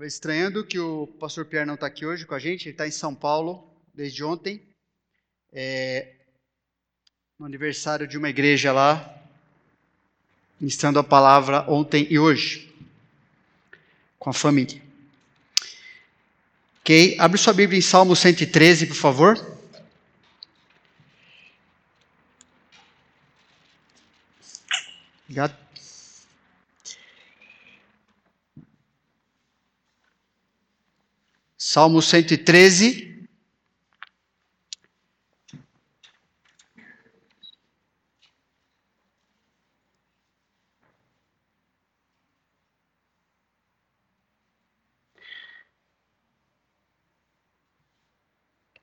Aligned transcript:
Estranhando 0.00 0.64
que 0.64 0.78
o 0.78 1.06
pastor 1.06 1.44
Pierre 1.44 1.66
não 1.66 1.74
está 1.74 1.86
aqui 1.86 2.06
hoje 2.06 2.24
com 2.24 2.34
a 2.34 2.38
gente, 2.38 2.64
ele 2.64 2.70
está 2.70 2.88
em 2.88 2.90
São 2.90 3.14
Paulo 3.14 3.62
desde 3.92 4.24
ontem, 4.24 4.62
é, 5.52 6.14
no 7.38 7.44
aniversário 7.44 8.08
de 8.08 8.16
uma 8.16 8.30
igreja 8.30 8.72
lá, 8.72 9.22
ministrando 10.58 10.98
a 10.98 11.04
palavra 11.04 11.70
ontem 11.70 12.06
e 12.08 12.18
hoje, 12.18 12.74
com 14.18 14.30
a 14.30 14.32
família. 14.32 14.80
Ok, 16.80 17.14
abre 17.18 17.36
sua 17.36 17.52
Bíblia 17.52 17.78
em 17.78 17.82
Salmo 17.82 18.16
113, 18.16 18.86
por 18.86 18.96
favor. 18.96 19.36
Obrigado. 25.24 25.61
Salmo 31.74 32.02
113. 32.02 33.26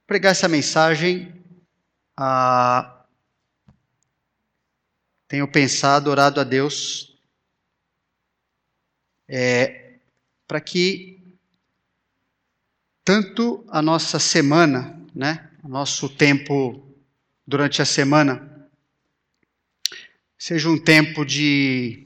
Pregar 0.07 0.31
essa 0.31 0.47
mensagem, 0.47 1.45
ah, 2.17 3.05
tenho 5.27 5.47
pensado, 5.47 6.09
orado 6.09 6.41
a 6.41 6.43
Deus, 6.43 7.15
é, 9.27 9.99
para 10.47 10.59
que 10.59 11.18
tanto 13.09 13.65
a 13.69 13.81
nossa 13.81 14.19
semana, 14.19 14.95
né, 15.15 15.49
nosso 15.63 16.07
tempo 16.07 16.95
durante 17.43 17.81
a 17.81 17.85
semana, 17.85 18.69
seja 20.37 20.69
um 20.69 20.77
tempo 20.77 21.25
de 21.25 22.05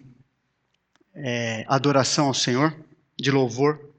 é, 1.13 1.65
adoração 1.67 2.27
ao 2.27 2.33
Senhor, 2.33 2.73
de 3.19 3.29
louvor, 3.31 3.93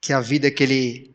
que 0.00 0.10
a 0.10 0.22
vida 0.22 0.50
que 0.50 0.62
Ele 0.62 1.14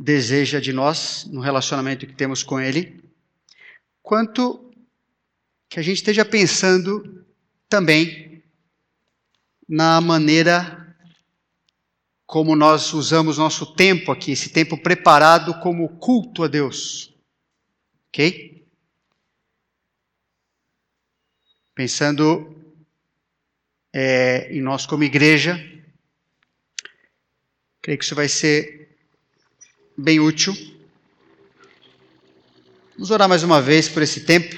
deseja 0.00 0.58
de 0.58 0.72
nós, 0.72 1.26
no 1.26 1.42
relacionamento 1.42 2.06
que 2.06 2.14
temos 2.14 2.42
com 2.42 2.58
Ele, 2.58 3.04
quanto 4.02 4.72
que 5.68 5.78
a 5.78 5.82
gente 5.82 5.98
esteja 5.98 6.24
pensando 6.24 7.22
também 7.68 8.42
na 9.68 10.00
maneira 10.00 10.85
como 12.26 12.56
nós 12.56 12.92
usamos 12.92 13.38
nosso 13.38 13.74
tempo 13.74 14.10
aqui, 14.10 14.32
esse 14.32 14.50
tempo 14.50 14.76
preparado 14.76 15.54
como 15.60 15.88
culto 15.98 16.42
a 16.42 16.48
Deus. 16.48 17.14
Ok? 18.08 18.66
Pensando 21.72 22.56
é, 23.92 24.52
em 24.52 24.60
nós 24.60 24.86
como 24.86 25.04
igreja, 25.04 25.54
creio 27.80 27.98
que 27.98 28.04
isso 28.04 28.14
vai 28.14 28.28
ser 28.28 28.98
bem 29.96 30.18
útil. 30.18 30.52
Vamos 32.94 33.10
orar 33.10 33.28
mais 33.28 33.44
uma 33.44 33.60
vez 33.62 33.88
por 33.88 34.02
esse 34.02 34.24
tempo. 34.24 34.56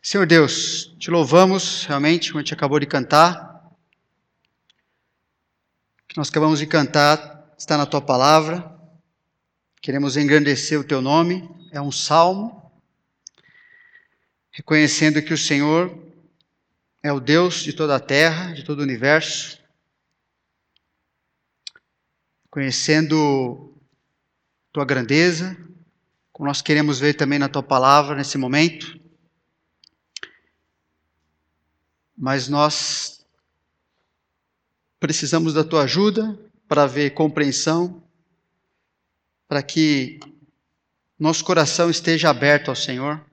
Senhor 0.00 0.26
Deus, 0.26 0.94
te 0.98 1.10
louvamos 1.10 1.84
realmente, 1.84 2.30
como 2.30 2.38
a 2.38 2.42
gente 2.42 2.54
acabou 2.54 2.80
de 2.80 2.86
cantar 2.86 3.47
que 6.08 6.16
nós 6.16 6.30
acabamos 6.30 6.58
de 6.58 6.66
cantar 6.66 7.54
está 7.58 7.76
na 7.76 7.84
tua 7.84 8.00
palavra. 8.00 8.74
Queremos 9.82 10.16
engrandecer 10.16 10.80
o 10.80 10.84
teu 10.84 11.02
nome, 11.02 11.48
é 11.70 11.80
um 11.80 11.92
salmo, 11.92 12.72
reconhecendo 14.50 15.22
que 15.22 15.34
o 15.34 15.38
Senhor 15.38 15.96
é 17.02 17.12
o 17.12 17.20
Deus 17.20 17.62
de 17.62 17.74
toda 17.74 17.94
a 17.94 18.00
terra, 18.00 18.54
de 18.54 18.64
todo 18.64 18.80
o 18.80 18.82
universo, 18.82 19.58
conhecendo 22.50 23.74
tua 24.72 24.84
grandeza, 24.84 25.56
como 26.32 26.48
nós 26.48 26.62
queremos 26.62 26.98
ver 26.98 27.14
também 27.14 27.38
na 27.38 27.48
tua 27.48 27.62
palavra 27.62 28.16
nesse 28.16 28.38
momento. 28.38 28.98
Mas 32.16 32.48
nós 32.48 33.17
Precisamos 35.00 35.54
da 35.54 35.62
tua 35.62 35.82
ajuda 35.82 36.38
para 36.66 36.86
ver 36.86 37.10
compreensão, 37.10 38.02
para 39.46 39.62
que 39.62 40.18
nosso 41.18 41.44
coração 41.44 41.88
esteja 41.88 42.30
aberto 42.30 42.68
ao 42.68 42.76
Senhor 42.76 43.24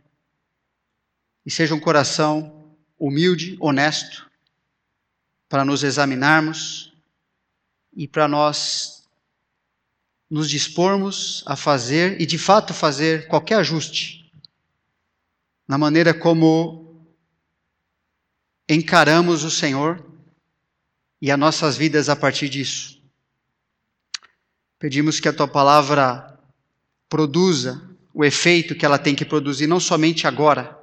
e 1.46 1.52
seja 1.52 1.76
um 1.76 1.80
coração 1.80 2.76
humilde, 2.98 3.58
honesto, 3.60 4.30
para 5.50 5.66
nos 5.66 5.84
examinarmos 5.84 6.94
e 7.96 8.08
para 8.08 8.28
nós 8.28 9.08
nos 10.30 10.50
dispormos 10.50 11.44
a 11.46 11.56
fazer 11.56 12.20
e 12.20 12.26
de 12.26 12.38
fato 12.38 12.74
fazer 12.74 13.28
qualquer 13.28 13.56
ajuste 13.60 14.32
na 15.68 15.78
maneira 15.78 16.14
como 16.14 17.08
encaramos 18.68 19.44
o 19.44 19.52
Senhor 19.52 20.04
e 21.22 21.32
as 21.32 21.40
nossas 21.40 21.78
vidas 21.78 22.10
a 22.10 22.16
partir 22.16 22.50
disso. 22.50 23.02
Pedimos 24.78 25.20
que 25.20 25.28
a 25.28 25.34
tua 25.34 25.48
palavra 25.48 26.40
produza 27.10 27.82
o 28.14 28.24
efeito 28.24 28.76
que 28.76 28.86
ela 28.86 28.98
tem 28.98 29.16
que 29.16 29.26
produzir, 29.26 29.68
não 29.68 29.80
somente 29.80 30.28
agora, 30.28 30.78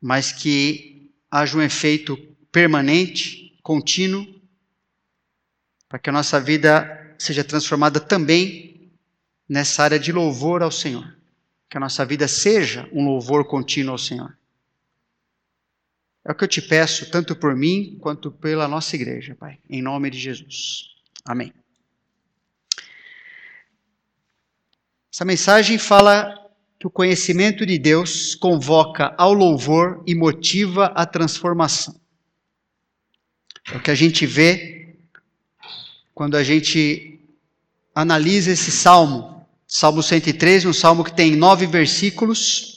mas 0.00 0.32
que 0.32 1.10
haja 1.30 1.56
um 1.56 1.62
efeito 1.62 2.16
permanente, 2.50 3.58
contínuo, 3.62 4.26
para 5.88 5.98
que 5.98 6.10
a 6.10 6.12
nossa 6.12 6.40
vida 6.40 7.14
seja 7.18 7.44
transformada 7.44 8.00
também 8.00 8.92
nessa 9.48 9.84
área 9.84 9.98
de 9.98 10.12
louvor 10.12 10.62
ao 10.62 10.70
Senhor. 10.70 11.16
Que 11.70 11.76
a 11.76 11.80
nossa 11.80 12.04
vida 12.04 12.26
seja 12.26 12.88
um 12.92 13.04
louvor 13.04 13.44
contínuo 13.44 13.92
ao 13.92 13.98
Senhor. 13.98 14.36
É 16.24 16.30
o 16.30 16.34
que 16.34 16.44
eu 16.44 16.48
te 16.48 16.62
peço, 16.62 17.10
tanto 17.10 17.34
por 17.34 17.56
mim 17.56 17.98
quanto 18.00 18.30
pela 18.30 18.68
nossa 18.68 18.94
igreja, 18.94 19.34
Pai, 19.34 19.58
em 19.68 19.82
nome 19.82 20.08
de 20.08 20.18
Jesus. 20.18 20.94
Amém. 21.24 21.52
Essa 25.12 25.24
mensagem 25.24 25.78
fala 25.78 26.34
que 26.78 26.86
o 26.86 26.90
conhecimento 26.90 27.66
de 27.66 27.78
Deus 27.78 28.34
convoca 28.34 29.14
ao 29.18 29.32
louvor 29.32 30.02
e 30.06 30.14
motiva 30.14 30.86
a 30.94 31.04
transformação. 31.04 32.00
É 33.72 33.76
o 33.76 33.82
que 33.82 33.90
a 33.90 33.94
gente 33.94 34.24
vê 34.24 34.96
quando 36.14 36.36
a 36.36 36.42
gente 36.42 37.20
analisa 37.94 38.52
esse 38.52 38.70
salmo. 38.70 39.44
Salmo 39.66 40.02
103, 40.02 40.66
um 40.66 40.72
salmo 40.72 41.04
que 41.04 41.14
tem 41.14 41.34
nove 41.34 41.66
versículos 41.66 42.71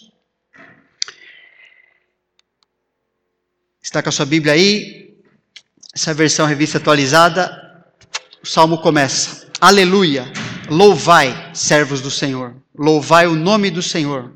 Está 3.86 4.02
com 4.02 4.10
a 4.10 4.12
sua 4.12 4.26
Bíblia 4.26 4.54
aí? 4.54 5.14
Essa 5.94 6.12
versão 6.12 6.48
revista 6.48 6.80
atualizada. 6.80 7.86
O 8.42 8.48
salmo 8.48 8.80
começa: 8.80 9.48
Aleluia! 9.62 10.26
Louvai, 10.68 11.52
servos 11.54 12.02
do 12.02 12.10
Senhor. 12.10 12.56
Louvai 12.76 13.28
o 13.28 13.36
nome 13.36 13.70
do 13.70 13.84
Senhor. 13.84 14.34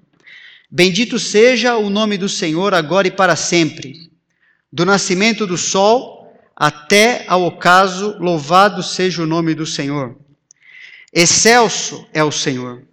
Bendito 0.70 1.18
seja 1.18 1.78
o 1.78 1.90
nome 1.90 2.16
do 2.16 2.30
Senhor 2.30 2.76
agora 2.76 3.08
e 3.08 3.12
para 3.12 3.36
sempre. 3.36 4.12
Do 4.72 4.86
nascimento 4.86 5.48
do 5.48 5.58
sol 5.58 6.32
até 6.56 7.26
ao 7.28 7.44
ocaso, 7.44 8.18
louvado 8.20 8.84
seja 8.84 9.24
o 9.24 9.26
nome 9.26 9.56
do 9.56 9.66
Senhor. 9.66 10.16
Excelso 11.12 12.08
é 12.14 12.24
o 12.24 12.32
Senhor, 12.32 12.84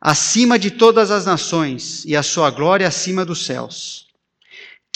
acima 0.00 0.58
de 0.58 0.72
todas 0.72 1.12
as 1.12 1.24
nações, 1.24 2.04
e 2.04 2.16
a 2.16 2.22
sua 2.24 2.50
glória 2.50 2.88
acima 2.88 3.24
dos 3.24 3.46
céus. 3.46 4.03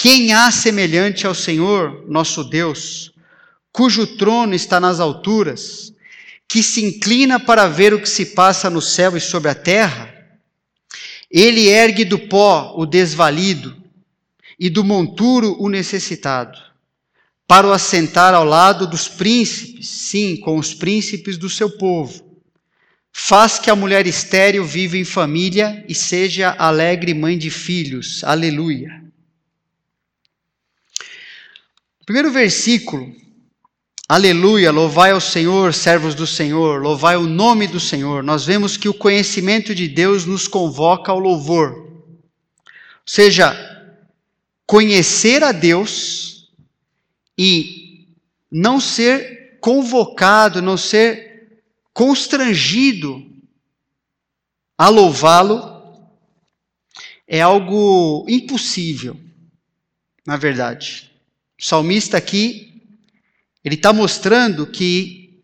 Quem 0.01 0.33
há 0.33 0.49
semelhante 0.53 1.27
ao 1.27 1.35
Senhor, 1.35 2.05
nosso 2.07 2.45
Deus, 2.45 3.11
cujo 3.73 4.07
trono 4.07 4.55
está 4.55 4.79
nas 4.79 5.01
alturas, 5.01 5.93
que 6.47 6.63
se 6.63 6.85
inclina 6.85 7.41
para 7.41 7.67
ver 7.67 7.93
o 7.93 8.01
que 8.01 8.09
se 8.09 8.27
passa 8.27 8.71
no 8.71 8.81
céu 8.81 9.17
e 9.17 9.21
sobre 9.21 9.51
a 9.51 9.57
terra? 9.57 10.15
Ele 11.29 11.67
ergue 11.67 12.05
do 12.05 12.17
pó 12.17 12.75
o 12.77 12.87
desvalido 12.87 13.77
e 14.57 14.71
do 14.71 14.85
monturo 14.85 15.57
o 15.59 15.69
necessitado, 15.69 16.57
para 17.45 17.67
o 17.67 17.73
assentar 17.73 18.35
ao 18.35 18.45
lado 18.45 18.87
dos 18.87 19.09
príncipes, 19.09 19.89
sim, 19.89 20.37
com 20.37 20.59
os 20.59 20.73
príncipes 20.73 21.37
do 21.37 21.51
seu 21.51 21.71
povo. 21.71 22.39
Faz 23.13 23.59
que 23.59 23.69
a 23.69 23.75
mulher 23.75 24.07
estéril 24.07 24.65
viva 24.65 24.97
em 24.97 25.05
família 25.05 25.85
e 25.89 25.95
seja 25.95 26.55
alegre 26.57 27.13
mãe 27.15 27.37
de 27.37 27.51
filhos. 27.51 28.23
Aleluia. 28.23 29.08
Primeiro 32.09 32.33
versículo, 32.33 33.15
aleluia, 34.09 34.73
louvai 34.73 35.11
ao 35.11 35.21
Senhor, 35.21 35.75
servos 35.75 36.15
do 36.15 36.27
Senhor, 36.27 36.81
louvai 36.81 37.19
o 37.19 37.27
nome 37.27 37.67
do 37.67 37.79
Senhor. 37.79 38.23
Nós 38.23 38.47
vemos 38.47 38.79
que 38.79 38.89
o 38.89 38.95
conhecimento 38.95 39.75
de 39.75 39.87
Deus 39.87 40.25
nos 40.25 40.49
convoca 40.49 41.13
ao 41.13 41.19
louvor. 41.19 41.71
Ou 41.77 42.17
seja, 43.05 43.55
conhecer 44.67 45.45
a 45.45 45.53
Deus 45.53 46.51
e 47.37 48.07
não 48.51 48.81
ser 48.81 49.59
convocado, 49.61 50.63
não 50.63 50.79
ser 50.79 51.61
constrangido 51.93 53.23
a 54.79 54.89
louvá-lo 54.89 56.09
é 57.27 57.43
algo 57.43 58.25
impossível, 58.27 59.15
na 60.27 60.39
verdade. 60.39 61.08
O 61.59 61.65
salmista 61.65 62.17
aqui, 62.17 62.81
ele 63.65 63.75
está 63.75 63.93
mostrando 63.93 64.65
que 64.65 65.43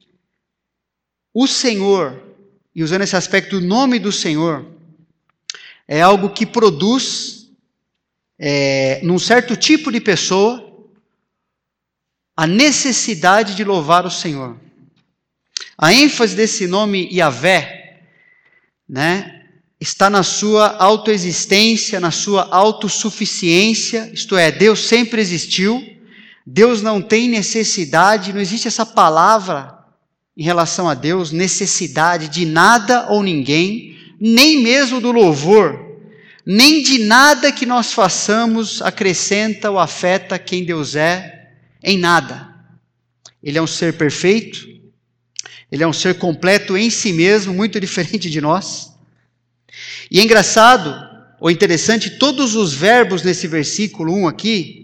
o 1.35 1.49
Senhor, 1.49 2.23
e 2.73 2.85
usando 2.85 3.03
esse 3.03 3.17
aspecto, 3.17 3.57
o 3.57 3.61
nome 3.61 3.99
do 3.99 4.13
Senhor, 4.13 4.65
é 5.89 6.01
algo 6.01 6.31
que 6.31 6.47
produz, 6.47 7.51
é, 8.39 9.01
num 9.03 9.19
certo 9.19 9.57
tipo 9.57 9.91
de 9.91 10.01
pessoa, 10.01 10.73
a 12.37 12.47
necessidade 12.47 13.57
de 13.57 13.65
louvar 13.65 14.07
o 14.07 14.11
Senhor. 14.11 14.57
A 15.77 15.93
ênfase 15.93 16.37
desse 16.37 16.69
nome 16.69 17.09
Yahvé, 17.13 18.03
né, 18.89 19.43
está 19.81 20.09
na 20.09 20.23
sua 20.23 20.77
autoexistência, 20.77 21.99
na 21.99 22.13
sua 22.13 22.49
autossuficiência, 22.53 24.11
isto 24.15 24.37
é, 24.37 24.53
Deus 24.53 24.87
sempre 24.87 25.21
existiu, 25.21 25.95
Deus 26.47 26.83
não 26.83 27.01
tem 27.01 27.29
necessidade, 27.29 28.33
não 28.33 28.41
existe 28.41 28.69
essa 28.69 28.85
palavra 28.85 29.79
em 30.37 30.43
relação 30.43 30.89
a 30.89 30.95
Deus, 30.95 31.31
necessidade 31.31 32.29
de 32.29 32.45
nada 32.45 33.07
ou 33.09 33.23
ninguém, 33.23 33.97
nem 34.21 34.63
mesmo 34.63 35.01
do 35.01 35.11
louvor, 35.11 35.81
nem 36.45 36.83
de 36.83 36.99
nada 36.99 37.51
que 37.51 37.65
nós 37.65 37.93
façamos 37.93 38.83
acrescenta 38.83 39.71
ou 39.71 39.79
afeta 39.79 40.39
quem 40.39 40.65
Deus 40.65 40.95
é, 40.95 41.51
em 41.83 41.97
nada. 41.97 42.53
Ele 43.43 43.57
é 43.57 43.63
um 43.63 43.67
ser 43.67 43.97
perfeito, 43.97 44.67
ele 45.71 45.83
é 45.83 45.87
um 45.87 45.93
ser 45.93 46.19
completo 46.19 46.77
em 46.77 46.91
si 46.91 47.13
mesmo, 47.13 47.55
muito 47.55 47.79
diferente 47.81 48.29
de 48.29 48.41
nós. 48.41 48.93
E 50.11 50.21
é 50.21 50.23
engraçado, 50.23 50.95
ou 51.41 51.51
interessante, 51.51 52.11
todos 52.19 52.55
os 52.55 52.75
verbos 52.75 53.23
nesse 53.23 53.47
versículo 53.47 54.13
1 54.15 54.29
aqui, 54.29 54.84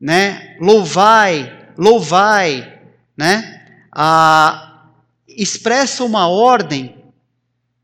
né? 0.00 0.56
Louvai, 0.60 1.68
louvai, 1.76 2.80
né? 3.16 3.66
Ah, 3.92 4.86
expressa 5.28 6.04
uma 6.04 6.28
ordem 6.28 6.96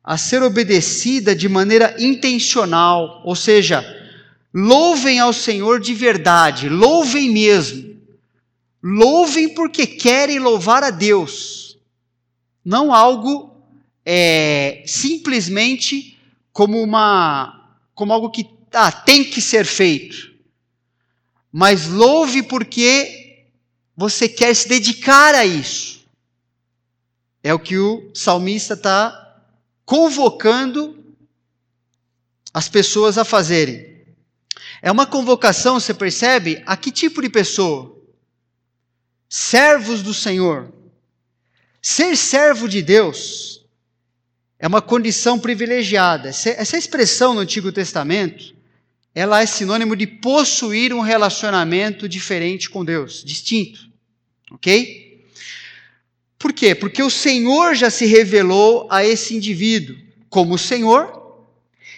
a 0.03 0.17
ser 0.17 0.43
obedecida 0.43 1.35
de 1.35 1.49
maneira 1.49 1.97
intencional, 1.99 3.23
ou 3.25 3.35
seja, 3.35 3.85
louvem 4.55 5.19
ao 5.19 5.33
Senhor 5.33 5.81
de 5.81 5.93
verdade, 5.93 6.69
louvem 6.69 7.31
mesmo. 7.31 7.97
Louvem 8.83 9.49
porque 9.49 9.85
querem 9.85 10.39
louvar 10.39 10.85
a 10.85 10.91
Deus, 10.91 11.77
não 12.65 12.95
algo 12.95 13.57
é, 14.05 14.85
simplesmente 14.87 16.17
como 16.53 16.81
uma 16.81 17.75
como 17.97 18.13
algo 18.13 18.31
que 18.31 18.47
ah, 18.73 18.93
tem 18.93 19.25
que 19.25 19.41
ser 19.41 19.65
feito. 19.65 20.36
Mas 21.59 21.89
louve 21.89 22.43
porque 22.43 23.47
você 23.97 24.29
quer 24.29 24.55
se 24.55 24.69
dedicar 24.69 25.35
a 25.35 25.47
isso. 25.47 26.05
É 27.43 27.55
o 27.55 27.59
que 27.59 27.79
o 27.79 28.11
salmista 28.13 28.75
está 28.75 29.43
convocando 29.83 31.03
as 32.53 32.69
pessoas 32.69 33.17
a 33.17 33.25
fazerem. 33.25 34.05
É 34.83 34.93
uma 34.93 35.07
convocação, 35.07 35.81
você 35.81 35.95
percebe? 35.95 36.63
A 36.67 36.77
que 36.77 36.91
tipo 36.91 37.23
de 37.23 37.31
pessoa? 37.31 37.99
Servos 39.27 40.03
do 40.03 40.13
Senhor. 40.13 40.71
Ser 41.81 42.19
servo 42.19 42.69
de 42.69 42.83
Deus 42.83 43.65
é 44.59 44.67
uma 44.67 44.83
condição 44.83 45.39
privilegiada. 45.39 46.29
Essa 46.29 46.77
expressão 46.77 47.33
no 47.33 47.41
Antigo 47.41 47.73
Testamento, 47.73 48.55
ela 49.17 49.41
é 49.41 49.47
sinônimo 49.47 49.97
de 49.97 50.07
possuir 50.07 50.93
um 50.93 51.01
relacionamento 51.01 52.07
diferente 52.07 52.69
com 52.69 52.85
Deus, 52.85 53.25
distinto. 53.25 53.89
OK? 54.51 55.27
Por 56.39 56.53
quê? 56.53 56.75
Porque 56.75 57.03
o 57.03 57.09
Senhor 57.09 57.75
já 57.75 57.89
se 57.89 58.05
revelou 58.05 58.87
a 58.91 59.03
esse 59.03 59.35
indivíduo 59.35 59.97
como 60.29 60.57
o 60.57 60.59
Senhor, 60.59 61.35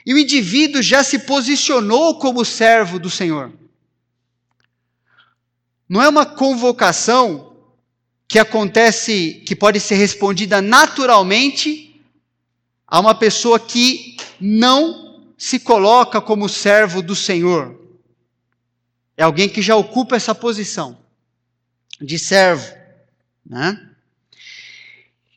e 0.06 0.15
o 0.15 0.19
indivíduo 0.19 0.81
já 0.81 1.03
se 1.03 1.19
posicionou 1.19 2.20
como 2.20 2.44
servo 2.44 3.00
do 3.00 3.11
Senhor. 3.11 3.53
Não 5.88 6.00
é 6.00 6.09
uma 6.09 6.25
convocação 6.25 7.56
que 8.29 8.38
acontece, 8.38 9.43
que 9.44 9.56
pode 9.56 9.81
ser 9.81 9.97
respondida 9.97 10.62
naturalmente 10.62 12.00
a 12.87 13.00
uma 13.00 13.14
pessoa 13.17 13.59
que 13.59 14.17
não 14.41 15.08
se 15.38 15.61
coloca 15.61 16.20
como 16.20 16.49
servo 16.49 17.00
do 17.00 17.14
Senhor. 17.14 17.81
É 19.17 19.23
alguém 19.23 19.49
que 19.49 19.62
já 19.62 19.76
ocupa 19.76 20.17
essa 20.17 20.35
posição 20.35 20.99
de 22.00 22.19
servo, 22.19 22.75
né? 23.46 23.85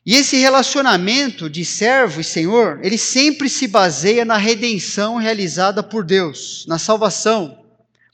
E 0.04 0.16
esse 0.16 0.36
relacionamento 0.36 1.48
de 1.48 1.64
servo 1.64 2.20
e 2.20 2.24
Senhor, 2.24 2.80
ele 2.82 2.98
sempre 2.98 3.48
se 3.48 3.68
baseia 3.68 4.24
na 4.24 4.36
redenção 4.36 5.16
realizada 5.16 5.80
por 5.80 6.04
Deus, 6.04 6.64
na 6.66 6.76
salvação. 6.76 7.64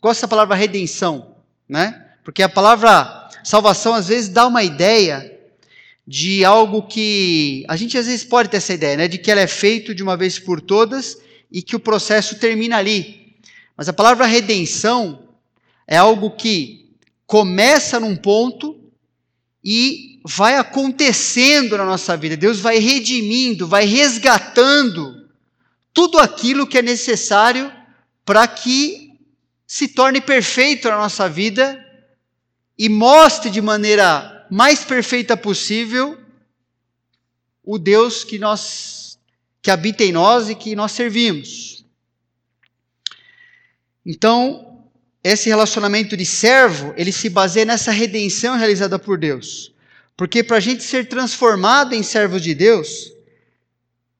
Gosto 0.00 0.20
da 0.20 0.28
palavra 0.28 0.54
redenção, 0.54 1.36
né? 1.66 2.06
Porque 2.22 2.42
a 2.42 2.48
palavra 2.48 3.30
salvação 3.42 3.94
às 3.94 4.08
vezes 4.08 4.28
dá 4.28 4.46
uma 4.46 4.62
ideia 4.62 5.34
de 6.06 6.44
algo 6.44 6.82
que 6.82 7.64
a 7.68 7.76
gente 7.76 7.96
às 7.96 8.06
vezes 8.06 8.24
pode 8.24 8.50
ter 8.50 8.58
essa 8.58 8.74
ideia, 8.74 8.96
né, 8.96 9.08
de 9.08 9.16
que 9.16 9.30
ela 9.30 9.40
é 9.40 9.46
feito 9.46 9.94
de 9.94 10.02
uma 10.02 10.16
vez 10.16 10.38
por 10.38 10.60
todas 10.60 11.18
e 11.50 11.62
que 11.62 11.76
o 11.76 11.80
processo 11.80 12.38
termina 12.38 12.76
ali. 12.76 13.36
Mas 13.76 13.88
a 13.88 13.92
palavra 13.92 14.26
redenção 14.26 15.28
é 15.86 15.96
algo 15.96 16.32
que 16.32 16.90
começa 17.26 18.00
num 18.00 18.16
ponto 18.16 18.78
e 19.62 20.20
vai 20.24 20.56
acontecendo 20.56 21.76
na 21.76 21.84
nossa 21.84 22.16
vida. 22.16 22.36
Deus 22.36 22.60
vai 22.60 22.78
redimindo, 22.78 23.66
vai 23.66 23.84
resgatando 23.84 25.28
tudo 25.92 26.18
aquilo 26.18 26.66
que 26.66 26.78
é 26.78 26.82
necessário 26.82 27.72
para 28.24 28.46
que 28.46 29.12
se 29.66 29.88
torne 29.88 30.20
perfeito 30.20 30.88
na 30.88 30.96
nossa 30.96 31.28
vida 31.28 31.84
e 32.78 32.88
mostre 32.88 33.50
de 33.50 33.60
maneira 33.60 34.46
mais 34.50 34.84
perfeita 34.84 35.36
possível 35.36 36.18
o 37.62 37.78
Deus 37.78 38.24
que 38.24 38.38
nós 38.38 38.97
que 39.62 39.70
habita 39.70 40.04
em 40.04 40.12
nós 40.12 40.48
e 40.48 40.54
que 40.54 40.76
nós 40.76 40.92
servimos. 40.92 41.84
Então, 44.04 44.82
esse 45.22 45.48
relacionamento 45.48 46.16
de 46.16 46.24
servo, 46.24 46.94
ele 46.96 47.12
se 47.12 47.28
baseia 47.28 47.66
nessa 47.66 47.90
redenção 47.90 48.56
realizada 48.56 48.98
por 48.98 49.18
Deus. 49.18 49.72
Porque 50.16 50.42
para 50.42 50.56
a 50.56 50.60
gente 50.60 50.82
ser 50.82 51.08
transformado 51.08 51.94
em 51.94 52.02
servos 52.02 52.42
de 52.42 52.54
Deus, 52.54 53.12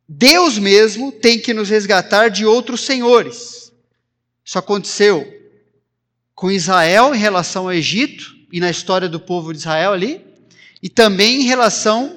Deus 0.09 0.59
mesmo 0.59 1.11
tem 1.11 1.39
que 1.39 1.55
nos 1.55 1.69
resgatar 1.69 2.29
de 2.29 2.45
outros 2.45 2.83
senhores. 2.83 3.73
Isso 4.45 4.59
aconteceu 4.59 5.27
com 6.35 6.51
Israel 6.51 7.15
em 7.15 7.19
relação 7.19 7.65
ao 7.65 7.73
Egito, 7.73 8.39
e 8.51 8.61
na 8.61 8.71
história 8.71 9.09
do 9.09 9.21
povo 9.21 9.53
de 9.53 9.59
Israel 9.59 9.93
ali, 9.93 10.25
e 10.83 10.89
também 10.89 11.43
em 11.43 11.45
relação 11.45 12.17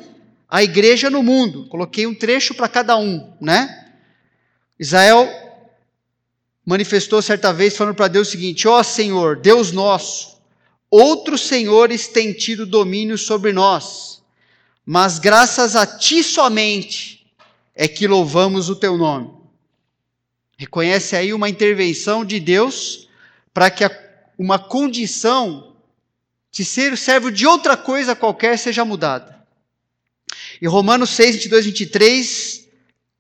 à 0.51 0.61
igreja 0.61 1.09
no 1.09 1.23
mundo. 1.23 1.65
Coloquei 1.69 2.05
um 2.05 2.13
trecho 2.13 2.53
para 2.53 2.67
cada 2.67 2.97
um, 2.97 3.33
né? 3.39 3.93
Israel 4.77 5.29
manifestou 6.65 7.21
certa 7.21 7.53
vez 7.53 7.77
falando 7.77 7.95
para 7.95 8.09
Deus 8.09 8.27
o 8.27 8.31
seguinte: 8.31 8.67
Ó 8.67 8.77
oh, 8.77 8.83
Senhor, 8.83 9.37
Deus 9.37 9.71
nosso, 9.71 10.37
outros 10.89 11.41
senhores 11.47 12.09
têm 12.09 12.33
tido 12.33 12.65
domínio 12.65 13.17
sobre 13.17 13.53
nós, 13.53 14.21
mas 14.85 15.17
graças 15.17 15.77
a 15.77 15.85
ti 15.85 16.21
somente 16.21 17.25
é 17.73 17.87
que 17.87 18.05
louvamos 18.05 18.69
o 18.69 18.75
teu 18.75 18.97
nome. 18.97 19.31
Reconhece 20.57 21.15
aí 21.15 21.33
uma 21.33 21.49
intervenção 21.49 22.25
de 22.25 22.39
Deus 22.39 23.07
para 23.53 23.71
que 23.71 23.89
uma 24.37 24.59
condição 24.59 25.75
de 26.51 26.65
ser 26.65 26.97
servo 26.97 27.31
de 27.31 27.47
outra 27.47 27.77
coisa 27.77 28.15
qualquer 28.15 28.59
seja 28.59 28.83
mudada. 28.83 29.40
E 30.61 30.67
Romanos 30.67 31.09
6, 31.11 31.37
22, 31.37 31.65
23, 31.65 32.67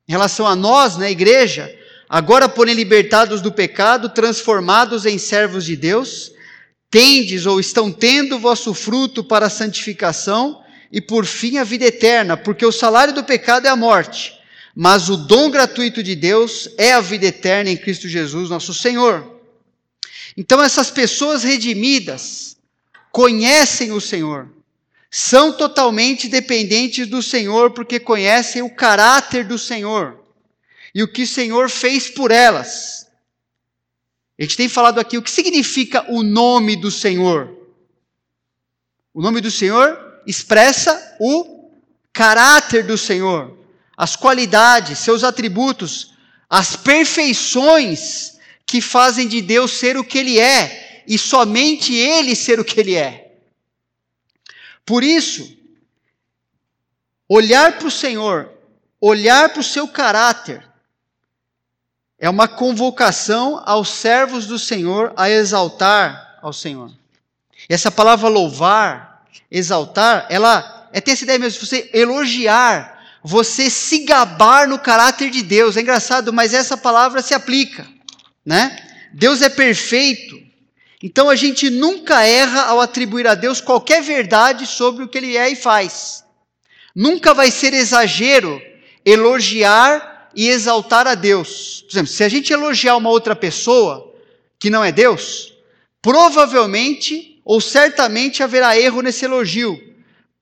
em 0.07 0.11
relação 0.11 0.45
a 0.45 0.55
nós, 0.55 0.93
na 0.93 1.01
né, 1.01 1.11
igreja, 1.11 1.73
agora 2.07 2.47
porém 2.47 2.75
libertados 2.75 3.41
do 3.41 3.51
pecado, 3.51 4.09
transformados 4.09 5.05
em 5.05 5.17
servos 5.17 5.65
de 5.65 5.75
Deus, 5.75 6.31
tendes 6.91 7.45
ou 7.45 7.59
estão 7.59 7.91
tendo 7.91 8.37
vosso 8.37 8.73
fruto 8.73 9.23
para 9.23 9.47
a 9.47 9.49
santificação 9.49 10.61
e 10.91 10.99
por 11.01 11.25
fim 11.25 11.57
a 11.57 11.63
vida 11.63 11.85
eterna, 11.85 12.35
porque 12.35 12.65
o 12.65 12.71
salário 12.71 13.13
do 13.13 13.23
pecado 13.23 13.65
é 13.65 13.69
a 13.69 13.75
morte, 13.75 14.33
mas 14.75 15.09
o 15.09 15.15
dom 15.15 15.49
gratuito 15.49 16.03
de 16.03 16.15
Deus 16.15 16.69
é 16.77 16.91
a 16.91 17.01
vida 17.01 17.25
eterna 17.25 17.71
em 17.71 17.77
Cristo 17.77 18.07
Jesus, 18.07 18.49
nosso 18.49 18.73
Senhor. 18.73 19.39
Então 20.35 20.61
essas 20.61 20.91
pessoas 20.91 21.43
redimidas 21.43 22.57
conhecem 23.11 23.91
o 23.91 24.01
Senhor, 24.01 24.49
são 25.13 25.51
totalmente 25.51 26.29
dependentes 26.29 27.05
do 27.05 27.21
Senhor 27.21 27.71
porque 27.71 27.99
conhecem 27.99 28.61
o 28.61 28.73
caráter 28.73 29.45
do 29.45 29.59
Senhor 29.59 30.17
e 30.95 31.03
o 31.03 31.07
que 31.07 31.23
o 31.23 31.27
Senhor 31.27 31.69
fez 31.69 32.09
por 32.09 32.31
elas. 32.31 33.07
A 34.39 34.43
gente 34.43 34.55
tem 34.55 34.69
falado 34.69 34.99
aqui 34.99 35.17
o 35.17 35.21
que 35.21 35.29
significa 35.29 36.09
o 36.09 36.23
nome 36.23 36.77
do 36.77 36.89
Senhor. 36.89 37.53
O 39.13 39.21
nome 39.21 39.41
do 39.41 39.51
Senhor 39.51 40.21
expressa 40.25 41.17
o 41.19 41.69
caráter 42.13 42.85
do 42.85 42.97
Senhor, 42.97 43.57
as 43.97 44.15
qualidades, 44.15 44.99
seus 44.99 45.25
atributos, 45.25 46.13
as 46.49 46.77
perfeições 46.77 48.39
que 48.65 48.79
fazem 48.79 49.27
de 49.27 49.41
Deus 49.41 49.71
ser 49.71 49.97
o 49.97 50.03
que 50.05 50.17
Ele 50.17 50.39
é 50.39 51.03
e 51.05 51.17
somente 51.17 51.93
Ele 51.93 52.33
ser 52.33 52.61
o 52.61 52.65
que 52.65 52.79
Ele 52.79 52.95
é. 52.95 53.30
Por 54.91 55.05
isso, 55.05 55.57
olhar 57.29 57.77
para 57.77 57.87
o 57.87 57.89
Senhor, 57.89 58.51
olhar 58.99 59.47
para 59.47 59.61
o 59.61 59.63
seu 59.63 59.87
caráter, 59.87 60.67
é 62.19 62.29
uma 62.29 62.45
convocação 62.45 63.63
aos 63.65 63.87
servos 63.87 64.47
do 64.47 64.59
Senhor 64.59 65.13
a 65.15 65.29
exaltar 65.29 66.37
ao 66.41 66.51
Senhor. 66.51 66.91
Essa 67.69 67.89
palavra 67.89 68.27
louvar, 68.27 69.25
exaltar, 69.49 70.27
ela 70.29 70.89
é 70.91 70.99
ter 70.99 71.11
essa 71.11 71.23
ideia 71.23 71.39
mesmo, 71.39 71.65
você 71.65 71.89
elogiar, 71.93 73.01
você 73.23 73.69
se 73.69 73.99
gabar 73.99 74.67
no 74.67 74.77
caráter 74.77 75.29
de 75.29 75.41
Deus. 75.41 75.77
É 75.77 75.79
engraçado, 75.79 76.33
mas 76.33 76.53
essa 76.53 76.75
palavra 76.75 77.21
se 77.21 77.33
aplica, 77.33 77.87
né? 78.45 78.89
Deus 79.13 79.41
é 79.41 79.47
perfeito. 79.47 80.50
Então 81.03 81.29
a 81.29 81.35
gente 81.35 81.69
nunca 81.69 82.23
erra 82.23 82.63
ao 82.63 82.79
atribuir 82.79 83.27
a 83.27 83.35
Deus 83.35 83.59
qualquer 83.59 84.01
verdade 84.03 84.67
sobre 84.67 85.03
o 85.03 85.07
que 85.07 85.17
ele 85.17 85.35
é 85.35 85.49
e 85.49 85.55
faz. 85.55 86.23
Nunca 86.95 87.33
vai 87.33 87.49
ser 87.49 87.73
exagero 87.73 88.61
elogiar 89.03 90.29
e 90.35 90.47
exaltar 90.47 91.07
a 91.07 91.15
Deus. 91.15 91.81
Por 91.81 91.93
exemplo, 91.93 92.11
se 92.11 92.23
a 92.23 92.29
gente 92.29 92.53
elogiar 92.53 92.95
uma 92.97 93.09
outra 93.09 93.35
pessoa 93.35 94.13
que 94.59 94.69
não 94.69 94.83
é 94.83 94.91
Deus, 94.91 95.53
provavelmente 96.01 97.41
ou 97.43 97.59
certamente 97.59 98.43
haverá 98.43 98.77
erro 98.77 99.01
nesse 99.01 99.25
elogio. 99.25 99.79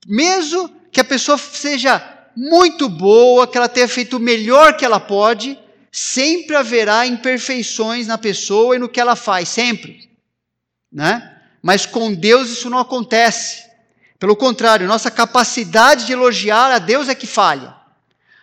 Mesmo 0.06 0.70
que 0.92 1.00
a 1.00 1.04
pessoa 1.04 1.38
seja 1.38 2.02
muito 2.36 2.88
boa, 2.88 3.46
que 3.46 3.56
ela 3.56 3.68
tenha 3.68 3.88
feito 3.88 4.16
o 4.16 4.20
melhor 4.20 4.76
que 4.76 4.84
ela 4.84 5.00
pode, 5.00 5.58
sempre 5.90 6.56
haverá 6.56 7.06
imperfeições 7.06 8.06
na 8.06 8.18
pessoa 8.18 8.76
e 8.76 8.78
no 8.78 8.88
que 8.88 9.00
ela 9.00 9.16
faz, 9.16 9.48
sempre. 9.48 10.09
Né? 10.92 11.38
Mas 11.62 11.86
com 11.86 12.12
Deus 12.12 12.50
isso 12.50 12.70
não 12.70 12.78
acontece. 12.78 13.64
Pelo 14.18 14.36
contrário, 14.36 14.86
nossa 14.86 15.10
capacidade 15.10 16.06
de 16.06 16.12
elogiar 16.12 16.70
a 16.72 16.78
Deus 16.78 17.08
é 17.08 17.14
que 17.14 17.26
falha. 17.26 17.74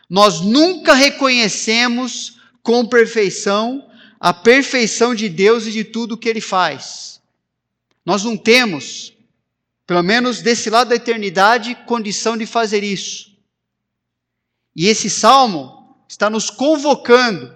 Nós 0.09 0.41
nunca 0.41 0.93
reconhecemos 0.93 2.39
com 2.63 2.85
perfeição 2.85 3.87
a 4.19 4.33
perfeição 4.33 5.13
de 5.13 5.29
Deus 5.29 5.67
e 5.67 5.71
de 5.71 5.83
tudo 5.83 6.17
que 6.17 6.27
Ele 6.27 6.41
faz. 6.41 7.21
Nós 8.05 8.23
não 8.23 8.35
temos, 8.35 9.13
pelo 9.85 10.01
menos 10.01 10.41
desse 10.41 10.69
lado 10.69 10.89
da 10.89 10.95
eternidade, 10.95 11.75
condição 11.85 12.35
de 12.35 12.45
fazer 12.45 12.83
isso. 12.83 13.31
E 14.75 14.87
esse 14.87 15.09
salmo 15.09 15.95
está 16.07 16.29
nos 16.29 16.49
convocando. 16.49 17.55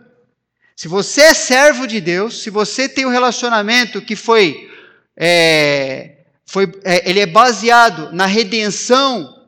Se 0.75 0.87
você 0.87 1.21
é 1.21 1.33
servo 1.33 1.87
de 1.87 2.01
Deus, 2.01 2.41
se 2.41 2.49
você 2.49 2.89
tem 2.89 3.05
um 3.05 3.11
relacionamento 3.11 4.01
que 4.01 4.15
foi, 4.15 4.70
é, 5.17 6.17
foi 6.45 6.71
é, 6.83 7.09
ele 7.09 7.19
é 7.19 7.25
baseado 7.25 8.11
na 8.11 8.25
redenção, 8.25 9.47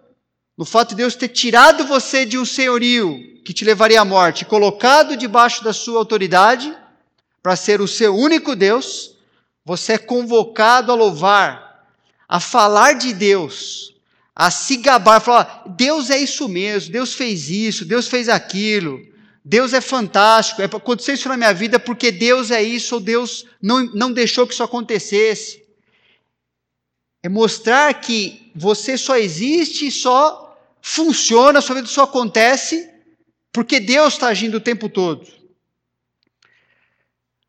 no 0.57 0.65
fato 0.65 0.89
de 0.89 0.95
Deus 0.95 1.15
ter 1.15 1.29
tirado 1.29 1.85
você 1.85 2.25
de 2.25 2.37
um 2.37 2.45
senhorio 2.45 3.19
que 3.43 3.53
te 3.53 3.65
levaria 3.65 4.01
à 4.01 4.05
morte, 4.05 4.45
colocado 4.45 5.17
debaixo 5.17 5.63
da 5.63 5.73
sua 5.73 5.99
autoridade, 5.99 6.73
para 7.41 7.57
ser 7.57 7.81
o 7.81 7.87
seu 7.87 8.15
único 8.15 8.55
Deus, 8.55 9.17
você 9.65 9.93
é 9.93 9.97
convocado 9.97 10.91
a 10.91 10.95
louvar, 10.95 11.87
a 12.27 12.39
falar 12.39 12.93
de 12.93 13.13
Deus, 13.13 13.93
a 14.33 14.49
se 14.49 14.77
gabar, 14.77 15.19
falar: 15.19 15.63
Deus 15.75 16.09
é 16.09 16.17
isso 16.17 16.47
mesmo, 16.47 16.91
Deus 16.91 17.13
fez 17.13 17.49
isso, 17.49 17.85
Deus 17.85 18.07
fez 18.07 18.29
aquilo, 18.29 18.99
Deus 19.45 19.73
é 19.73 19.81
fantástico, 19.81 20.61
é 20.61 20.67
para 20.67 20.77
acontecer 20.77 21.13
isso 21.13 21.27
na 21.27 21.35
minha 21.35 21.53
vida 21.53 21.79
porque 21.79 22.11
Deus 22.11 22.49
é 22.49 22.63
isso, 22.63 22.95
ou 22.95 23.01
Deus 23.01 23.45
não, 23.61 23.83
não 23.87 24.11
deixou 24.11 24.47
que 24.47 24.53
isso 24.53 24.63
acontecesse. 24.63 25.63
É 27.21 27.27
mostrar 27.27 27.93
que 27.99 28.51
você 28.55 28.97
só 28.97 29.17
existe 29.17 29.87
e 29.87 29.91
só 29.91 30.57
funciona, 30.81 31.61
sua 31.61 31.75
vida 31.75 31.87
só 31.87 32.03
acontece 32.03 32.89
porque 33.51 33.79
Deus 33.79 34.13
está 34.13 34.27
agindo 34.27 34.57
o 34.57 34.61
tempo 34.61 34.89
todo. 34.89 35.27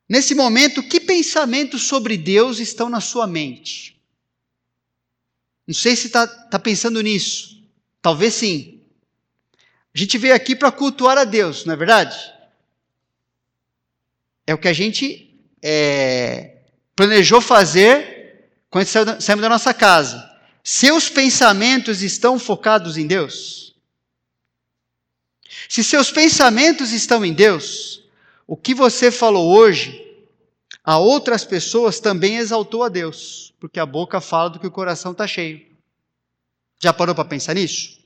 Nesse 0.08 0.34
momento, 0.34 0.82
que 0.82 1.00
pensamentos 1.00 1.82
sobre 1.84 2.16
Deus 2.16 2.58
estão 2.58 2.88
na 2.88 3.00
sua 3.00 3.26
mente? 3.26 4.00
Não 5.66 5.74
sei 5.74 5.96
se 5.96 6.08
está 6.08 6.26
tá 6.26 6.58
pensando 6.58 7.00
nisso. 7.00 7.62
Talvez 8.02 8.34
sim. 8.34 8.73
A 9.94 9.98
gente 9.98 10.18
veio 10.18 10.34
aqui 10.34 10.56
para 10.56 10.72
cultuar 10.72 11.16
a 11.16 11.24
Deus, 11.24 11.64
não 11.64 11.74
é 11.74 11.76
verdade? 11.76 12.16
É 14.46 14.52
o 14.52 14.58
que 14.58 14.66
a 14.66 14.72
gente 14.72 15.38
é, 15.62 16.56
planejou 16.96 17.40
fazer 17.40 18.50
quando 18.68 18.86
saímos 18.86 19.42
da 19.42 19.48
nossa 19.48 19.72
casa. 19.72 20.30
Seus 20.64 21.08
pensamentos 21.08 22.02
estão 22.02 22.38
focados 22.38 22.96
em 22.96 23.06
Deus? 23.06 23.76
Se 25.68 25.84
seus 25.84 26.10
pensamentos 26.10 26.90
estão 26.90 27.24
em 27.24 27.32
Deus, 27.32 28.02
o 28.46 28.56
que 28.56 28.74
você 28.74 29.10
falou 29.10 29.56
hoje 29.56 30.02
a 30.82 30.98
outras 30.98 31.44
pessoas 31.44 32.00
também 32.00 32.36
exaltou 32.36 32.82
a 32.82 32.88
Deus, 32.88 33.54
porque 33.60 33.78
a 33.78 33.86
boca 33.86 34.20
fala 34.20 34.50
do 34.50 34.58
que 34.58 34.66
o 34.66 34.72
coração 34.72 35.12
está 35.12 35.26
cheio. 35.26 35.64
Já 36.82 36.92
parou 36.92 37.14
para 37.14 37.24
pensar 37.24 37.54
nisso? 37.54 38.03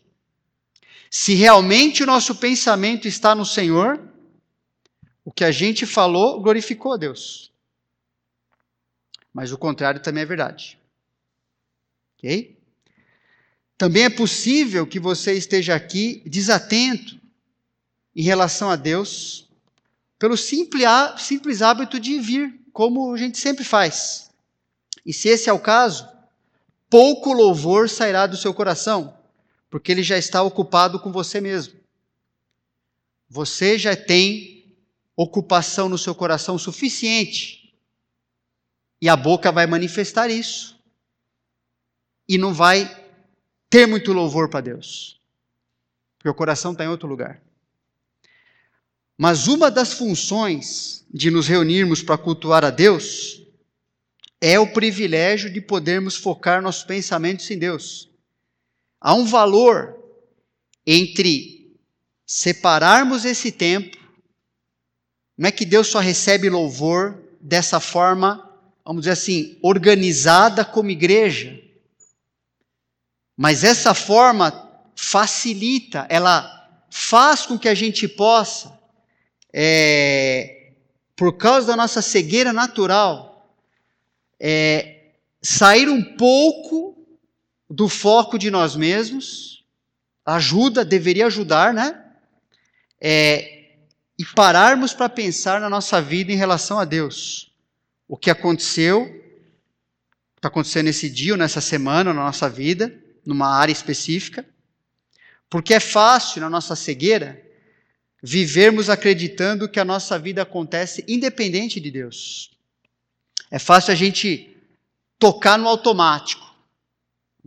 Se 1.10 1.34
realmente 1.34 2.02
o 2.02 2.06
nosso 2.06 2.34
pensamento 2.36 3.08
está 3.08 3.34
no 3.34 3.46
Senhor, 3.46 4.00
o 5.24 5.32
que 5.32 5.44
a 5.44 5.50
gente 5.50 5.86
falou 5.86 6.40
glorificou 6.40 6.92
a 6.92 6.96
Deus. 6.96 7.52
Mas 9.32 9.52
o 9.52 9.58
contrário 9.58 10.00
também 10.02 10.22
é 10.22 10.26
verdade. 10.26 10.78
Ok? 12.16 12.58
Também 13.76 14.04
é 14.04 14.10
possível 14.10 14.86
que 14.86 14.98
você 14.98 15.34
esteja 15.34 15.74
aqui 15.74 16.22
desatento 16.26 17.18
em 18.14 18.22
relação 18.22 18.70
a 18.70 18.76
Deus 18.76 19.48
pelo 20.18 20.36
simples, 20.36 21.62
hábito 21.62 22.00
de 22.00 22.18
vir, 22.18 22.60
como 22.72 23.14
a 23.14 23.16
gente 23.16 23.38
sempre 23.38 23.64
faz. 23.64 24.30
E 25.06 25.12
se 25.12 25.28
esse 25.28 25.48
é 25.48 25.52
o 25.52 25.60
caso, 25.60 26.08
pouco 26.90 27.32
louvor 27.32 27.88
sairá 27.88 28.26
do 28.26 28.36
seu 28.36 28.52
coração, 28.52 29.16
porque 29.70 29.92
ele 29.92 30.02
já 30.02 30.16
está 30.16 30.42
ocupado 30.42 30.98
com 30.98 31.12
você 31.12 31.40
mesmo. 31.40 31.78
Você 33.28 33.78
já 33.78 33.94
tem 33.94 34.74
ocupação 35.14 35.88
no 35.88 35.98
seu 35.98 36.14
coração 36.14 36.56
suficiente. 36.58 37.74
E 39.00 39.08
a 39.08 39.16
boca 39.16 39.52
vai 39.52 39.66
manifestar 39.66 40.30
isso. 40.30 40.78
E 42.28 42.38
não 42.38 42.52
vai 42.52 43.06
ter 43.68 43.86
muito 43.86 44.12
louvor 44.12 44.48
para 44.48 44.60
Deus. 44.60 45.20
Porque 46.16 46.28
o 46.28 46.34
coração 46.34 46.72
está 46.72 46.84
em 46.84 46.88
outro 46.88 47.08
lugar. 47.08 47.40
Mas 49.16 49.48
uma 49.48 49.70
das 49.70 49.92
funções 49.92 51.04
de 51.12 51.30
nos 51.30 51.48
reunirmos 51.48 52.02
para 52.02 52.16
cultuar 52.16 52.64
a 52.64 52.70
Deus 52.70 53.42
é 54.40 54.58
o 54.58 54.72
privilégio 54.72 55.52
de 55.52 55.60
podermos 55.60 56.16
focar 56.16 56.62
nossos 56.62 56.84
pensamentos 56.84 57.50
em 57.50 57.58
Deus. 57.58 58.08
Há 59.00 59.14
um 59.14 59.24
valor 59.24 59.96
entre 60.86 61.76
separarmos 62.26 63.24
esse 63.24 63.52
tempo, 63.52 63.96
não 65.36 65.48
é 65.48 65.52
que 65.52 65.64
Deus 65.64 65.86
só 65.86 66.00
recebe 66.00 66.50
louvor 66.50 67.22
dessa 67.40 67.78
forma, 67.78 68.50
vamos 68.84 69.02
dizer 69.02 69.12
assim, 69.12 69.58
organizada 69.62 70.64
como 70.64 70.90
igreja, 70.90 71.58
mas 73.36 73.62
essa 73.62 73.94
forma 73.94 74.68
facilita, 74.96 76.06
ela 76.10 76.68
faz 76.90 77.46
com 77.46 77.56
que 77.56 77.68
a 77.68 77.74
gente 77.74 78.08
possa 78.08 78.76
é, 79.52 80.72
por 81.14 81.36
causa 81.36 81.68
da 81.68 81.76
nossa 81.76 82.02
cegueira 82.02 82.52
natural, 82.52 83.54
é, 84.40 85.12
sair 85.40 85.88
um 85.88 86.16
pouco 86.16 86.97
do 87.68 87.88
foco 87.88 88.38
de 88.38 88.50
nós 88.50 88.74
mesmos, 88.74 89.64
ajuda, 90.24 90.84
deveria 90.84 91.26
ajudar, 91.26 91.72
né? 91.72 92.04
É, 93.00 93.58
e 94.18 94.24
pararmos 94.24 94.92
para 94.92 95.08
pensar 95.08 95.60
na 95.60 95.70
nossa 95.70 96.02
vida 96.02 96.32
em 96.32 96.36
relação 96.36 96.78
a 96.78 96.84
Deus. 96.84 97.52
O 98.08 98.16
que 98.16 98.30
aconteceu, 98.30 99.06
está 100.36 100.48
acontecendo 100.48 100.86
nesse 100.86 101.08
dia 101.08 101.32
ou 101.32 101.38
nessa 101.38 101.60
semana 101.60 102.12
na 102.12 102.24
nossa 102.24 102.48
vida, 102.48 102.92
numa 103.24 103.54
área 103.54 103.72
específica. 103.72 104.44
Porque 105.48 105.74
é 105.74 105.80
fácil, 105.80 106.40
na 106.40 106.50
nossa 106.50 106.74
cegueira, 106.74 107.42
vivermos 108.22 108.90
acreditando 108.90 109.68
que 109.68 109.78
a 109.78 109.84
nossa 109.84 110.18
vida 110.18 110.42
acontece 110.42 111.04
independente 111.06 111.80
de 111.80 111.90
Deus. 111.90 112.50
É 113.50 113.58
fácil 113.58 113.92
a 113.92 113.96
gente 113.96 114.56
tocar 115.18 115.58
no 115.58 115.68
automático, 115.68 116.47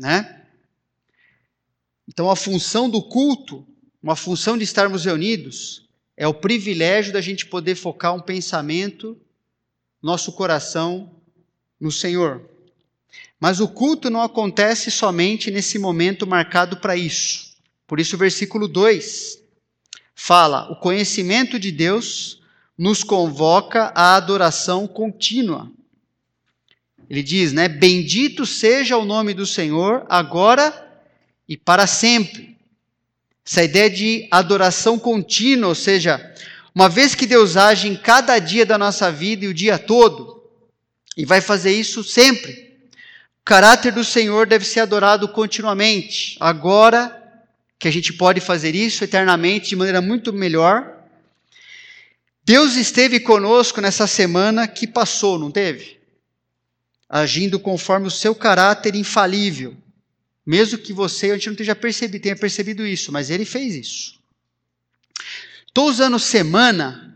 né? 0.01 0.41
Então 2.07 2.29
a 2.29 2.35
função 2.35 2.89
do 2.89 3.03
culto, 3.03 3.65
uma 4.01 4.15
função 4.15 4.57
de 4.57 4.63
estarmos 4.63 5.05
reunidos, 5.05 5.87
é 6.17 6.27
o 6.27 6.33
privilégio 6.33 7.13
da 7.13 7.21
gente 7.21 7.45
poder 7.45 7.75
focar 7.75 8.15
um 8.15 8.19
pensamento, 8.19 9.15
nosso 10.01 10.31
coração 10.31 11.15
no 11.79 11.91
Senhor. 11.91 12.49
Mas 13.39 13.59
o 13.59 13.67
culto 13.67 14.09
não 14.09 14.23
acontece 14.23 14.89
somente 14.89 15.51
nesse 15.51 15.77
momento 15.77 16.25
marcado 16.25 16.77
para 16.77 16.97
isso. 16.97 17.55
Por 17.85 17.99
isso 17.99 18.15
o 18.15 18.19
versículo 18.19 18.67
2 18.67 19.39
fala: 20.15 20.71
o 20.71 20.75
conhecimento 20.77 21.59
de 21.59 21.71
Deus 21.71 22.41
nos 22.75 23.03
convoca 23.03 23.93
à 23.95 24.15
adoração 24.15 24.87
contínua. 24.87 25.71
Ele 27.11 27.21
diz, 27.21 27.51
né? 27.51 27.67
Bendito 27.67 28.45
seja 28.45 28.95
o 28.95 29.03
nome 29.03 29.33
do 29.33 29.45
Senhor, 29.45 30.05
agora 30.07 30.73
e 31.45 31.57
para 31.57 31.85
sempre. 31.85 32.55
Essa 33.45 33.65
ideia 33.65 33.89
de 33.89 34.29
adoração 34.31 34.97
contínua, 34.97 35.67
ou 35.67 35.75
seja, 35.75 36.33
uma 36.73 36.87
vez 36.87 37.13
que 37.13 37.25
Deus 37.25 37.57
age 37.57 37.89
em 37.89 37.97
cada 37.97 38.39
dia 38.39 38.65
da 38.65 38.77
nossa 38.77 39.11
vida 39.11 39.43
e 39.43 39.49
o 39.49 39.53
dia 39.53 39.77
todo, 39.77 40.41
e 41.17 41.25
vai 41.25 41.41
fazer 41.41 41.73
isso 41.73 42.01
sempre. 42.01 42.53
O 43.41 43.43
caráter 43.43 43.91
do 43.91 44.05
Senhor 44.05 44.47
deve 44.47 44.63
ser 44.63 44.79
adorado 44.79 45.27
continuamente. 45.27 46.37
Agora 46.39 47.21
que 47.77 47.89
a 47.89 47.91
gente 47.91 48.13
pode 48.13 48.39
fazer 48.39 48.73
isso 48.73 49.03
eternamente 49.03 49.67
de 49.67 49.75
maneira 49.75 49.99
muito 49.99 50.31
melhor. 50.31 50.89
Deus 52.45 52.77
esteve 52.77 53.19
conosco 53.19 53.81
nessa 53.81 54.07
semana 54.07 54.65
que 54.65 54.87
passou, 54.87 55.37
não 55.37 55.51
teve? 55.51 55.99
Agindo 57.13 57.59
conforme 57.59 58.07
o 58.07 58.11
seu 58.11 58.33
caráter 58.33 58.95
infalível. 58.95 59.75
Mesmo 60.45 60.77
que 60.77 60.93
você, 60.93 61.31
a 61.31 61.33
gente 61.33 61.49
não 61.49 61.55
tenha 61.55 61.75
percebido, 61.75 62.23
tenha 62.23 62.35
percebido 62.35 62.87
isso, 62.87 63.11
mas 63.11 63.29
ele 63.29 63.43
fez 63.43 63.75
isso. 63.75 64.19
Estou 65.67 65.89
usando 65.89 66.17
semana 66.17 67.09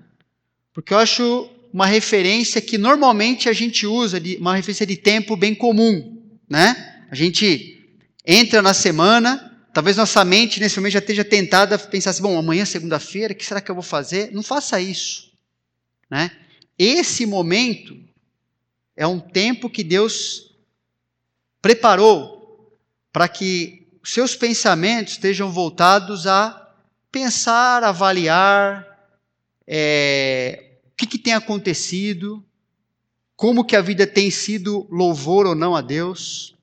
porque 0.74 0.94
eu 0.94 0.98
acho 0.98 1.50
uma 1.72 1.86
referência 1.86 2.60
que 2.60 2.78
normalmente 2.78 3.48
a 3.48 3.54
gente 3.54 3.88
usa, 3.88 4.20
de, 4.20 4.36
uma 4.36 4.56
referência 4.56 4.86
de 4.86 4.98
tempo 4.98 5.38
bem 5.38 5.56
comum, 5.56 6.22
né? 6.50 7.06
A 7.10 7.16
gente 7.16 7.82
entra 8.25 8.62
na 8.62 8.74
semana, 8.74 9.56
Talvez 9.75 9.98
nossa 9.98 10.24
mente 10.24 10.62
nesse 10.62 10.80
momento 10.80 10.94
já 10.94 11.00
esteja 11.00 11.25
tentada 11.25 11.75
a 11.75 11.78
pensar 11.78 12.12
assim: 12.12 12.22
bom, 12.22 12.40
amanhã, 12.40 12.64
segunda-feira, 12.64 13.34
o 13.34 13.36
que 13.36 13.46
será 13.46 13.60
que 13.60 13.70
eu 13.70 13.75
vou 13.75 13.84
fazer? 13.84 14.32
Não 14.32 14.42
faça 14.42 14.80
isso. 14.80 15.30
Né? 16.10 16.32
Esse 16.80 17.25
momento 17.25 17.94
é 18.96 19.06
um 19.06 19.20
tempo 19.20 19.70
que 19.70 19.84
Deus 19.84 20.56
preparou 21.62 22.78
para 23.12 23.28
que 23.28 23.88
seus 24.04 24.36
pensamentos 24.36 25.14
estejam 25.14 25.52
voltados 25.52 26.28
a 26.28 26.74
pensar, 27.12 27.84
avaliar 27.84 28.86
é, 29.67 30.78
o 30.86 30.96
que, 30.96 31.08
que 31.08 31.17
tem 31.17 31.34
acontecido, 31.34 32.43
como 33.36 33.65
que 33.65 33.76
a 33.76 33.82
vida 33.82 34.06
tem 34.06 34.30
sido 34.30 34.88
louvor 34.89 35.46
ou 35.46 35.56
não 35.56 35.76
a 35.76 35.82
Deus. 35.82 36.56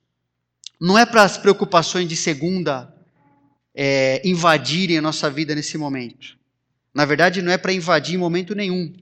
Não 0.80 0.98
é 0.98 1.04
para 1.04 1.22
as 1.22 1.36
preocupações 1.36 2.08
de 2.08 2.16
segunda 2.16 2.94
é, 3.74 4.22
invadirem 4.24 4.98
a 4.98 5.02
nossa 5.02 5.30
vida 5.30 5.54
nesse 5.54 5.76
momento. 5.76 6.36
Na 6.94 7.04
verdade, 7.04 7.42
não 7.42 7.52
é 7.52 7.58
para 7.58 7.72
invadir 7.72 8.14
em 8.14 8.18
momento 8.18 8.54
nenhum. 8.54 8.92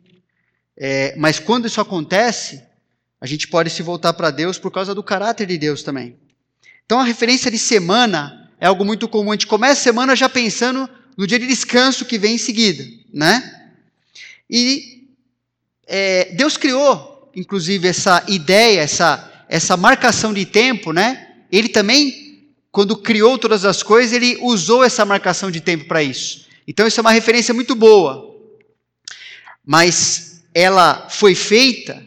É, 0.77 1.15
mas 1.17 1.39
quando 1.39 1.67
isso 1.67 1.81
acontece, 1.81 2.63
a 3.21 3.27
gente 3.27 3.49
pode 3.49 3.71
se 3.71 3.83
voltar 3.83 4.13
para 4.13 4.31
Deus 4.31 4.59
por 4.59 4.71
causa 4.71 4.95
do 4.95 5.03
caráter 5.03 5.47
de 5.47 5.59
Deus 5.59 5.83
também. 5.83 6.17
Então, 6.87 6.99
a 6.99 7.05
referência 7.05 7.51
de 7.51 7.59
semana 7.59 8.51
é 8.59 8.67
algo 8.67 8.85
muito 8.85 9.07
comum. 9.07 9.31
A 9.31 9.35
gente 9.35 9.47
começa 9.47 9.81
a 9.81 9.85
semana 9.85 10.17
já 10.17 10.29
pensando 10.29 10.89
no 11.17 11.27
dia 11.27 11.39
de 11.39 11.47
descanso 11.47 12.05
que 12.05 12.19
vem 12.19 12.35
em 12.35 12.39
seguida, 12.39 12.85
né? 13.13 13.69
E 14.49 15.07
é, 15.87 16.33
Deus 16.35 16.57
criou, 16.57 17.31
inclusive, 17.37 17.87
essa 17.87 18.25
ideia, 18.27 18.81
essa, 18.81 19.45
essa 19.49 19.77
marcação 19.77 20.33
de 20.33 20.47
tempo, 20.47 20.93
né? 20.93 21.29
Ele 21.53 21.69
também 21.69 22.31
quando 22.73 22.97
criou 22.97 23.37
todas 23.37 23.65
as 23.65 23.83
coisas, 23.83 24.13
ele 24.13 24.39
usou 24.43 24.85
essa 24.85 25.05
marcação 25.05 25.51
de 25.51 25.61
tempo 25.61 25.87
para 25.87 26.03
isso. 26.03 26.47
Então, 26.67 26.87
isso 26.87 27.01
é 27.01 27.03
uma 27.03 27.11
referência 27.11 27.53
muito 27.53 27.75
boa. 27.75 28.37
Mas 29.65 30.43
ela 30.55 31.09
foi 31.09 31.35
feita, 31.35 32.05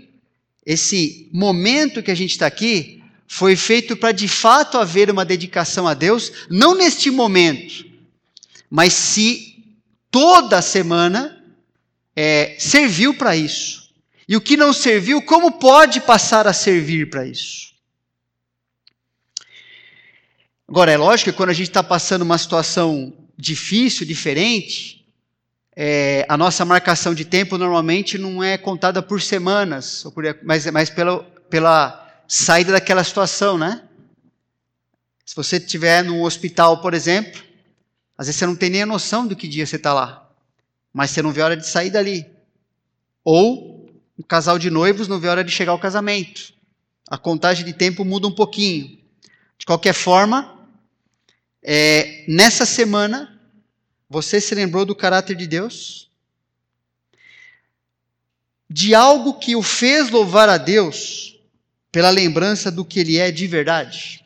esse 0.65 1.30
momento 1.32 2.02
que 2.02 2.12
a 2.12 2.15
gente 2.15 2.32
está 2.32 2.47
aqui, 2.47 3.04
foi 3.28 3.56
feito 3.56 3.97
para 3.97 4.12
de 4.12 4.28
fato 4.28 4.78
haver 4.78 5.10
uma 5.10 5.26
dedicação 5.26 5.88
a 5.88 5.93
Deus, 5.93 6.32
não 6.49 6.76
neste 6.76 7.10
momento, 7.10 7.86
mas 8.69 8.93
se 8.93 9.65
toda 10.12 10.62
semana 10.62 11.43
é, 12.15 12.56
serviu 12.60 13.13
para 13.13 13.36
isso. 13.36 13.91
E 14.28 14.36
o 14.38 14.41
que 14.41 14.56
não 14.56 14.71
serviu, 14.71 15.21
como 15.21 15.54
pode 15.54 15.99
passar 16.02 16.47
a 16.47 16.54
servir 16.54 17.10
para 17.10 17.26
isso? 17.26 17.73
Agora, 20.67 20.91
é 20.91 20.97
lógico 20.97 21.32
que 21.32 21.38
quando 21.38 21.49
a 21.49 21.54
gente 21.54 21.67
está 21.67 21.84
passando 21.84 22.21
uma 22.21 22.38
situação 22.38 23.13
difícil, 23.38 24.06
diferente, 24.06 25.03
é, 25.75 26.25
a 26.29 26.38
nossa 26.38 26.63
marcação 26.63 27.13
de 27.13 27.25
tempo 27.25 27.57
normalmente 27.57 28.17
não 28.17 28.43
é 28.43 28.57
contada 28.57 29.01
por 29.01 29.21
semanas, 29.21 30.05
mas, 30.43 30.65
mas 30.67 30.89
pela, 30.89 31.23
pela 31.49 32.23
saída 32.27 32.71
daquela 32.71 33.03
situação, 33.03 33.57
né? 33.57 33.83
Se 35.25 35.36
você 35.36 35.57
estiver 35.57 36.03
num 36.03 36.21
hospital, 36.21 36.81
por 36.81 36.93
exemplo, 36.93 37.41
às 38.17 38.27
vezes 38.27 38.38
você 38.38 38.45
não 38.45 38.55
tem 38.55 38.69
nem 38.69 38.83
a 38.83 38.86
noção 38.86 39.25
do 39.25 39.36
que 39.36 39.47
dia 39.47 39.65
você 39.65 39.77
está 39.77 39.93
lá, 39.93 40.29
mas 40.93 41.09
você 41.09 41.21
não 41.21 41.31
vê 41.31 41.41
a 41.41 41.45
hora 41.45 41.57
de 41.57 41.67
sair 41.67 41.89
dali. 41.89 42.25
Ou 43.23 43.89
um 44.19 44.23
casal 44.23 44.59
de 44.59 44.69
noivos 44.69 45.07
não 45.07 45.19
vê 45.19 45.27
a 45.27 45.31
hora 45.31 45.43
de 45.43 45.51
chegar 45.51 45.71
ao 45.71 45.79
casamento. 45.79 46.53
A 47.09 47.17
contagem 47.17 47.65
de 47.65 47.73
tempo 47.73 48.05
muda 48.05 48.27
um 48.27 48.31
pouquinho. 48.31 48.99
De 49.57 49.65
qualquer 49.65 49.93
forma, 49.93 50.67
é, 51.63 52.25
nessa 52.27 52.65
semana, 52.65 53.33
você 54.13 54.39
se 54.39 54.54
lembrou 54.54 54.86
do 54.86 54.95
caráter 54.95 55.36
de 55.36 55.47
Deus? 55.47 56.08
De 58.69 58.93
algo 58.93 59.39
que 59.39 59.56
o 59.56 59.63
fez 59.63 60.12
louvar 60.12 60.47
a 60.49 60.58
Deus 60.60 61.36
pela 61.91 62.12
lembrança 62.12 62.69
do 62.69 62.86
que 62.86 62.99
ele 62.99 63.17
é 63.17 63.32
de 63.32 63.47
verdade? 63.47 64.23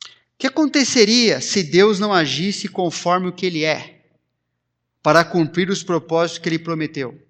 O 0.00 0.38
que 0.38 0.46
aconteceria 0.46 1.38
se 1.42 1.62
Deus 1.62 2.00
não 2.00 2.14
agisse 2.14 2.66
conforme 2.66 3.28
o 3.28 3.32
que 3.32 3.44
ele 3.44 3.62
é, 3.62 4.00
para 5.02 5.22
cumprir 5.22 5.68
os 5.68 5.82
propósitos 5.82 6.38
que 6.38 6.48
ele 6.48 6.58
prometeu? 6.58 7.20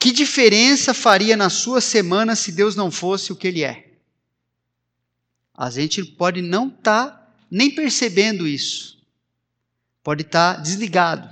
Que 0.00 0.10
diferença 0.10 0.92
faria 0.92 1.36
na 1.36 1.48
sua 1.48 1.80
semana 1.80 2.34
se 2.34 2.50
Deus 2.50 2.74
não 2.74 2.90
fosse 2.90 3.30
o 3.32 3.36
que 3.36 3.46
ele 3.46 3.62
é? 3.62 3.92
A 5.54 5.70
gente 5.70 6.04
pode 6.04 6.42
não 6.42 6.66
estar 6.66 7.06
tá 7.06 7.36
nem 7.48 7.70
percebendo 7.70 8.48
isso. 8.48 8.95
Pode 10.06 10.22
estar 10.22 10.54
tá 10.54 10.60
desligado. 10.60 11.28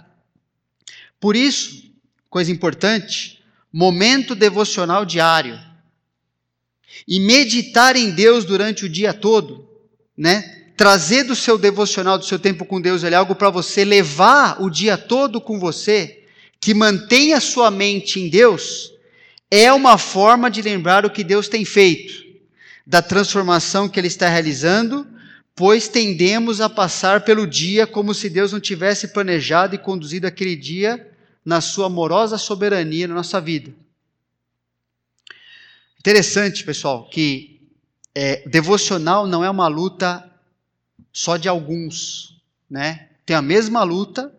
Por 1.21 1.37
isso, 1.37 1.93
coisa 2.29 2.51
importante, 2.51 3.41
momento 3.73 4.35
devocional 4.35 5.05
diário. 5.05 5.57
E 7.07 7.21
meditar 7.21 7.95
em 7.95 8.11
Deus 8.11 8.45
durante 8.45 8.85
o 8.85 8.89
dia 8.89 9.15
todo, 9.15 9.71
né? 10.19 10.73
Trazer 10.77 11.23
do 11.23 11.37
seu 11.37 11.57
devocional, 11.57 12.19
do 12.19 12.25
seu 12.25 12.37
tempo 12.37 12.65
com 12.65 12.81
Deus, 12.81 13.05
ele 13.05 13.15
é 13.15 13.19
algo 13.19 13.37
para 13.37 13.49
você 13.49 13.85
levar 13.85 14.61
o 14.61 14.69
dia 14.69 14.99
todo 14.99 15.41
com 15.41 15.57
você, 15.57 16.25
que 16.61 16.75
mantenha 16.75 17.41
sua 17.41 17.71
mente 17.71 18.19
em 18.19 18.29
Deus, 18.29 18.91
é 19.49 19.73
uma 19.73 19.97
forma 19.97 20.51
de 20.51 20.61
lembrar 20.61 21.07
o 21.07 21.11
que 21.11 21.23
Deus 21.23 21.47
tem 21.47 21.65
feito 21.65 22.25
da 22.85 23.01
transformação 23.01 23.89
que 23.89 24.01
ele 24.01 24.09
está 24.09 24.29
realizando, 24.29 25.14
pois 25.55 25.89
tendemos 25.89 26.61
a 26.61 26.69
passar 26.69 27.25
pelo 27.25 27.47
dia 27.47 27.87
como 27.87 28.13
se 28.13 28.29
Deus 28.29 28.53
não 28.53 28.61
tivesse 28.61 29.09
planejado 29.09 29.75
e 29.75 29.79
conduzido 29.79 30.27
aquele 30.27 30.57
dia 30.57 31.11
na 31.45 31.61
sua 31.61 31.87
amorosa 31.87 32.37
soberania 32.37 33.07
na 33.07 33.15
nossa 33.15 33.41
vida. 33.41 33.73
Interessante, 35.99 36.65
pessoal, 36.65 37.09
que 37.09 37.61
é, 38.15 38.47
devocional 38.49 39.27
não 39.27 39.45
é 39.45 39.51
uma 39.51 39.69
luta 39.69 40.29
só 41.13 41.37
de 41.37 41.49
alguns, 41.49 42.41
né? 42.69 43.09
Tem 43.25 43.37
a 43.37 43.43
mesma 43.43 43.83
luta. 43.85 44.33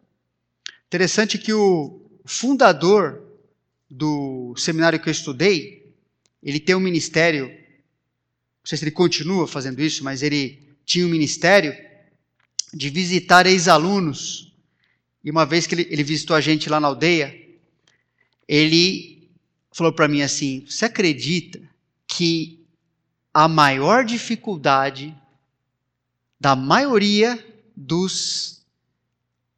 Interessante 0.88 1.38
que 1.38 1.54
o 1.54 2.02
fundador 2.26 3.24
do 3.90 4.54
seminário 4.58 5.00
que 5.00 5.08
eu 5.08 5.12
estudei, 5.12 5.94
ele 6.44 6.60
tem 6.60 6.76
um 6.76 6.80
ministério, 6.80 7.48
não 7.48 8.66
sei 8.66 8.78
se 8.78 8.84
ele 8.84 8.92
continua 8.92 9.48
fazendo 9.48 9.80
isso, 9.82 10.04
mas 10.04 10.22
ele 10.22 10.65
tinha 10.86 11.06
um 11.06 11.10
ministério 11.10 11.76
de 12.74 12.90
visitar 12.90 13.46
ex-alunos. 13.48 14.54
E 15.24 15.32
uma 15.32 15.46
vez 15.46 15.66
que 15.66 15.76
ele, 15.76 15.88
ele 15.90 16.04
visitou 16.04 16.36
a 16.36 16.42
gente 16.42 16.70
lá 16.70 16.80
na 16.80 16.88
aldeia, 16.88 17.36
ele 18.48 19.30
falou 19.72 19.92
para 19.92 20.08
mim 20.08 20.22
assim: 20.22 20.64
Você 20.68 20.86
acredita 20.86 21.60
que 22.08 22.64
a 23.34 23.48
maior 23.48 24.06
dificuldade 24.06 25.16
da 26.40 26.56
maioria 26.56 27.44
dos 27.76 28.64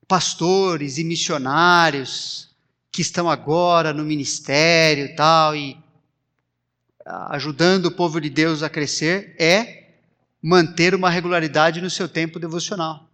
pastores 0.08 0.98
e 0.98 1.04
missionários 1.04 2.48
que 2.92 3.02
estão 3.02 3.30
agora 3.30 3.94
no 3.94 4.04
ministério 4.04 5.16
tal, 5.16 5.56
e 5.56 5.78
ajudando 7.06 7.88
o 7.88 7.92
povo 7.92 8.20
de 8.20 8.30
Deus 8.30 8.64
a 8.64 8.70
crescer, 8.70 9.36
é 9.38 9.87
manter 10.42 10.94
uma 10.94 11.10
regularidade 11.10 11.82
no 11.82 11.90
seu 11.90 12.08
tempo 12.08 12.40
devocional. 12.40 13.10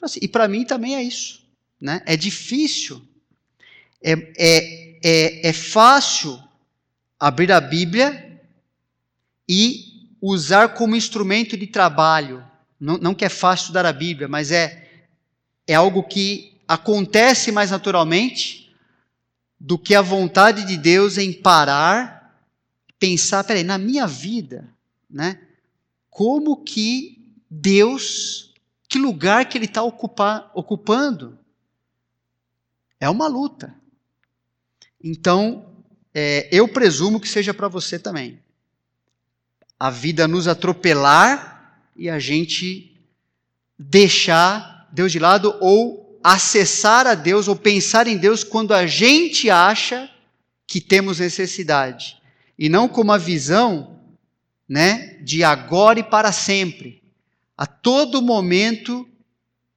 Assim, 0.00 0.20
e 0.22 0.28
para 0.28 0.46
mim 0.46 0.64
também 0.64 0.94
é 0.94 1.02
isso. 1.02 1.42
Né? 1.80 2.02
É 2.06 2.16
difícil, 2.16 3.02
é, 4.02 4.12
é, 4.36 4.98
é, 5.02 5.48
é 5.48 5.52
fácil 5.52 6.40
abrir 7.18 7.50
a 7.52 7.60
Bíblia 7.60 8.40
e 9.48 10.08
usar 10.20 10.70
como 10.70 10.96
instrumento 10.96 11.56
de 11.56 11.66
trabalho. 11.66 12.44
Não, 12.78 12.98
não 12.98 13.14
que 13.14 13.24
é 13.24 13.28
fácil 13.28 13.64
estudar 13.64 13.86
a 13.86 13.92
Bíblia, 13.92 14.28
mas 14.28 14.50
é, 14.50 14.88
é 15.66 15.74
algo 15.74 16.02
que 16.02 16.56
acontece 16.66 17.50
mais 17.50 17.70
naturalmente 17.70 18.74
do 19.58 19.78
que 19.78 19.94
a 19.94 20.02
vontade 20.02 20.64
de 20.64 20.76
Deus 20.76 21.18
em 21.18 21.32
parar, 21.32 22.36
pensar, 22.98 23.42
peraí, 23.42 23.64
na 23.64 23.78
minha 23.78 24.06
vida, 24.06 24.68
né? 25.10 25.40
Como 26.18 26.64
que 26.64 27.32
Deus, 27.48 28.52
que 28.88 28.98
lugar 28.98 29.48
que 29.48 29.56
Ele 29.56 29.66
está 29.66 29.84
ocupando? 29.84 31.38
É 32.98 33.08
uma 33.08 33.28
luta. 33.28 33.72
Então, 35.00 35.76
é, 36.12 36.48
eu 36.50 36.66
presumo 36.66 37.20
que 37.20 37.28
seja 37.28 37.54
para 37.54 37.68
você 37.68 38.00
também. 38.00 38.42
A 39.78 39.90
vida 39.90 40.26
nos 40.26 40.48
atropelar 40.48 41.86
e 41.94 42.10
a 42.10 42.18
gente 42.18 43.00
deixar 43.78 44.88
Deus 44.90 45.12
de 45.12 45.20
lado 45.20 45.56
ou 45.60 46.18
acessar 46.24 47.06
a 47.06 47.14
Deus 47.14 47.46
ou 47.46 47.54
pensar 47.54 48.08
em 48.08 48.16
Deus 48.16 48.42
quando 48.42 48.74
a 48.74 48.88
gente 48.88 49.48
acha 49.50 50.10
que 50.66 50.80
temos 50.80 51.20
necessidade. 51.20 52.20
E 52.58 52.68
não 52.68 52.88
com 52.88 53.02
uma 53.02 53.20
visão 53.20 53.97
né, 54.68 55.18
de 55.22 55.42
agora 55.42 56.00
e 56.00 56.02
para 56.02 56.30
sempre. 56.30 57.02
A 57.56 57.66
todo 57.66 58.22
momento 58.22 59.08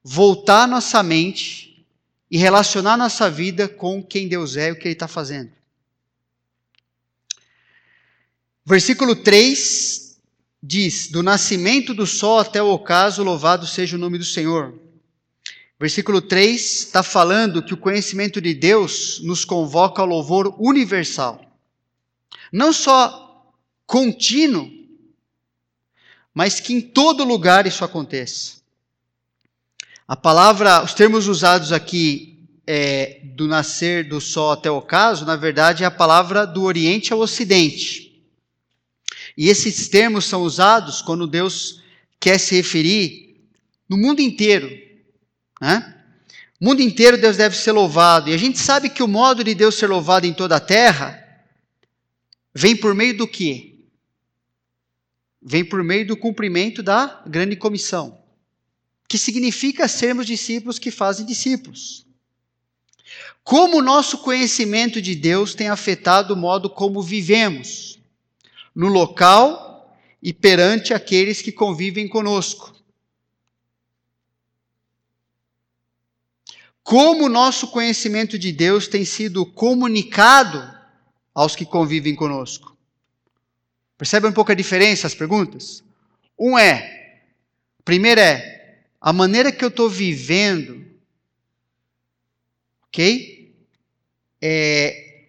voltar 0.04 0.68
nossa 0.68 1.02
mente 1.02 1.86
e 2.30 2.36
relacionar 2.36 2.96
nossa 2.96 3.30
vida 3.30 3.68
com 3.68 4.02
quem 4.02 4.28
Deus 4.28 4.56
é 4.56 4.68
e 4.68 4.72
o 4.72 4.76
que 4.76 4.88
Ele 4.88 4.94
está 4.94 5.08
fazendo. 5.08 5.50
Versículo 8.64 9.16
3 9.16 10.18
diz: 10.62 11.08
Do 11.08 11.22
nascimento 11.22 11.92
do 11.92 12.06
sol 12.06 12.38
até 12.38 12.62
o 12.62 12.70
ocaso, 12.70 13.22
louvado 13.22 13.66
seja 13.66 13.96
o 13.96 13.98
nome 13.98 14.18
do 14.18 14.24
Senhor. 14.24 14.78
Versículo 15.80 16.22
3 16.22 16.60
está 16.60 17.02
falando 17.02 17.62
que 17.62 17.74
o 17.74 17.76
conhecimento 17.76 18.40
de 18.40 18.54
Deus 18.54 19.20
nos 19.24 19.44
convoca 19.44 20.00
ao 20.00 20.06
louvor 20.06 20.54
universal. 20.60 21.44
Não 22.52 22.72
só 22.72 23.52
contínuo, 23.84 24.70
mas 26.34 26.60
que 26.60 26.72
em 26.72 26.80
todo 26.80 27.24
lugar 27.24 27.66
isso 27.66 27.84
aconteça. 27.84 28.62
A 30.06 30.16
palavra, 30.16 30.82
os 30.82 30.94
termos 30.94 31.28
usados 31.28 31.72
aqui 31.72 32.46
é, 32.66 33.20
do 33.24 33.46
nascer 33.46 34.08
do 34.08 34.20
sol 34.20 34.52
até 34.52 34.70
o 34.70 34.76
ocaso, 34.76 35.24
na 35.24 35.36
verdade 35.36 35.84
é 35.84 35.86
a 35.86 35.90
palavra 35.90 36.46
do 36.46 36.62
Oriente 36.62 37.12
ao 37.12 37.18
Ocidente. 37.18 38.22
E 39.36 39.48
esses 39.48 39.88
termos 39.88 40.24
são 40.24 40.42
usados 40.42 41.00
quando 41.00 41.26
Deus 41.26 41.80
quer 42.20 42.38
se 42.38 42.54
referir 42.54 43.40
no 43.88 43.96
mundo 43.96 44.20
inteiro. 44.20 44.70
Né? 45.60 45.94
O 46.60 46.64
mundo 46.66 46.82
inteiro 46.82 47.20
Deus 47.20 47.36
deve 47.36 47.56
ser 47.56 47.72
louvado. 47.72 48.30
E 48.30 48.34
a 48.34 48.36
gente 48.36 48.58
sabe 48.58 48.88
que 48.88 49.02
o 49.02 49.08
modo 49.08 49.42
de 49.42 49.54
Deus 49.54 49.74
ser 49.74 49.88
louvado 49.88 50.26
em 50.26 50.32
toda 50.32 50.56
a 50.56 50.60
terra 50.60 51.18
vem 52.54 52.76
por 52.76 52.94
meio 52.94 53.16
do 53.16 53.26
quê? 53.26 53.71
Vem 55.42 55.64
por 55.64 55.82
meio 55.82 56.06
do 56.06 56.16
cumprimento 56.16 56.82
da 56.82 57.22
grande 57.26 57.56
comissão, 57.56 58.22
que 59.08 59.18
significa 59.18 59.88
sermos 59.88 60.26
discípulos 60.26 60.78
que 60.78 60.90
fazem 60.90 61.26
discípulos. 61.26 62.06
Como 63.42 63.78
o 63.78 63.82
nosso 63.82 64.18
conhecimento 64.18 65.02
de 65.02 65.16
Deus 65.16 65.54
tem 65.54 65.68
afetado 65.68 66.34
o 66.34 66.36
modo 66.36 66.70
como 66.70 67.02
vivemos 67.02 67.98
no 68.74 68.88
local 68.88 69.98
e 70.22 70.32
perante 70.32 70.94
aqueles 70.94 71.42
que 71.42 71.50
convivem 71.50 72.08
conosco. 72.08 72.72
Como 76.82 77.26
o 77.26 77.28
nosso 77.28 77.68
conhecimento 77.68 78.38
de 78.38 78.52
Deus 78.52 78.86
tem 78.86 79.04
sido 79.04 79.44
comunicado 79.44 80.62
aos 81.34 81.56
que 81.56 81.64
convivem 81.64 82.14
conosco. 82.14 82.71
Percebe 84.02 84.26
um 84.26 84.32
pouco 84.32 84.50
a 84.50 84.56
diferença, 84.56 85.06
as 85.06 85.14
perguntas? 85.14 85.84
Um 86.36 86.58
é, 86.58 87.20
primeiro 87.84 88.20
é, 88.20 88.80
a 89.00 89.12
maneira 89.12 89.52
que 89.52 89.64
eu 89.64 89.68
estou 89.68 89.88
vivendo, 89.88 90.84
ok? 92.88 93.54
É, 94.40 95.28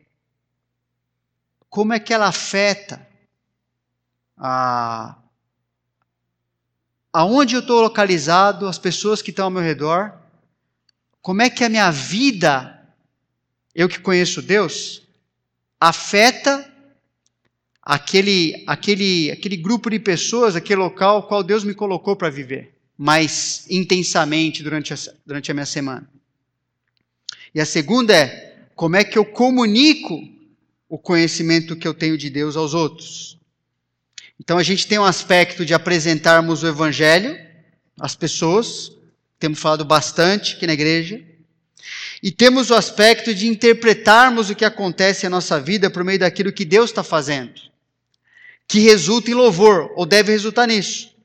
como 1.69 1.93
é 1.93 1.99
que 1.99 2.15
ela 2.15 2.25
afeta 2.25 3.07
a, 4.36 5.19
aonde 7.13 7.53
eu 7.53 7.59
estou 7.59 7.79
localizado, 7.79 8.67
as 8.67 8.79
pessoas 8.79 9.21
que 9.21 9.29
estão 9.29 9.45
ao 9.45 9.51
meu 9.51 9.62
redor, 9.62 10.17
como 11.21 11.43
é 11.43 11.49
que 11.51 11.63
a 11.63 11.69
minha 11.69 11.91
vida, 11.91 12.91
eu 13.75 13.88
que 13.88 13.99
conheço 13.99 14.41
Deus, 14.41 15.03
afeta 15.79 16.72
aquele, 17.84 18.63
aquele, 18.65 19.32
aquele 19.32 19.58
grupo 19.58 19.89
de 19.89 20.00
pessoas, 20.00 20.56
aquele 20.56 20.80
local 20.80 21.28
qual 21.28 21.43
Deus 21.43 21.63
me 21.63 21.74
colocou 21.74 22.15
para 22.15 22.30
viver 22.30 22.74
mais 22.98 23.65
intensamente 23.69 24.63
durante 24.63 24.93
a, 24.93 24.98
durante 25.26 25.52
a 25.52 25.54
minha 25.54 25.65
semana. 25.65 26.08
E 27.54 27.60
a 27.60 27.65
segunda 27.65 28.15
é 28.15 28.54
como 28.76 28.96
é 28.96 29.04
que 29.04 29.17
eu 29.17 29.26
comunico 29.26 30.22
o 30.88 30.98
conhecimento 30.98 31.76
que 31.76 31.88
eu 31.88 31.93
tenho 31.93 32.17
de 32.17 32.30
Deus 32.30 32.56
aos 32.56 32.74
outros. 32.74 33.38
Então 34.39 34.58
a 34.58 34.63
gente 34.63 34.88
tem 34.88 35.00
um 35.00 35.04
aspecto 35.04 35.65
de 35.65 35.74
apresentarmos 35.74 36.63
o 36.63 36.67
Evangelho 36.67 37.38
às 38.00 38.15
pessoas, 38.15 38.91
temos 39.39 39.60
falado 39.60 39.86
bastante 39.86 40.56
aqui 40.56 40.65
na 40.65 40.74
igreja, 40.74 41.22
e 42.22 42.32
temos 42.32 42.69
o 42.69 42.76
aspecto 42.76 43.34
de 43.34 43.48
interpretarmos 43.48 44.50
o 44.50 44.56
que 44.56 44.65
acontece 44.65 45.26
na 45.26 45.32
nossa 45.32 45.60
vida 45.60 45.89
por 45.89 46.04
meio 46.04 46.19
daquilo 46.19 46.54
que 46.54 46.63
Deus 46.63 46.89
está 46.89 47.04
fazendo, 47.04 47.60
que 48.73 48.79
resulta 48.79 49.29
em 49.29 49.36
louvor, 49.36 49.91
ou 49.95 50.03
deve 50.03 50.31
resultar 50.31 50.65
nisso. 50.65 51.15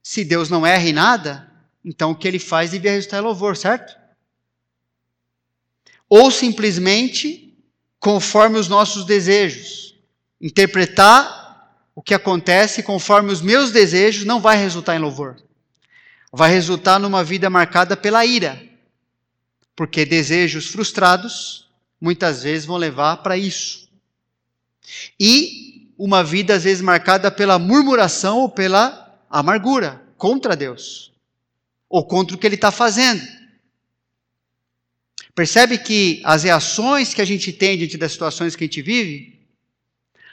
Se 0.00 0.24
Deus 0.24 0.48
não 0.48 0.64
erra 0.64 0.88
em 0.88 0.92
nada, 0.92 1.52
então 1.84 2.12
o 2.12 2.14
que 2.14 2.28
ele 2.28 2.38
faz 2.38 2.70
devia 2.70 2.92
resultar 2.92 3.18
em 3.18 3.22
louvor, 3.22 3.56
certo? 3.56 3.98
Ou 6.08 6.30
simplesmente 6.30 7.58
conforme 7.98 8.56
os 8.56 8.68
nossos 8.68 9.04
desejos 9.04 9.98
interpretar 10.40 11.76
o 11.92 12.00
que 12.00 12.14
acontece 12.14 12.80
conforme 12.80 13.32
os 13.32 13.42
meus 13.42 13.72
desejos 13.72 14.24
não 14.24 14.40
vai 14.40 14.56
resultar 14.56 14.94
em 14.94 15.00
louvor. 15.00 15.34
Vai 16.32 16.52
resultar 16.52 17.00
numa 17.00 17.24
vida 17.24 17.50
marcada 17.50 17.96
pela 17.96 18.24
ira. 18.24 18.62
Porque 19.74 20.06
desejos 20.06 20.68
frustrados 20.68 21.68
muitas 22.00 22.44
vezes 22.44 22.64
vão 22.64 22.76
levar 22.76 23.16
para 23.16 23.36
isso. 23.36 23.83
E 25.18 25.92
uma 25.96 26.22
vida 26.22 26.54
às 26.54 26.64
vezes 26.64 26.82
marcada 26.82 27.30
pela 27.30 27.58
murmuração 27.58 28.40
ou 28.40 28.48
pela 28.48 29.18
amargura 29.30 30.02
contra 30.16 30.56
Deus 30.56 31.12
ou 31.88 32.06
contra 32.06 32.36
o 32.36 32.38
que 32.38 32.46
Ele 32.46 32.56
está 32.56 32.70
fazendo. 32.70 33.22
Percebe 35.34 35.78
que 35.78 36.22
as 36.24 36.44
reações 36.44 37.12
que 37.12 37.20
a 37.20 37.24
gente 37.24 37.52
tem 37.52 37.76
diante 37.76 37.98
das 37.98 38.12
situações 38.12 38.54
que 38.54 38.64
a 38.64 38.66
gente 38.66 38.82
vive 38.82 39.40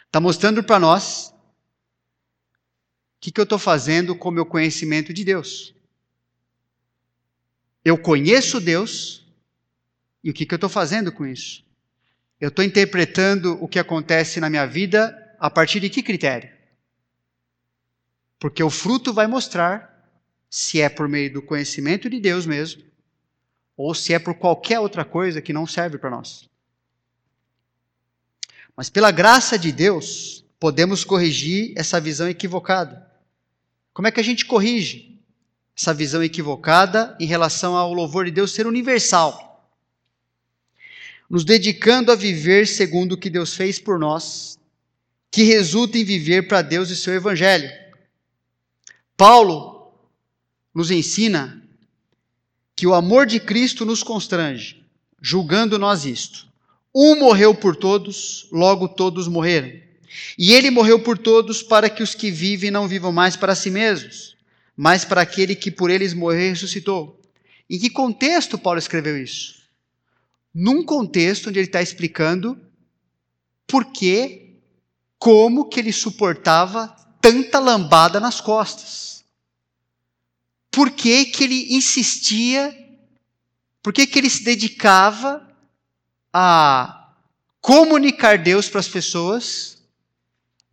está 0.05 0.19
mostrando 0.19 0.63
para 0.63 0.79
nós 0.79 1.29
o 1.29 3.21
que, 3.21 3.31
que 3.31 3.39
eu 3.39 3.43
estou 3.43 3.59
fazendo 3.59 4.15
com 4.15 4.29
o 4.29 4.31
meu 4.31 4.45
conhecimento 4.45 5.13
de 5.13 5.23
Deus. 5.23 5.73
Eu 7.83 7.97
conheço 7.97 8.59
Deus 8.59 9.25
e 10.23 10.29
o 10.29 10.33
que, 10.33 10.45
que 10.45 10.53
eu 10.53 10.57
estou 10.57 10.69
fazendo 10.69 11.11
com 11.11 11.25
isso? 11.25 11.63
Eu 12.41 12.49
estou 12.49 12.65
interpretando 12.65 13.55
o 13.63 13.67
que 13.67 13.77
acontece 13.77 14.39
na 14.39 14.49
minha 14.49 14.65
vida 14.65 15.15
a 15.39 15.47
partir 15.47 15.79
de 15.79 15.91
que 15.91 16.01
critério? 16.01 16.49
Porque 18.39 18.63
o 18.63 18.69
fruto 18.71 19.13
vai 19.13 19.27
mostrar 19.27 19.91
se 20.49 20.81
é 20.81 20.89
por 20.89 21.07
meio 21.07 21.31
do 21.31 21.41
conhecimento 21.43 22.09
de 22.09 22.19
Deus 22.19 22.47
mesmo, 22.47 22.83
ou 23.77 23.93
se 23.93 24.11
é 24.11 24.17
por 24.17 24.33
qualquer 24.33 24.79
outra 24.79 25.05
coisa 25.05 25.39
que 25.39 25.53
não 25.53 25.67
serve 25.67 25.99
para 25.99 26.09
nós. 26.09 26.49
Mas 28.75 28.89
pela 28.89 29.11
graça 29.11 29.57
de 29.57 29.71
Deus, 29.71 30.43
podemos 30.59 31.03
corrigir 31.03 31.73
essa 31.77 32.01
visão 32.01 32.27
equivocada. 32.27 33.07
Como 33.93 34.07
é 34.07 34.11
que 34.11 34.19
a 34.19 34.23
gente 34.23 34.47
corrige 34.47 35.21
essa 35.77 35.93
visão 35.93 36.23
equivocada 36.23 37.15
em 37.19 37.27
relação 37.27 37.77
ao 37.77 37.93
louvor 37.93 38.25
de 38.25 38.31
Deus 38.31 38.51
ser 38.51 38.65
universal? 38.65 39.50
Nos 41.31 41.45
dedicando 41.45 42.11
a 42.11 42.15
viver 42.15 42.67
segundo 42.67 43.13
o 43.13 43.17
que 43.17 43.29
Deus 43.29 43.55
fez 43.55 43.79
por 43.79 43.97
nós, 43.97 44.59
que 45.31 45.43
resulta 45.43 45.97
em 45.97 46.03
viver 46.03 46.45
para 46.45 46.61
Deus 46.61 46.89
e 46.89 46.95
seu 46.97 47.13
evangelho. 47.13 47.71
Paulo 49.15 49.93
nos 50.75 50.91
ensina 50.91 51.65
que 52.75 52.85
o 52.85 52.93
amor 52.93 53.25
de 53.25 53.39
Cristo 53.39 53.85
nos 53.85 54.03
constrange, 54.03 54.83
julgando 55.21 55.79
nós 55.79 56.03
isto. 56.03 56.49
Um 56.93 57.17
morreu 57.19 57.55
por 57.55 57.77
todos, 57.77 58.49
logo 58.51 58.89
todos 58.89 59.29
morreram. 59.29 59.71
E 60.37 60.51
ele 60.51 60.69
morreu 60.69 60.99
por 60.99 61.17
todos 61.17 61.63
para 61.63 61.89
que 61.89 62.03
os 62.03 62.13
que 62.13 62.29
vivem 62.29 62.71
não 62.71 62.89
vivam 62.89 63.13
mais 63.13 63.37
para 63.37 63.55
si 63.55 63.71
mesmos, 63.71 64.35
mas 64.75 65.05
para 65.05 65.21
aquele 65.21 65.55
que 65.55 65.71
por 65.71 65.89
eles 65.89 66.13
morreu 66.13 66.41
e 66.41 66.49
ressuscitou. 66.49 67.17
Em 67.69 67.79
que 67.79 67.89
contexto 67.89 68.57
Paulo 68.57 68.79
escreveu 68.79 69.17
isso? 69.17 69.60
Num 70.53 70.83
contexto 70.83 71.49
onde 71.49 71.59
ele 71.59 71.67
está 71.67 71.81
explicando 71.81 72.59
por 73.65 73.85
que, 73.85 74.59
como 75.17 75.69
que 75.69 75.79
ele 75.79 75.93
suportava 75.93 76.93
tanta 77.21 77.59
lambada 77.59 78.19
nas 78.19 78.41
costas. 78.41 79.23
Por 80.69 80.91
que, 80.91 81.25
que 81.25 81.43
ele 81.43 81.75
insistia, 81.75 82.75
por 83.83 83.93
que, 83.93 84.07
que 84.07 84.19
ele 84.19 84.29
se 84.29 84.43
dedicava 84.43 85.47
a 86.33 87.13
comunicar 87.61 88.37
Deus 88.37 88.67
para 88.67 88.79
as 88.79 88.87
pessoas 88.87 89.77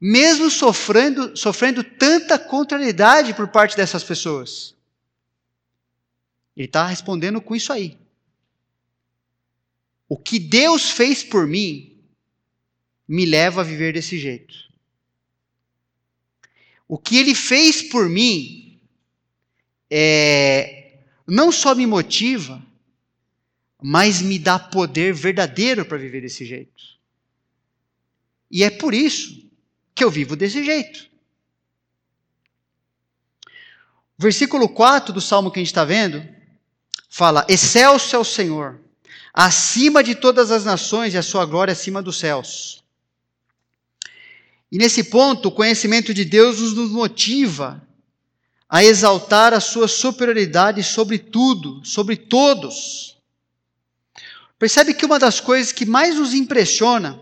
mesmo 0.01 0.49
sofrendo, 0.49 1.37
sofrendo 1.37 1.83
tanta 1.83 2.39
contrariedade 2.39 3.35
por 3.35 3.49
parte 3.49 3.77
dessas 3.77 4.03
pessoas? 4.03 4.75
Ele 6.57 6.67
está 6.67 6.87
respondendo 6.87 7.41
com 7.41 7.55
isso 7.55 7.73
aí. 7.73 7.99
O 10.09 10.17
que 10.17 10.39
Deus 10.39 10.91
fez 10.91 11.23
por 11.23 11.47
mim 11.47 11.97
me 13.07 13.25
leva 13.25 13.61
a 13.61 13.65
viver 13.65 13.93
desse 13.93 14.19
jeto. 14.19 14.55
O 16.87 16.99
que 16.99 17.19
Ele 17.19 17.35
fez 17.35 17.83
por 17.83 18.09
mim 18.09 18.81
é, 19.91 20.99
não 21.27 21.53
só 21.53 21.75
me 21.75 21.87
motiva, 21.87 22.63
mas 23.83 24.21
me 24.23 24.39
dá 24.39 24.59
poder 24.59 25.13
verdadeiro 25.13 25.85
para 25.85 25.99
viver 25.99 26.23
desse 26.23 26.45
jeito. 26.45 26.99
E 28.51 28.65
é 28.65 28.71
por 28.71 28.95
isso 28.95 29.47
que 29.95 30.03
eu 30.03 30.11
vivo 30.11 30.35
desse 30.35 30.65
jeito. 30.65 31.09
Versículo 34.17 34.69
4 34.69 35.13
do 35.13 35.21
salmo 35.21 35.51
que 35.51 35.59
a 35.59 35.63
gente 35.63 35.69
está 35.69 35.85
vendo 35.85 36.27
fala: 37.09 37.47
Excelso 37.49 38.17
é 38.17 38.19
o 38.19 38.25
Senhor, 38.25 38.81
acima 39.41 40.03
de 40.03 40.17
todas 40.17 40.51
as 40.51 40.65
nações 40.65 41.15
e 41.15 41.17
a 41.17 41.23
sua 41.23 41.47
glória 41.47 41.71
acima 41.71 42.03
dos 42.03 42.19
céus. 42.19 42.83
E 44.73 44.77
nesse 44.77 45.05
ponto, 45.05 45.47
o 45.47 45.53
conhecimento 45.53 46.13
de 46.13 46.25
Deus 46.25 46.59
nos 46.75 46.91
motiva 46.91 47.81
a 48.69 48.83
exaltar 48.83 49.55
a 49.55 49.61
sua 49.61 49.87
superioridade 49.87 50.83
sobre 50.83 51.21
tudo, 51.21 51.81
sobre 51.85 52.17
todos. 52.17 53.17
Percebe 54.59 54.93
que 54.93 55.07
uma 55.07 55.21
das 55.21 55.39
coisas 55.39 55.71
que 55.71 55.87
mais 55.87 56.17
nos 56.17 56.35
impressiona 56.35 57.21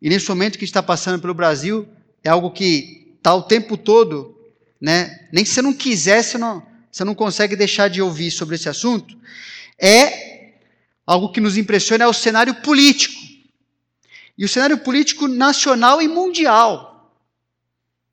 e 0.00 0.08
nesse 0.08 0.30
momento 0.30 0.58
que 0.58 0.64
está 0.64 0.82
passando 0.82 1.20
pelo 1.20 1.34
Brasil, 1.34 1.86
é 2.24 2.30
algo 2.30 2.50
que 2.50 3.14
está 3.18 3.34
o 3.34 3.42
tempo 3.42 3.76
todo, 3.76 4.34
né? 4.80 5.28
nem 5.30 5.44
que 5.44 5.50
você 5.50 5.60
não 5.60 5.74
quiser, 5.74 6.22
você 6.22 6.38
não, 6.38 6.66
você 6.90 7.04
não 7.04 7.14
consegue 7.14 7.54
deixar 7.56 7.88
de 7.88 8.00
ouvir 8.00 8.30
sobre 8.30 8.54
esse 8.54 8.70
assunto. 8.70 9.14
É 9.78 10.35
algo 11.06 11.30
que 11.30 11.40
nos 11.40 11.56
impressiona 11.56 12.04
é 12.04 12.08
o 12.08 12.12
cenário 12.12 12.54
político. 12.56 13.14
E 14.36 14.44
o 14.44 14.48
cenário 14.48 14.78
político 14.78 15.28
nacional 15.28 16.02
e 16.02 16.08
mundial. 16.08 17.14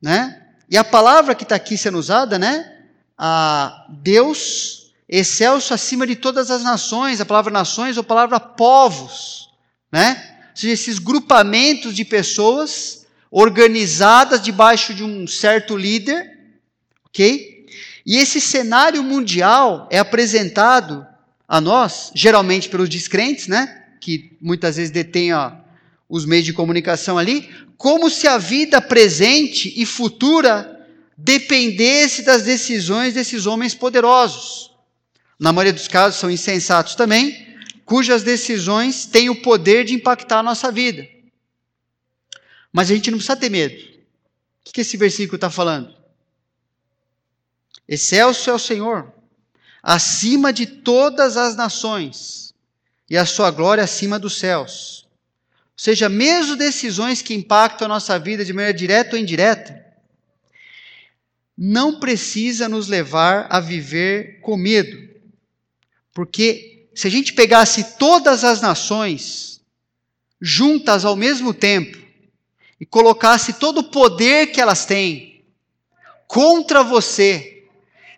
Né? 0.01 0.41
E 0.69 0.77
a 0.77 0.84
palavra 0.84 1.34
que 1.34 1.43
está 1.43 1.56
aqui 1.56 1.77
sendo 1.77 1.97
usada, 1.97 2.38
né? 2.38 2.69
A 3.17 3.88
Deus 3.89 4.91
excelso 5.08 5.73
acima 5.73 6.08
de 6.08 6.15
todas 6.15 6.49
as 6.49 6.63
nações, 6.63 7.19
a 7.19 7.25
palavra 7.25 7.51
nações 7.51 7.97
ou 7.97 8.03
palavra 8.03 8.39
povos, 8.39 9.49
né? 9.91 10.34
seja, 10.56 10.73
esses 10.73 10.99
grupamentos 10.99 11.95
de 11.95 12.06
pessoas 12.06 13.06
organizadas 13.29 14.41
debaixo 14.41 14.93
de 14.93 15.03
um 15.03 15.27
certo 15.27 15.75
líder, 15.75 16.39
ok? 17.06 17.67
E 18.06 18.17
esse 18.17 18.39
cenário 18.39 19.03
mundial 19.03 19.88
é 19.91 19.97
apresentado 19.97 21.06
a 21.53 21.61
nós, 21.61 22.11
geralmente 22.15 22.67
pelos 22.67 22.89
descrentes, 22.89 23.47
né? 23.47 23.83
Que 24.01 24.35
muitas 24.41 24.77
vezes 24.77 24.89
detêm 24.89 25.35
ó, 25.35 25.51
os 26.09 26.25
meios 26.25 26.45
de 26.45 26.51
comunicação 26.51 27.15
ali, 27.15 27.47
como 27.77 28.09
se 28.09 28.27
a 28.27 28.39
vida 28.39 28.81
presente 28.81 29.71
e 29.79 29.85
futura 29.85 30.83
dependesse 31.15 32.23
das 32.23 32.41
decisões 32.41 33.13
desses 33.13 33.45
homens 33.45 33.75
poderosos. 33.75 34.71
Na 35.39 35.53
maioria 35.53 35.73
dos 35.73 35.87
casos 35.87 36.19
são 36.19 36.31
insensatos 36.31 36.95
também, 36.95 37.55
cujas 37.85 38.23
decisões 38.23 39.05
têm 39.05 39.29
o 39.29 39.39
poder 39.43 39.85
de 39.85 39.93
impactar 39.93 40.39
a 40.39 40.43
nossa 40.43 40.71
vida. 40.71 41.07
Mas 42.71 42.89
a 42.89 42.95
gente 42.95 43.11
não 43.11 43.19
precisa 43.19 43.37
ter 43.37 43.51
medo. 43.51 43.75
O 44.67 44.73
que 44.73 44.81
esse 44.81 44.97
versículo 44.97 45.35
está 45.35 45.51
falando? 45.51 45.93
Excelso 47.87 48.49
é 48.49 48.53
o 48.53 48.57
Senhor, 48.57 49.12
acima 49.83 50.53
de 50.53 50.65
todas 50.65 51.35
as 51.35 51.57
nações, 51.57 52.55
e 53.09 53.17
a 53.17 53.25
sua 53.25 53.51
glória 53.51 53.83
acima 53.83 54.17
dos 54.17 54.37
céus. 54.37 55.05
Ou 55.05 55.83
seja, 55.83 56.07
mesmo 56.07 56.55
decisões 56.55 57.21
que 57.21 57.33
impactam 57.33 57.85
a 57.85 57.89
nossa 57.89 58.17
vida 58.17 58.45
de 58.45 58.53
maneira 58.53 58.73
direta 58.73 59.15
ou 59.15 59.21
indireta, 59.21 59.83
não 61.57 61.99
precisa 61.99 62.69
nos 62.69 62.87
levar 62.87 63.47
a 63.49 63.59
viver 63.59 64.39
com 64.39 64.55
medo, 64.55 64.97
porque 66.13 66.87
se 66.95 67.07
a 67.07 67.11
gente 67.11 67.33
pegasse 67.33 67.97
todas 67.97 68.43
as 68.43 68.61
nações 68.61 69.61
juntas 70.39 71.05
ao 71.05 71.15
mesmo 71.15 71.53
tempo 71.53 71.97
e 72.79 72.85
colocasse 72.85 73.53
todo 73.53 73.79
o 73.79 73.83
poder 73.83 74.47
que 74.47 74.61
elas 74.61 74.85
têm 74.85 75.43
contra 76.27 76.83
você, 76.83 77.52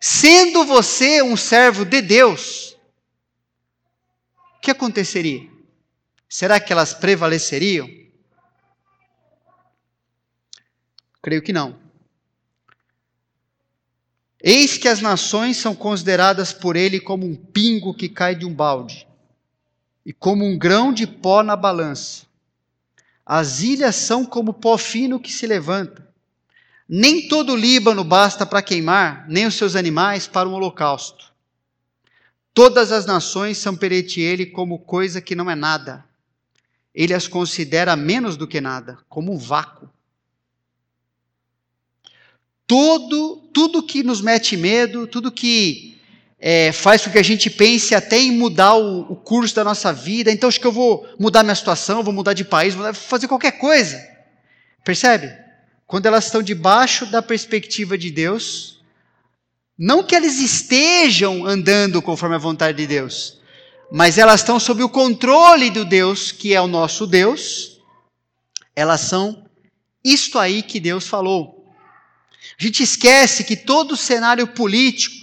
sendo 0.08 0.63
você 0.65 1.24
um 1.24 1.36
servo 1.36 1.84
de 1.84 2.00
Deus, 2.00 2.78
o 4.56 4.60
que 4.62 4.70
aconteceria? 4.70 5.50
Será 6.30 6.60
que 6.60 6.72
elas 6.72 6.94
prevaleceriam? 6.94 7.89
Creio 11.24 11.41
que 11.41 11.52
não. 11.52 11.80
Eis 14.39 14.78
que 14.78 14.88
as 14.88 15.02
nações 15.02 15.58
são 15.58 15.74
consideradas 15.74 16.54
por 16.54 16.76
ele 16.76 17.00
como 17.00 17.26
um 17.26 17.36
pingo 17.36 17.91
que 17.91 18.08
cai 18.08 18.36
de 18.36 18.46
um 18.46 18.54
balde, 18.54 19.08
e 20.06 20.13
como 20.13 20.46
um 20.46 20.56
grão 20.56 20.94
de 20.94 21.08
pó 21.08 21.41
na 21.41 21.56
balança. 21.56 22.28
As 23.26 23.62
ilhas 23.62 23.96
são 23.96 24.24
como 24.24 24.54
pó 24.54 24.78
fino 24.78 25.20
que 25.20 25.34
se 25.34 25.48
levanta. 25.48 26.05
Nem 26.88 27.28
todo 27.28 27.54
o 27.54 27.56
Líbano 27.56 28.04
basta 28.04 28.45
para 28.45 28.62
queimar, 28.62 29.26
nem 29.28 29.48
os 29.48 29.56
seus 29.56 29.76
animais 29.76 30.28
para 30.28 30.48
um 30.48 30.54
holocausto. 30.54 31.34
Todas 32.54 32.91
as 32.91 33.06
nações 33.06 33.58
são 33.58 33.76
perante 33.76 34.21
ele 34.21 34.45
como 34.45 34.80
coisa 34.80 35.19
que 35.19 35.36
não 35.36 35.50
é 35.50 35.56
nada. 35.56 36.06
Ele 36.93 37.13
as 37.13 37.28
considera 37.28 37.95
menos 37.95 38.38
do 38.38 38.48
que 38.48 38.62
nada, 38.62 38.98
como 39.10 39.34
um 39.34 39.38
vácuo. 39.38 39.89
Todo, 42.67 43.38
tudo 43.54 43.84
que 43.84 44.04
nos 44.04 44.21
mete 44.21 44.56
medo, 44.56 45.06
tudo 45.06 45.32
que 45.32 45.98
é, 46.39 46.71
faz 46.71 47.04
com 47.04 47.12
que 47.12 47.17
a 47.17 47.24
gente 47.24 47.50
pense 47.50 47.93
até 47.93 48.19
em 48.19 48.32
mudar 48.32 48.76
o, 48.76 49.02
o, 49.02 49.15
curso 49.15 49.56
da 49.56 49.63
nossa 49.63 49.91
vida. 49.91 50.32
Então 50.32 50.48
acho 50.48 50.60
que 50.60 50.67
eu 50.67 50.71
vou 50.71 51.08
mudar 51.19 51.43
minha 51.43 51.56
situação, 51.56 52.04
vou 52.04 52.13
mudar 52.13 52.34
de 52.34 52.45
país, 52.45 52.74
vou 52.74 52.93
fazer 52.93 53.28
qualquer 53.28 53.54
coisa. 53.54 54.02
Percebe? 54.84 55.45
Quando 55.88 56.08
elas 56.08 56.26
estão 56.26 56.41
debaixo 56.41 57.06
da 57.06 57.21
perspectiva 57.21 57.98
de 57.98 58.10
Deus, 58.10 58.80
não 59.78 60.04
que 60.04 60.15
elas 60.15 60.39
estejam 60.39 61.45
andando 61.45 62.02
conforme 62.02 62.36
a 62.36 62.39
vontade 62.39 62.78
de 62.78 62.88
Deus, 62.88 63.39
mas 63.91 64.17
elas 64.17 64.41
estão 64.41 64.60
sob 64.60 64.84
o 64.84 64.89
controle 64.89 65.69
do 65.69 65.86
Deus, 65.86 66.32
que 66.32 66.54
é 66.54 66.62
o 66.62 66.67
nosso 66.67 67.06
Deus, 67.06 67.80
elas 68.76 69.02
são 69.02 69.45
isto 70.04 70.39
aí 70.39 70.63
que 70.63 70.80
Deus 70.80 71.08
falou. 71.08 71.74
A 72.60 72.63
gente 72.63 72.84
esquece 72.84 73.43
que 73.43 73.56
todo 73.56 73.93
o 73.93 73.98
cenário 73.98 74.48
político, 74.48 75.15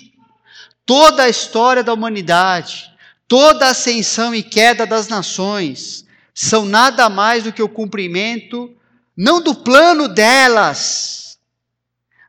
toda 0.84 1.24
a 1.24 1.28
história 1.28 1.82
da 1.82 1.92
humanidade, 1.92 2.90
toda 3.26 3.66
a 3.66 3.70
ascensão 3.70 4.34
e 4.34 4.42
queda 4.42 4.86
das 4.86 5.08
nações, 5.08 6.04
são 6.34 6.64
nada 6.64 7.08
mais 7.08 7.44
do 7.44 7.52
que 7.52 7.62
o 7.62 7.68
cumprimento, 7.68 8.74
não 9.16 9.42
do 9.42 9.54
plano 9.54 10.08
delas, 10.08 11.38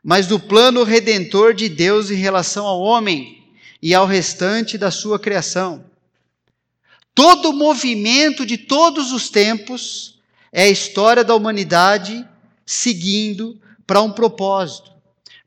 mas 0.02 0.26
do 0.26 0.38
plano 0.38 0.84
redentor 0.84 1.54
de 1.54 1.68
Deus 1.68 2.10
em 2.10 2.16
relação 2.16 2.66
ao 2.66 2.80
homem 2.80 3.42
e 3.80 3.94
ao 3.94 4.06
restante 4.06 4.76
da 4.76 4.90
sua 4.90 5.18
criação. 5.18 5.84
Todo 7.14 7.52
movimento 7.52 8.44
de 8.44 8.58
todos 8.58 9.12
os 9.12 9.30
tempos 9.30 10.18
é 10.52 10.64
a 10.64 10.68
história 10.68 11.24
da 11.24 11.34
humanidade 11.34 12.26
seguindo 12.66 13.60
para 13.86 14.02
um 14.02 14.10
propósito 14.10 14.94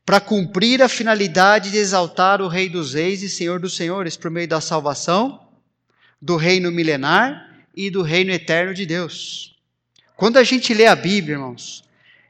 para 0.08 0.22
cumprir 0.22 0.82
a 0.82 0.88
finalidade 0.88 1.70
de 1.70 1.76
exaltar 1.76 2.40
o 2.40 2.48
Rei 2.48 2.66
dos 2.66 2.94
Reis 2.94 3.22
e 3.22 3.28
Senhor 3.28 3.60
dos 3.60 3.76
Senhores 3.76 4.16
por 4.16 4.30
meio 4.30 4.48
da 4.48 4.58
salvação, 4.58 5.46
do 6.18 6.34
reino 6.34 6.72
milenar 6.72 7.66
e 7.76 7.90
do 7.90 8.00
reino 8.00 8.32
eterno 8.32 8.72
de 8.72 8.86
Deus. 8.86 9.57
Quando 10.18 10.36
a 10.36 10.42
gente 10.42 10.74
lê 10.74 10.84
a 10.84 10.96
Bíblia, 10.96 11.36
irmãos, 11.36 11.84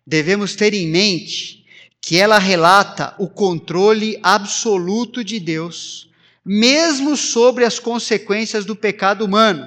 devemos 0.07 0.55
ter 0.55 0.75
em 0.75 0.87
mente 0.87 1.65
que 2.03 2.19
ela 2.19 2.39
relata 2.39 3.15
o 3.19 3.27
controle 3.27 4.21
absoluto 4.23 5.25
de 5.25 5.41
Deus, 5.41 6.07
mesmo 6.45 7.17
sobre 7.17 7.65
as 7.65 7.79
consequências 7.79 8.67
do 8.67 8.77
pecado 8.77 9.25
humano, 9.25 9.67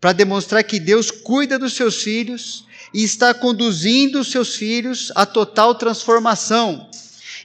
para 0.00 0.14
demonstrar 0.14 0.64
que 0.64 0.80
Deus 0.80 1.10
cuida 1.10 1.58
dos 1.58 1.74
seus 1.74 2.02
filhos 2.02 2.64
e 2.94 3.04
está 3.04 3.34
conduzindo 3.34 4.20
os 4.20 4.30
seus 4.30 4.56
filhos 4.56 5.12
à 5.14 5.26
total 5.26 5.74
transformação 5.74 6.88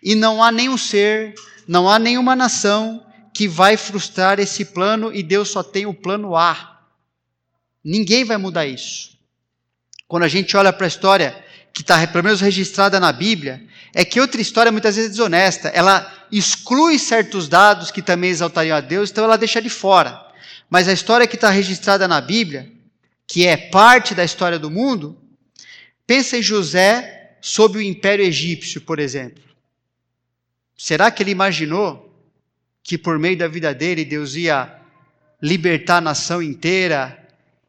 e 0.02 0.16
não 0.16 0.42
há 0.42 0.50
nenhum 0.50 0.78
ser, 0.78 1.36
não 1.68 1.90
há 1.90 2.00
nenhuma 2.00 2.38
nação 2.38 3.06
que 3.34 3.50
vai 3.50 3.76
frustrar 3.76 4.40
esse 4.40 4.64
plano 4.64 5.14
e 5.14 5.22
Deus 5.22 5.50
só 5.50 5.62
tem 5.62 5.86
o 5.86 5.94
plano 5.94 6.38
A. 6.38 6.80
Ninguém 7.84 8.24
vai 8.24 8.38
mudar 8.38 8.66
isso. 8.66 9.15
Quando 10.08 10.24
a 10.24 10.28
gente 10.28 10.56
olha 10.56 10.72
para 10.72 10.86
a 10.86 10.88
história 10.88 11.44
que 11.74 11.82
está 11.82 12.06
pelo 12.08 12.24
menos 12.24 12.40
registrada 12.40 13.00
na 13.00 13.12
Bíblia, 13.12 13.62
é 13.94 14.06
que 14.06 14.20
outra 14.20 14.40
história 14.40 14.72
muitas 14.72 14.96
vezes 14.96 15.10
é 15.10 15.12
desonesta. 15.12 15.68
Ela 15.70 16.12
exclui 16.32 16.98
certos 16.98 17.50
dados 17.50 17.92
que 17.92 18.02
também 18.02 18.30
exaltariam 18.30 18.78
a 18.78 18.82
Deus, 18.82 19.12
então 19.12 19.24
ela 19.24 19.38
deixa 19.38 19.62
de 19.62 19.70
fora. 19.70 20.24
Mas 20.70 20.88
a 20.88 20.94
história 20.94 21.28
que 21.28 21.36
está 21.36 21.50
registrada 21.50 22.08
na 22.08 22.22
Bíblia, 22.22 22.72
que 23.28 23.46
é 23.46 23.58
parte 23.58 24.16
da 24.16 24.24
história 24.24 24.58
do 24.58 24.72
mundo, 24.72 25.18
pensa 26.08 26.38
em 26.38 26.42
José 26.42 27.38
sob 27.42 27.78
o 27.78 27.82
Império 27.82 28.26
Egípcio, 28.26 28.82
por 28.82 29.00
exemplo. 29.00 29.44
Será 30.78 31.10
que 31.10 31.24
ele 31.24 31.32
imaginou 31.32 32.06
que 32.84 32.98
por 32.98 33.18
meio 33.18 33.38
da 33.38 33.48
vida 33.48 33.74
dele 33.74 34.06
Deus 34.06 34.36
ia 34.36 34.74
libertar 35.42 35.98
a 35.98 36.02
nação 36.02 36.42
inteira 36.42 37.25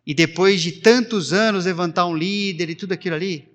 e 0.06 0.14
depois 0.14 0.62
de 0.62 0.72
tantos 0.72 1.32
anos 1.32 1.64
levantar 1.64 2.06
um 2.06 2.16
líder 2.16 2.70
e 2.70 2.74
tudo 2.74 2.92
aquilo 2.92 3.16
ali? 3.16 3.48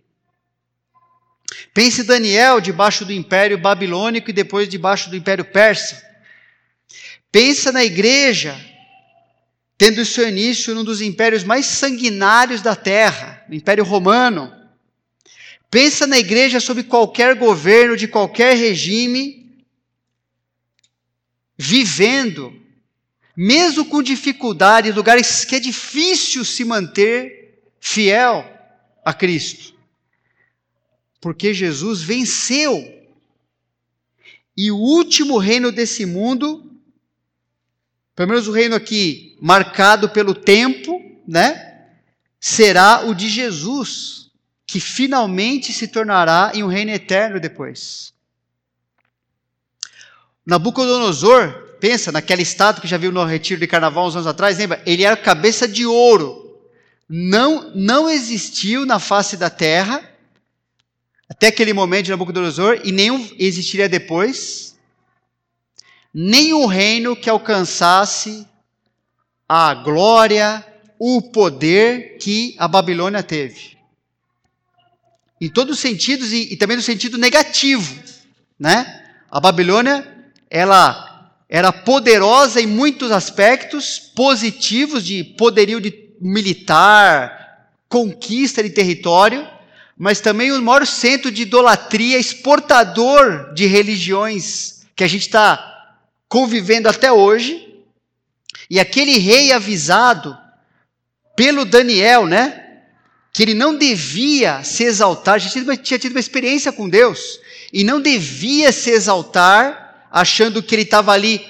Pense 1.73 2.03
Daniel 2.03 2.59
debaixo 2.59 3.05
do 3.05 3.13
império 3.13 3.57
babilônico 3.57 4.29
e 4.29 4.33
depois 4.33 4.67
debaixo 4.67 5.09
do 5.09 5.15
império 5.15 5.45
persa. 5.45 6.01
Pensa 7.31 7.71
na 7.71 7.83
igreja 7.83 8.59
tendo 9.77 10.05
seu 10.05 10.29
início 10.29 10.75
num 10.75 10.83
dos 10.83 11.01
impérios 11.01 11.43
mais 11.43 11.65
sanguinários 11.65 12.61
da 12.61 12.75
terra, 12.75 13.43
o 13.49 13.53
Império 13.55 13.83
Romano. 13.83 14.53
Pensa 15.71 16.05
na 16.05 16.19
igreja 16.19 16.59
sob 16.59 16.83
qualquer 16.83 17.33
governo 17.33 17.97
de 17.97 18.07
qualquer 18.07 18.55
regime 18.55 19.63
vivendo, 21.57 22.53
mesmo 23.35 23.85
com 23.85 24.03
dificuldade, 24.03 24.91
lugares 24.91 25.45
que 25.45 25.55
é 25.55 25.59
difícil 25.59 26.43
se 26.43 26.63
manter 26.65 27.63
fiel 27.79 28.45
a 29.03 29.13
Cristo. 29.13 29.73
Porque 31.19 31.53
Jesus 31.53 32.01
venceu. 32.01 32.99
E 34.55 34.71
o 34.71 34.77
último 34.77 35.37
reino 35.37 35.71
desse 35.71 36.05
mundo, 36.05 36.71
pelo 38.15 38.29
menos 38.29 38.47
o 38.47 38.51
reino 38.51 38.75
aqui 38.75 39.37
marcado 39.41 40.09
pelo 40.09 40.35
tempo, 40.35 41.01
né? 41.27 41.87
Será 42.39 43.05
o 43.05 43.13
de 43.13 43.29
Jesus, 43.29 44.29
que 44.65 44.79
finalmente 44.79 45.71
se 45.71 45.87
tornará 45.87 46.51
em 46.53 46.63
um 46.63 46.67
reino 46.67 46.91
eterno 46.91 47.39
depois. 47.39 48.13
Nabucodonosor, 50.45 51.70
pensa 51.81 52.11
naquela 52.11 52.43
estátua 52.43 52.81
que 52.81 52.87
já 52.87 52.95
viu 52.95 53.11
no 53.11 53.25
retiro 53.25 53.59
de 53.59 53.65
carnaval 53.65 54.05
uns 54.07 54.15
anos 54.15 54.27
atrás, 54.27 54.59
lembra? 54.59 54.81
Ele 54.85 55.03
era 55.03 55.17
cabeça 55.17 55.67
de 55.67 55.85
ouro. 55.85 56.59
Não, 57.09 57.71
não 57.75 58.09
existiu 58.09 58.85
na 58.85 58.99
face 58.99 59.35
da 59.35 59.49
terra, 59.49 60.07
até 61.27 61.47
aquele 61.47 61.73
momento 61.73 62.05
de 62.05 62.11
Nabucodonosor, 62.11 62.79
e 62.85 62.91
nenhum 62.91 63.27
existiria 63.37 63.89
depois, 63.89 64.77
nenhum 66.13 66.67
reino 66.67 67.15
que 67.15 67.29
alcançasse 67.29 68.47
a 69.49 69.73
glória, 69.73 70.65
o 70.97 71.21
poder 71.21 72.17
que 72.19 72.55
a 72.59 72.67
Babilônia 72.67 73.23
teve. 73.23 73.75
Em 75.41 75.49
todos 75.49 75.75
os 75.75 75.81
sentidos 75.81 76.31
e, 76.31 76.53
e 76.53 76.55
também 76.55 76.77
no 76.77 76.83
sentido 76.83 77.17
negativo, 77.17 78.01
né? 78.59 79.03
A 79.29 79.39
Babilônia 79.39 80.07
ela 80.49 81.10
era 81.53 81.73
poderosa 81.73 82.61
em 82.61 82.65
muitos 82.65 83.11
aspectos 83.11 83.99
positivos 83.99 85.05
de 85.05 85.21
poderio 85.21 85.81
de 85.81 85.93
militar, 86.21 87.67
conquista 87.89 88.63
de 88.63 88.69
território, 88.69 89.45
mas 89.97 90.21
também 90.21 90.49
o 90.53 90.61
maior 90.61 90.87
centro 90.87 91.29
de 91.29 91.41
idolatria, 91.41 92.17
exportador 92.17 93.53
de 93.53 93.65
religiões 93.65 94.83
que 94.95 95.03
a 95.03 95.07
gente 95.07 95.23
está 95.23 95.97
convivendo 96.29 96.87
até 96.87 97.11
hoje. 97.11 97.67
E 98.69 98.79
aquele 98.79 99.17
rei 99.17 99.51
avisado 99.51 100.37
pelo 101.35 101.65
Daniel, 101.65 102.25
né? 102.25 102.77
Que 103.33 103.43
ele 103.43 103.53
não 103.53 103.75
devia 103.75 104.63
se 104.63 104.85
exaltar, 104.85 105.37
já 105.37 105.49
tinha, 105.49 105.99
tido 105.99 106.11
uma 106.11 106.19
experiência 106.19 106.71
com 106.71 106.87
Deus, 106.87 107.19
e 107.73 107.83
não 107.83 107.99
devia 107.99 108.71
se 108.71 108.89
exaltar 108.89 109.90
achando 110.11 110.61
que 110.61 110.75
ele 110.75 110.81
estava 110.81 111.13
ali 111.13 111.45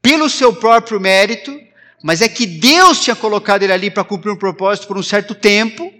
pelo 0.00 0.30
seu 0.30 0.54
próprio 0.54 0.98
mérito, 0.98 1.60
mas 2.02 2.22
é 2.22 2.28
que 2.28 2.46
Deus 2.46 3.00
tinha 3.00 3.14
colocado 3.14 3.62
ele 3.62 3.72
ali 3.72 3.90
para 3.90 4.04
cumprir 4.04 4.32
um 4.32 4.36
propósito 4.36 4.86
por 4.86 4.96
um 4.96 5.02
certo 5.02 5.34
tempo. 5.34 5.92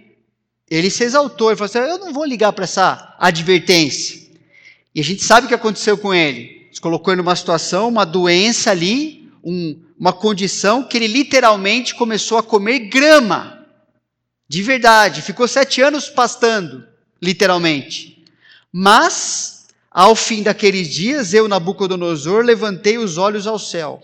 Ele 0.69 0.89
se 0.89 1.03
exaltou, 1.03 1.49
ele 1.49 1.57
falou 1.57 1.69
assim: 1.69 1.77
Eu 1.77 1.99
não 1.99 2.11
vou 2.11 2.25
ligar 2.25 2.51
para 2.53 2.63
essa 2.63 3.15
advertência. 3.19 4.19
E 4.95 4.99
a 4.99 5.03
gente 5.03 5.23
sabe 5.23 5.45
o 5.45 5.47
que 5.47 5.55
aconteceu 5.55 5.97
com 5.97 6.13
ele. 6.13 6.67
Se 6.71 6.81
colocou 6.81 7.13
ele 7.13 7.21
numa 7.21 7.35
situação, 7.35 7.87
uma 7.87 8.05
doença 8.05 8.71
ali, 8.71 9.29
um, 9.43 9.79
uma 9.99 10.11
condição 10.11 10.83
que 10.83 10.97
ele 10.97 11.07
literalmente 11.07 11.93
começou 11.93 12.37
a 12.37 12.43
comer 12.43 12.79
grama. 12.79 13.65
De 14.47 14.63
verdade. 14.63 15.21
Ficou 15.21 15.47
sete 15.47 15.81
anos 15.81 16.09
pastando, 16.09 16.85
literalmente. 17.21 18.25
Mas 18.71 19.60
ao 19.91 20.15
fim 20.15 20.41
daqueles 20.41 20.87
dias, 20.87 21.33
eu, 21.33 21.49
Nabucodonosor, 21.49 22.45
levantei 22.45 22.97
os 22.97 23.17
olhos 23.17 23.45
ao 23.45 23.59
céu. 23.59 24.01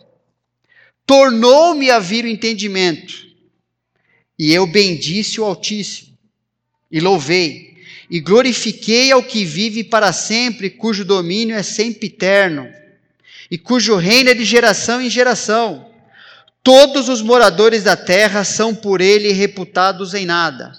Tornou-me 1.05 1.89
a 1.89 1.97
vir 1.97 2.25
o 2.25 2.27
entendimento. 2.27 3.25
E 4.37 4.53
eu 4.53 4.67
bendisse 4.67 5.39
o 5.39 5.45
Altíssimo, 5.45 6.15
e 6.91 6.99
louvei, 6.99 7.77
e 8.09 8.19
glorifiquei 8.19 9.11
ao 9.11 9.23
que 9.23 9.45
vive 9.45 9.83
para 9.83 10.11
sempre, 10.11 10.69
cujo 10.69 11.05
domínio 11.05 11.55
é 11.55 11.63
sempre 11.63 12.07
eterno, 12.07 12.69
e 13.49 13.57
cujo 13.57 13.95
reino 13.95 14.29
é 14.29 14.33
de 14.33 14.43
geração 14.43 15.01
em 15.01 15.09
geração. 15.09 15.89
Todos 16.61 17.07
os 17.07 17.21
moradores 17.21 17.83
da 17.83 17.95
terra 17.95 18.43
são 18.43 18.75
por 18.75 18.99
ele 18.99 19.31
reputados 19.31 20.13
em 20.13 20.25
nada. 20.25 20.73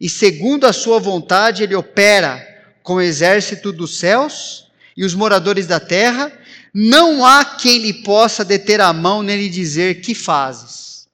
E 0.00 0.08
segundo 0.08 0.64
a 0.64 0.72
sua 0.72 0.98
vontade, 0.98 1.62
ele 1.62 1.74
opera 1.74 2.49
com 2.82 2.94
o 2.94 3.00
exército 3.00 3.72
dos 3.72 3.98
céus 3.98 4.70
e 4.96 5.04
os 5.04 5.14
moradores 5.14 5.66
da 5.66 5.80
terra, 5.80 6.32
não 6.72 7.24
há 7.24 7.44
quem 7.44 7.78
lhe 7.78 7.92
possa 8.02 8.44
deter 8.44 8.80
a 8.80 8.92
mão 8.92 9.22
nem 9.22 9.36
lhe 9.36 9.48
dizer 9.48 10.00
que 10.00 10.14
fazes. 10.14 11.08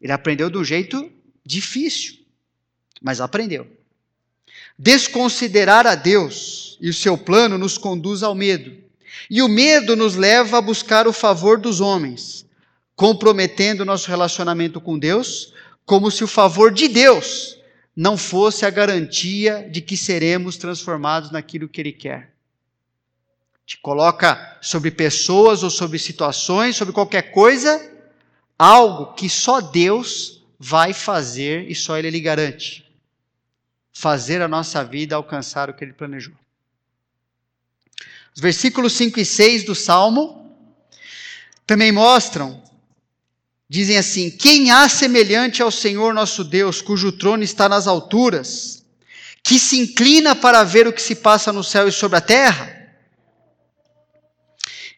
Ele 0.00 0.12
aprendeu 0.12 0.50
de 0.50 0.58
um 0.58 0.64
jeito 0.64 1.10
difícil, 1.44 2.16
mas 3.02 3.20
aprendeu. 3.20 3.66
Desconsiderar 4.78 5.86
a 5.86 5.94
Deus 5.94 6.76
e 6.80 6.88
o 6.88 6.94
seu 6.94 7.16
plano 7.16 7.56
nos 7.56 7.78
conduz 7.78 8.22
ao 8.22 8.34
medo. 8.34 8.76
E 9.30 9.40
o 9.40 9.48
medo 9.48 9.96
nos 9.96 10.16
leva 10.16 10.58
a 10.58 10.60
buscar 10.60 11.06
o 11.06 11.12
favor 11.12 11.58
dos 11.58 11.80
homens, 11.80 12.44
comprometendo 12.94 13.84
nosso 13.84 14.08
relacionamento 14.08 14.80
com 14.80 14.98
Deus, 14.98 15.52
como 15.86 16.10
se 16.10 16.24
o 16.24 16.28
favor 16.28 16.72
de 16.72 16.88
Deus 16.88 17.56
não 17.96 18.16
fosse 18.16 18.66
a 18.66 18.70
garantia 18.70 19.68
de 19.70 19.80
que 19.80 19.96
seremos 19.96 20.56
transformados 20.56 21.30
naquilo 21.30 21.68
que 21.68 21.80
Ele 21.80 21.92
quer. 21.92 22.32
Te 23.64 23.78
coloca 23.78 24.58
sobre 24.60 24.90
pessoas 24.90 25.62
ou 25.62 25.70
sobre 25.70 25.98
situações, 25.98 26.76
sobre 26.76 26.92
qualquer 26.92 27.30
coisa, 27.30 27.92
algo 28.58 29.14
que 29.14 29.28
só 29.28 29.60
Deus 29.60 30.44
vai 30.58 30.92
fazer 30.92 31.70
e 31.70 31.74
só 31.74 31.96
Ele 31.96 32.10
lhe 32.10 32.20
garante. 32.20 32.84
Fazer 33.92 34.42
a 34.42 34.48
nossa 34.48 34.84
vida 34.84 35.14
alcançar 35.14 35.70
o 35.70 35.74
que 35.74 35.84
Ele 35.84 35.92
planejou. 35.92 36.34
Os 38.34 38.42
versículos 38.42 38.92
5 38.94 39.20
e 39.20 39.24
6 39.24 39.64
do 39.64 39.74
Salmo 39.74 40.44
também 41.64 41.92
mostram, 41.92 42.62
dizem 43.74 43.98
assim: 43.98 44.30
Quem 44.30 44.70
há 44.70 44.88
semelhante 44.88 45.60
ao 45.60 45.70
Senhor 45.70 46.14
nosso 46.14 46.44
Deus, 46.44 46.80
cujo 46.80 47.10
trono 47.10 47.42
está 47.42 47.68
nas 47.68 47.88
alturas, 47.88 48.84
que 49.42 49.58
se 49.58 49.76
inclina 49.76 50.36
para 50.36 50.62
ver 50.62 50.86
o 50.86 50.92
que 50.92 51.02
se 51.02 51.16
passa 51.16 51.52
no 51.52 51.64
céu 51.64 51.88
e 51.88 51.92
sobre 51.92 52.16
a 52.16 52.20
terra? 52.20 52.72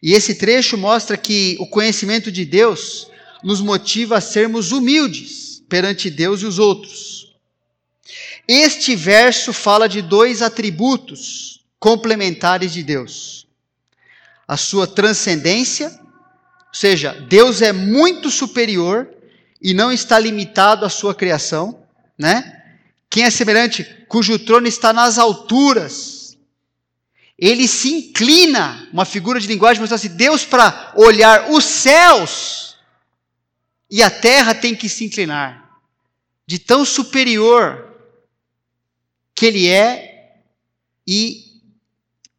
E 0.03 0.13
esse 0.13 0.35
trecho 0.35 0.77
mostra 0.77 1.17
que 1.17 1.57
o 1.59 1.67
conhecimento 1.67 2.31
de 2.31 2.45
Deus 2.45 3.09
nos 3.43 3.63
motiva 3.63 4.19
a 4.19 4.21
sermos 4.21 4.73
humildes 4.73 5.63
perante 5.71 6.11
Deus 6.11 6.43
e 6.43 6.47
os 6.47 6.59
outros. 6.59 7.35
Este 8.47 8.95
verso 8.95 9.55
fala 9.55 9.89
de 9.89 10.03
dois 10.03 10.43
atributos 10.43 11.65
complementares 11.81 12.75
de 12.75 12.83
Deus. 12.83 13.49
A 14.47 14.57
sua 14.59 14.87
transcendência, 14.87 15.99
seja, 16.77 17.13
Deus 17.13 17.63
é 17.63 17.73
muito 17.73 18.31
superior 18.31 19.09
e 19.61 19.73
não 19.73 19.91
está 19.91 20.19
limitado 20.19 20.85
à 20.85 20.91
sua 20.91 21.15
criação, 21.15 21.83
né? 22.19 22.63
Quem 23.09 23.25
é 23.25 23.31
semelhante, 23.31 23.85
cujo 24.09 24.39
trono 24.39 24.67
está 24.67 24.93
nas 24.93 25.19
alturas. 25.19 26.37
Ele 27.39 27.67
se 27.67 27.93
inclina, 27.93 28.89
uma 28.93 29.05
figura 29.05 29.41
de 29.41 29.47
linguagem 29.47 29.81
mostrar 29.81 29.97
assim, 29.97 30.17
Deus 30.17 30.45
para 30.45 30.93
olhar 30.97 31.51
os 31.51 31.65
céus 31.65 32.77
e 33.91 34.03
a 34.03 34.11
terra 34.11 34.55
tem 34.55 34.75
que 34.75 34.89
se 34.89 35.05
inclinar. 35.05 35.81
De 36.47 36.59
tão 36.59 36.85
superior 36.85 37.95
que 39.35 39.47
ele 39.47 39.69
é 39.69 40.37
e 41.07 41.45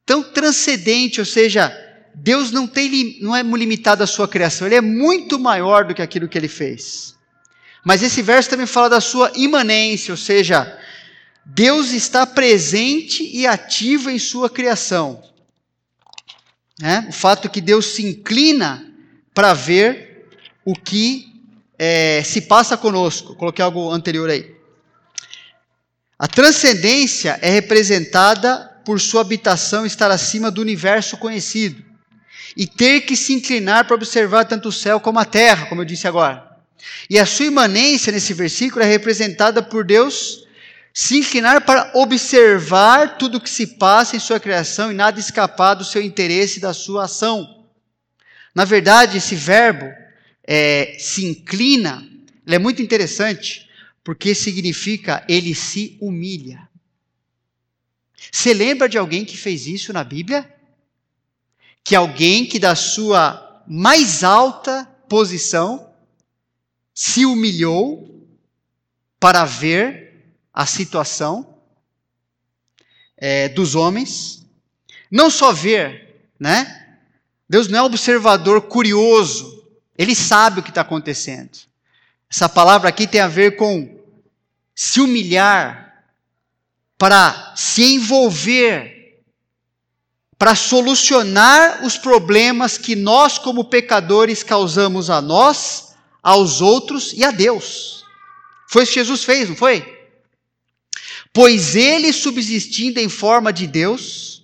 tão 0.06 0.24
transcendente, 0.24 1.20
ou 1.20 1.26
seja, 1.26 1.87
Deus 2.20 2.52
não, 2.52 2.66
tem, 2.66 3.20
não 3.22 3.36
é 3.36 3.44
limitado 3.44 4.04
à 4.04 4.08
sua 4.08 4.28
criação, 4.28 4.66
Ele 4.66 4.76
é 4.76 4.82
muito 4.82 5.38
maior 5.38 5.86
do 5.86 5.94
que 5.94 6.02
aquilo 6.02 6.28
que 6.28 6.36
Ele 6.36 6.48
fez. 6.48 7.16
Mas 7.86 8.02
esse 8.02 8.24
verso 8.24 8.50
também 8.50 8.66
fala 8.66 8.90
da 8.90 9.00
sua 9.00 9.32
imanência, 9.36 10.12
ou 10.12 10.18
seja, 10.18 10.80
Deus 11.46 11.92
está 11.92 12.26
presente 12.26 13.24
e 13.24 13.46
ativo 13.46 14.10
em 14.10 14.18
sua 14.18 14.50
criação. 14.50 15.24
É? 16.82 17.08
O 17.08 17.12
fato 17.12 17.50
que 17.50 17.62
Deus 17.62 17.86
se 17.86 18.04
inclina 18.04 18.84
para 19.32 19.54
ver 19.54 20.28
o 20.66 20.74
que 20.74 21.32
é, 21.78 22.24
se 22.24 22.42
passa 22.42 22.76
conosco. 22.76 23.36
Coloquei 23.36 23.64
algo 23.64 23.92
anterior 23.92 24.30
aí. 24.30 24.56
A 26.18 26.28
transcendência 26.28 27.38
é 27.44 27.50
representada 27.52 28.58
por 28.84 29.00
sua 29.00 29.22
habitação 29.22 29.86
estar 29.86 30.10
acima 30.10 30.50
do 30.50 30.62
universo 30.62 31.16
conhecido 31.18 31.87
e 32.58 32.66
ter 32.66 33.02
que 33.02 33.16
se 33.16 33.34
inclinar 33.34 33.86
para 33.86 33.96
observar 33.96 34.46
tanto 34.46 34.70
o 34.70 34.72
céu 34.72 35.00
como 35.00 35.20
a 35.20 35.26
terra, 35.26 35.68
como 35.68 35.82
eu 35.82 35.86
disse 35.86 36.08
agora. 36.08 36.58
E 37.08 37.20
a 37.20 37.26
sua 37.26 37.46
imanência 37.46 38.12
nesse 38.12 38.34
versículo 38.34 38.84
é 38.84 38.88
representada 38.88 39.62
por 39.62 39.86
Deus 39.86 40.48
se 40.92 41.20
inclinar 41.20 41.64
para 41.64 41.92
observar 41.94 43.20
tudo 43.20 43.38
o 43.38 43.42
que 43.42 43.50
se 43.50 43.68
passa 43.68 44.16
em 44.16 44.20
sua 44.20 44.40
criação 44.40 44.92
e 44.92 44.96
nada 44.96 45.20
escapar 45.20 45.76
do 45.76 45.86
seu 45.86 46.02
interesse 46.02 46.58
e 46.58 46.62
da 46.62 46.74
sua 46.74 47.06
ação. 47.06 47.64
Na 48.56 48.66
verdade, 48.66 49.18
esse 49.18 49.36
verbo 49.36 49.86
é, 50.44 50.96
se 50.98 51.24
inclina, 51.26 52.04
ele 52.44 52.56
é 52.56 52.60
muito 52.60 52.82
interessante, 52.82 53.70
porque 54.04 54.34
significa 54.34 55.24
ele 55.30 55.54
se 55.54 55.96
humilha. 56.02 56.68
Você 58.32 58.52
lembra 58.52 58.90
de 58.90 58.98
alguém 58.98 59.24
que 59.24 59.38
fez 59.38 59.68
isso 59.68 59.94
na 59.94 60.04
Bíblia? 60.04 60.57
Que 61.88 61.96
alguém 61.96 62.46
que 62.46 62.60
da 62.60 62.76
sua 62.76 63.64
mais 63.66 64.22
alta 64.22 64.84
posição 65.08 65.90
se 66.94 67.26
humilhou 67.26 68.28
para 69.18 69.46
ver 69.46 70.36
a 70.54 70.66
situação 70.66 71.62
é, 73.16 73.48
dos 73.48 73.74
homens. 73.74 74.46
Não 75.10 75.30
só 75.30 75.54
ver, 75.54 76.30
né? 76.38 76.98
Deus 77.48 77.70
não 77.70 77.80
é 77.80 77.82
um 77.84 77.86
observador 77.86 78.64
curioso, 78.64 79.66
ele 79.98 80.14
sabe 80.14 80.60
o 80.60 80.64
que 80.64 80.70
está 80.70 80.82
acontecendo. 80.82 81.58
Essa 82.30 82.50
palavra 82.50 82.90
aqui 82.90 83.08
tem 83.08 83.22
a 83.22 83.30
ver 83.30 83.56
com 83.56 83.98
se 84.76 85.00
humilhar, 85.00 86.04
para 86.98 87.54
se 87.56 87.84
envolver, 87.94 88.97
para 90.38 90.56
solucionar 90.56 91.84
os 91.86 91.98
problemas 91.98 92.78
que 92.78 92.96
nós, 92.96 93.38
como 93.38 93.66
pecadores, 93.66 94.44
causamos 94.44 95.10
a 95.10 95.22
nós, 95.22 95.94
aos 96.22 96.62
outros 96.62 97.14
e 97.14 97.24
a 97.24 97.32
Deus. 97.32 98.04
Foi 98.70 98.84
isso 98.84 98.94
que 98.94 99.00
Jesus 99.00 99.24
fez, 99.24 99.50
não 99.50 99.56
foi? 99.56 99.98
Pois 101.34 101.76
ele, 101.76 102.14
subsistindo 102.14 103.00
em 103.00 103.10
forma 103.10 103.52
de 103.52 103.66
Deus, 103.66 104.44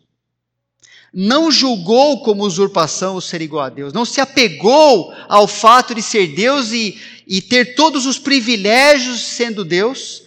não 1.13 1.51
julgou 1.51 2.23
como 2.23 2.43
usurpação 2.43 3.15
o 3.15 3.21
ser 3.21 3.41
igual 3.41 3.65
a 3.65 3.69
Deus, 3.69 3.93
não 3.93 4.05
se 4.05 4.19
apegou 4.19 5.13
ao 5.27 5.47
fato 5.47 5.93
de 5.93 6.01
ser 6.01 6.27
Deus 6.27 6.71
e, 6.71 6.99
e 7.27 7.41
ter 7.41 7.75
todos 7.75 8.05
os 8.05 8.17
privilégios 8.17 9.21
sendo 9.21 9.63
Deus, 9.63 10.23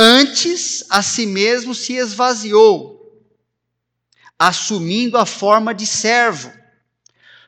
Antes, 0.00 0.84
a 0.88 1.02
si 1.02 1.26
mesmo 1.26 1.74
se 1.74 1.94
esvaziou, 1.94 2.97
assumindo 4.38 5.18
a 5.18 5.26
forma 5.26 5.74
de 5.74 5.86
servo, 5.86 6.52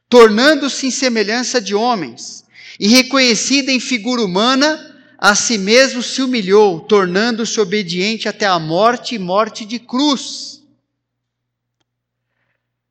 tornando-se 0.08 0.86
em 0.86 0.90
semelhança 0.90 1.60
de 1.60 1.74
homens, 1.74 2.44
e 2.78 2.88
reconhecido 2.88 3.68
em 3.68 3.78
figura 3.78 4.22
humana, 4.22 4.86
a 5.16 5.34
si 5.34 5.58
mesmo 5.58 6.02
se 6.02 6.22
humilhou, 6.22 6.80
tornando-se 6.80 7.60
obediente 7.60 8.28
até 8.28 8.46
a 8.46 8.58
morte 8.58 9.14
e 9.14 9.18
morte 9.18 9.64
de 9.66 9.78
cruz. 9.78 10.62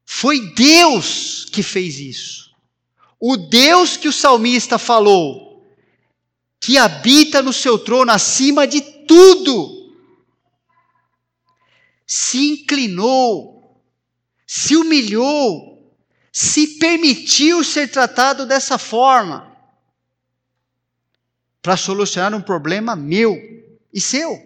Foi 0.05 0.53
Deus 0.53 1.45
que 1.51 1.63
fez 1.63 1.99
isso. 1.99 2.51
O 3.19 3.35
Deus 3.35 3.97
que 3.97 4.07
o 4.07 4.13
salmista 4.13 4.77
falou, 4.77 5.67
que 6.59 6.77
habita 6.77 7.41
no 7.41 7.51
seu 7.51 7.77
trono 7.77 8.11
acima 8.11 8.67
de 8.67 8.79
tudo. 8.79 9.91
Se 12.05 12.37
inclinou, 12.37 13.58
se 14.51 14.75
humilhou, 14.75 15.93
se 16.31 16.79
permitiu 16.79 17.63
ser 17.63 17.91
tratado 17.91 18.47
dessa 18.47 18.79
forma 18.79 19.55
para 21.61 21.77
solucionar 21.77 22.33
um 22.33 22.41
problema 22.41 22.95
meu 22.95 23.37
e 23.93 24.01
seu. 24.01 24.43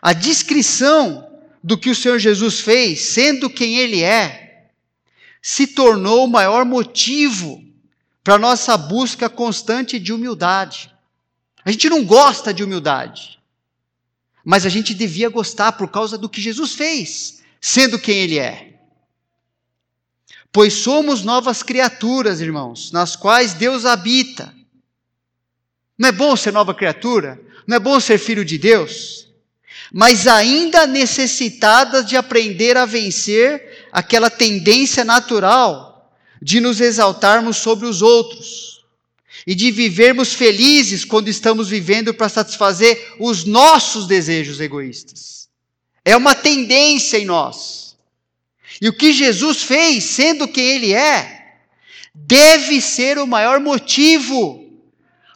A 0.00 0.14
descrição 0.14 1.28
do 1.62 1.76
que 1.76 1.90
o 1.90 1.94
Senhor 1.94 2.18
Jesus 2.18 2.60
fez, 2.60 3.00
sendo 3.00 3.50
quem 3.50 3.76
Ele 3.76 4.02
é, 4.02 4.70
se 5.42 5.66
tornou 5.66 6.24
o 6.24 6.30
maior 6.30 6.64
motivo 6.64 7.62
para 8.24 8.38
nossa 8.38 8.78
busca 8.78 9.28
constante 9.28 9.98
de 9.98 10.10
humildade. 10.10 10.90
A 11.64 11.70
gente 11.70 11.90
não 11.90 12.02
gosta 12.02 12.54
de 12.54 12.64
humildade 12.64 13.36
mas 14.48 14.64
a 14.64 14.68
gente 14.68 14.94
devia 14.94 15.28
gostar 15.28 15.72
por 15.72 15.88
causa 15.88 16.16
do 16.16 16.28
que 16.28 16.40
Jesus 16.40 16.72
fez, 16.72 17.42
sendo 17.60 17.98
quem 17.98 18.18
Ele 18.18 18.38
é. 18.38 18.75
Pois 20.52 20.72
somos 20.74 21.22
novas 21.22 21.62
criaturas, 21.62 22.40
irmãos, 22.40 22.90
nas 22.92 23.14
quais 23.14 23.54
Deus 23.54 23.84
habita. 23.84 24.54
Não 25.98 26.08
é 26.08 26.12
bom 26.12 26.36
ser 26.36 26.52
nova 26.52 26.74
criatura? 26.74 27.40
Não 27.66 27.76
é 27.76 27.80
bom 27.80 27.98
ser 27.98 28.18
filho 28.18 28.44
de 28.44 28.58
Deus? 28.58 29.28
Mas 29.92 30.26
ainda 30.26 30.86
necessitadas 30.86 32.06
de 32.06 32.16
aprender 32.16 32.76
a 32.76 32.84
vencer 32.84 33.88
aquela 33.92 34.30
tendência 34.30 35.04
natural 35.04 36.12
de 36.40 36.60
nos 36.60 36.80
exaltarmos 36.80 37.56
sobre 37.56 37.86
os 37.86 38.02
outros 38.02 38.84
e 39.46 39.54
de 39.54 39.70
vivermos 39.70 40.34
felizes 40.34 41.04
quando 41.04 41.28
estamos 41.28 41.68
vivendo 41.68 42.12
para 42.12 42.28
satisfazer 42.28 43.14
os 43.18 43.44
nossos 43.44 44.06
desejos 44.06 44.60
egoístas. 44.60 45.48
É 46.04 46.16
uma 46.16 46.34
tendência 46.34 47.16
em 47.16 47.24
nós. 47.24 47.85
E 48.80 48.88
o 48.88 48.92
que 48.92 49.12
Jesus 49.12 49.62
fez, 49.62 50.04
sendo 50.04 50.48
quem 50.48 50.64
Ele 50.64 50.92
é, 50.92 51.58
deve 52.14 52.80
ser 52.80 53.18
o 53.18 53.26
maior 53.26 53.60
motivo 53.60 54.64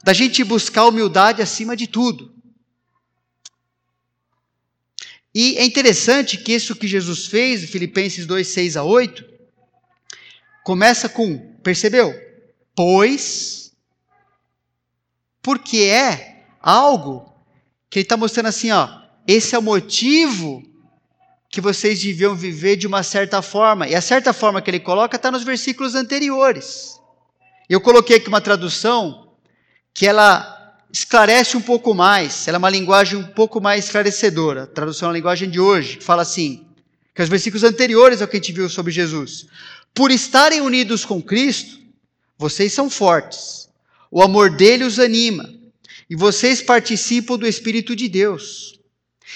da 0.02 0.12
gente 0.12 0.42
buscar 0.42 0.86
humildade 0.86 1.42
acima 1.42 1.76
de 1.76 1.86
tudo. 1.86 2.34
E 5.34 5.56
é 5.58 5.64
interessante 5.64 6.38
que 6.38 6.52
isso 6.52 6.74
que 6.74 6.88
Jesus 6.88 7.26
fez, 7.26 7.68
Filipenses 7.70 8.26
2, 8.26 8.46
6 8.48 8.76
a 8.76 8.82
8, 8.82 9.24
começa 10.64 11.08
com, 11.08 11.38
percebeu? 11.62 12.12
Pois, 12.74 13.72
porque 15.42 15.82
é 15.82 16.44
algo 16.60 17.32
que 17.88 18.00
ele 18.00 18.04
está 18.04 18.16
mostrando 18.16 18.46
assim, 18.46 18.70
ó, 18.70 18.88
esse 19.26 19.54
é 19.54 19.58
o 19.58 19.62
motivo 19.62 20.62
que 21.50 21.60
vocês 21.60 22.00
deviam 22.00 22.34
viver 22.34 22.76
de 22.76 22.86
uma 22.86 23.02
certa 23.02 23.42
forma. 23.42 23.88
E 23.88 23.94
a 23.96 24.00
certa 24.00 24.32
forma 24.32 24.62
que 24.62 24.70
ele 24.70 24.78
coloca 24.78 25.16
está 25.16 25.32
nos 25.32 25.42
versículos 25.42 25.96
anteriores. 25.96 27.00
Eu 27.68 27.80
coloquei 27.80 28.16
aqui 28.16 28.28
uma 28.28 28.40
tradução 28.40 29.32
que 29.92 30.06
ela 30.06 30.56
esclarece 30.92 31.56
um 31.56 31.60
pouco 31.60 31.92
mais, 31.92 32.46
ela 32.48 32.56
é 32.56 32.58
uma 32.58 32.70
linguagem 32.70 33.18
um 33.18 33.26
pouco 33.26 33.60
mais 33.60 33.84
esclarecedora. 33.84 34.62
A 34.62 34.66
tradução 34.66 35.08
é 35.08 35.10
a 35.10 35.14
linguagem 35.14 35.50
de 35.50 35.60
hoje, 35.60 35.98
que 35.98 36.04
fala 36.04 36.22
assim, 36.22 36.66
que 37.14 37.22
os 37.22 37.28
versículos 37.28 37.64
anteriores 37.64 38.22
ao 38.22 38.28
que 38.28 38.36
a 38.36 38.40
gente 38.40 38.52
viu 38.52 38.68
sobre 38.68 38.92
Jesus. 38.92 39.46
Por 39.92 40.10
estarem 40.12 40.60
unidos 40.60 41.04
com 41.04 41.20
Cristo, 41.20 41.78
vocês 42.38 42.72
são 42.72 42.88
fortes. 42.88 43.68
O 44.10 44.22
amor 44.22 44.50
dele 44.50 44.84
os 44.84 44.98
anima. 44.98 45.52
E 46.08 46.16
vocês 46.16 46.62
participam 46.62 47.36
do 47.36 47.46
Espírito 47.46 47.94
de 47.94 48.08
Deus. 48.08 48.79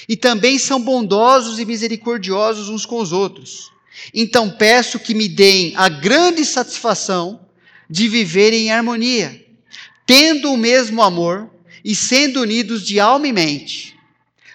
E 0.08 0.16
também 0.16 0.58
são 0.58 0.80
bondosos 0.80 1.58
e 1.58 1.64
misericordiosos 1.64 2.68
uns 2.68 2.84
com 2.84 3.00
os 3.00 3.12
outros. 3.12 3.72
Então 4.12 4.50
peço 4.50 4.98
que 4.98 5.14
me 5.14 5.28
deem 5.28 5.72
a 5.76 5.88
grande 5.88 6.44
satisfação 6.44 7.40
de 7.88 8.08
viver 8.08 8.52
em 8.52 8.70
harmonia 8.70 9.44
tendo 10.06 10.52
o 10.52 10.56
mesmo 10.56 11.02
amor 11.02 11.50
e 11.84 11.94
sendo 11.94 12.40
unidos 12.40 12.84
de 12.84 13.00
alma 13.00 13.28
e 13.28 13.32
mente. 13.32 13.96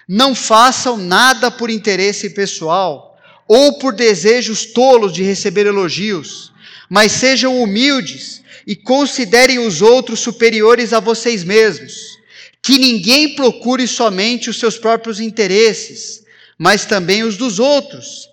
Não 0.08 0.34
façam 0.34 0.96
nada 0.96 1.50
por 1.50 1.70
interesse 1.70 2.30
pessoal 2.30 3.18
ou 3.46 3.78
por 3.78 3.92
desejos 3.92 4.66
tolos 4.66 5.12
de 5.12 5.22
receber 5.22 5.66
elogios, 5.66 6.52
mas 6.88 7.12
sejam 7.12 7.60
humildes 7.60 8.42
e 8.66 8.74
considerem 8.76 9.58
os 9.58 9.82
outros 9.82 10.20
superiores 10.20 10.92
a 10.92 11.00
vocês 11.00 11.44
mesmos. 11.44 12.19
Que 12.62 12.78
ninguém 12.78 13.34
procure 13.34 13.86
somente 13.86 14.50
os 14.50 14.58
seus 14.58 14.76
próprios 14.76 15.20
interesses, 15.20 16.24
mas 16.58 16.84
também 16.84 17.22
os 17.22 17.36
dos 17.36 17.58
outros. 17.58 18.28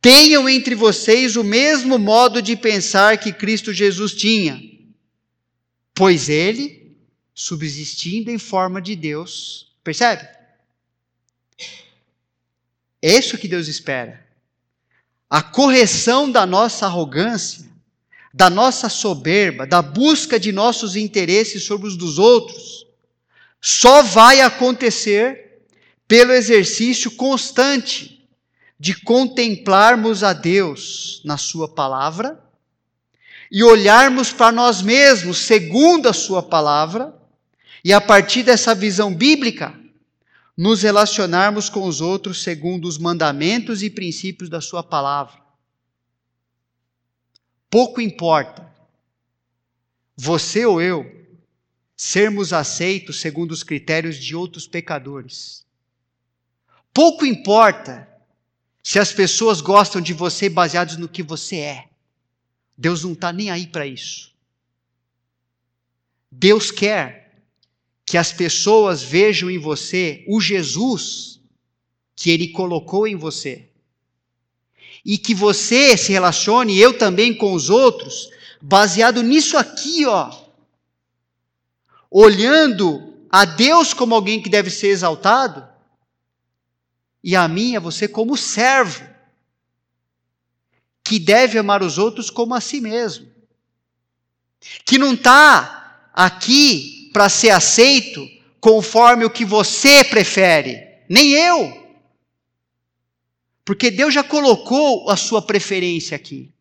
Tenham 0.00 0.48
entre 0.48 0.74
vocês 0.74 1.36
o 1.36 1.44
mesmo 1.44 1.98
modo 1.98 2.42
de 2.42 2.56
pensar 2.56 3.18
que 3.18 3.32
Cristo 3.32 3.72
Jesus 3.72 4.14
tinha 4.14 4.72
pois 5.94 6.28
ele, 6.28 6.96
subsistindo 7.34 8.30
em 8.30 8.38
forma 8.38 8.80
de 8.80 8.96
Deus, 8.96 9.72
percebe? 9.82 10.26
É 13.00 13.16
isso 13.16 13.38
que 13.38 13.48
Deus 13.48 13.68
espera. 13.68 14.24
A 15.28 15.42
correção 15.42 16.30
da 16.30 16.46
nossa 16.46 16.86
arrogância, 16.86 17.70
da 18.32 18.48
nossa 18.48 18.88
soberba, 18.88 19.66
da 19.66 19.82
busca 19.82 20.38
de 20.38 20.52
nossos 20.52 20.94
interesses 20.94 21.64
sobre 21.64 21.88
os 21.88 21.96
dos 21.96 22.18
outros, 22.18 22.86
só 23.64 24.02
vai 24.02 24.40
acontecer 24.40 25.62
pelo 26.08 26.32
exercício 26.32 27.12
constante 27.12 28.28
de 28.78 29.00
contemplarmos 29.02 30.24
a 30.24 30.32
Deus 30.32 31.22
na 31.24 31.38
Sua 31.38 31.72
palavra 31.72 32.42
e 33.52 33.62
olharmos 33.62 34.32
para 34.32 34.50
nós 34.50 34.82
mesmos 34.82 35.38
segundo 35.38 36.08
a 36.08 36.12
Sua 36.12 36.42
palavra, 36.42 37.16
e 37.84 37.92
a 37.92 38.00
partir 38.00 38.42
dessa 38.42 38.74
visão 38.74 39.14
bíblica, 39.14 39.78
nos 40.56 40.82
relacionarmos 40.82 41.68
com 41.68 41.86
os 41.86 42.00
outros 42.00 42.42
segundo 42.42 42.86
os 42.86 42.98
mandamentos 42.98 43.82
e 43.82 43.90
princípios 43.90 44.48
da 44.48 44.60
Sua 44.60 44.82
palavra. 44.82 45.40
Pouco 47.70 48.00
importa, 48.00 48.68
você 50.16 50.66
ou 50.66 50.80
eu, 50.80 51.21
sermos 51.96 52.52
aceitos 52.52 53.20
segundo 53.20 53.52
os 53.52 53.62
critérios 53.62 54.16
de 54.16 54.34
outros 54.34 54.66
pecadores. 54.66 55.64
Pouco 56.92 57.24
importa 57.24 58.08
se 58.82 58.98
as 58.98 59.12
pessoas 59.12 59.60
gostam 59.60 60.00
de 60.00 60.12
você 60.12 60.48
baseados 60.48 60.96
no 60.96 61.08
que 61.08 61.22
você 61.22 61.56
é. 61.56 61.88
Deus 62.76 63.04
não 63.04 63.12
está 63.12 63.32
nem 63.32 63.50
aí 63.50 63.66
para 63.66 63.86
isso. 63.86 64.32
Deus 66.30 66.70
quer 66.70 67.44
que 68.04 68.16
as 68.18 68.32
pessoas 68.32 69.02
vejam 69.02 69.50
em 69.50 69.58
você 69.58 70.24
o 70.26 70.40
Jesus 70.40 71.40
que 72.16 72.30
Ele 72.30 72.48
colocou 72.48 73.06
em 73.06 73.16
você. 73.16 73.68
E 75.04 75.18
que 75.18 75.34
você 75.34 75.96
se 75.96 76.12
relacione, 76.12 76.78
eu 76.78 76.96
também, 76.96 77.34
com 77.34 77.52
os 77.52 77.68
outros, 77.68 78.30
baseado 78.60 79.22
nisso 79.22 79.56
aqui, 79.56 80.06
ó. 80.06 80.32
Olhando 82.12 83.26
a 83.30 83.46
Deus 83.46 83.94
como 83.94 84.14
alguém 84.14 84.42
que 84.42 84.50
deve 84.50 84.68
ser 84.70 84.88
exaltado, 84.88 85.66
e 87.24 87.34
a 87.34 87.48
mim, 87.48 87.74
a 87.76 87.80
você, 87.80 88.06
como 88.06 88.36
servo 88.36 89.08
que 91.04 91.18
deve 91.18 91.58
amar 91.58 91.82
os 91.82 91.98
outros 91.98 92.30
como 92.30 92.54
a 92.54 92.60
si 92.60 92.80
mesmo. 92.80 93.30
Que 94.84 94.98
não 94.98 95.14
está 95.14 96.10
aqui 96.12 97.10
para 97.12 97.28
ser 97.28 97.50
aceito 97.50 98.26
conforme 98.60 99.24
o 99.24 99.30
que 99.30 99.44
você 99.44 100.04
prefere, 100.04 100.80
nem 101.08 101.30
eu. 101.30 101.82
Porque 103.64 103.90
Deus 103.90 104.14
já 104.14 104.22
colocou 104.22 105.08
a 105.10 105.16
sua 105.16 105.42
preferência 105.42 106.16
aqui. 106.16 106.52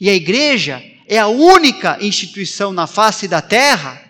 E 0.00 0.08
a 0.08 0.14
igreja 0.14 0.82
é 1.08 1.18
a 1.18 1.26
única 1.26 1.96
instituição 2.04 2.70
na 2.70 2.86
face 2.86 3.26
da 3.26 3.40
terra 3.40 4.04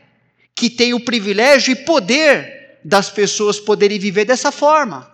que 0.52 0.68
tem 0.68 0.92
o 0.92 1.04
privilégio 1.04 1.70
e 1.70 1.84
poder 1.84 2.80
das 2.84 3.08
pessoas 3.08 3.60
poderem 3.60 4.00
viver 4.00 4.24
dessa 4.24 4.50
forma 4.50 5.08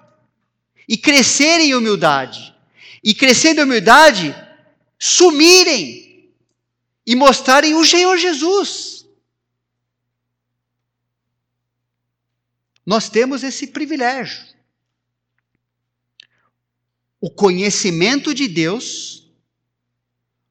e 0.89 0.97
crescerem 0.97 1.69
em 1.69 1.75
humildade 1.75 2.55
e 3.03 3.15
crescendo 3.15 3.61
em 3.61 3.65
humildade, 3.65 4.35
sumirem 4.99 6.33
e 7.07 7.15
mostrarem 7.15 7.75
o 7.75 7.85
Senhor 7.85 8.17
Jesus. 8.17 9.07
Nós 12.87 13.11
temos 13.11 13.43
esse 13.43 13.67
privilégio. 13.67 14.43
O 17.21 17.31
conhecimento 17.31 18.33
de 18.33 18.49
Deus 18.49 19.24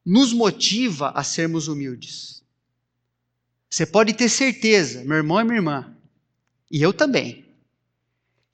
nos 0.06 0.34
motiva 0.34 1.12
a 1.16 1.24
sermos 1.24 1.68
humildes. 1.68 2.43
Você 3.70 3.86
pode 3.86 4.14
ter 4.14 4.30
certeza, 4.30 5.04
meu 5.04 5.18
irmão 5.18 5.39
e 5.39 5.43
minha 5.43 5.58
irmã, 5.58 5.95
e 6.70 6.82
eu 6.82 6.93
também, 6.93 7.45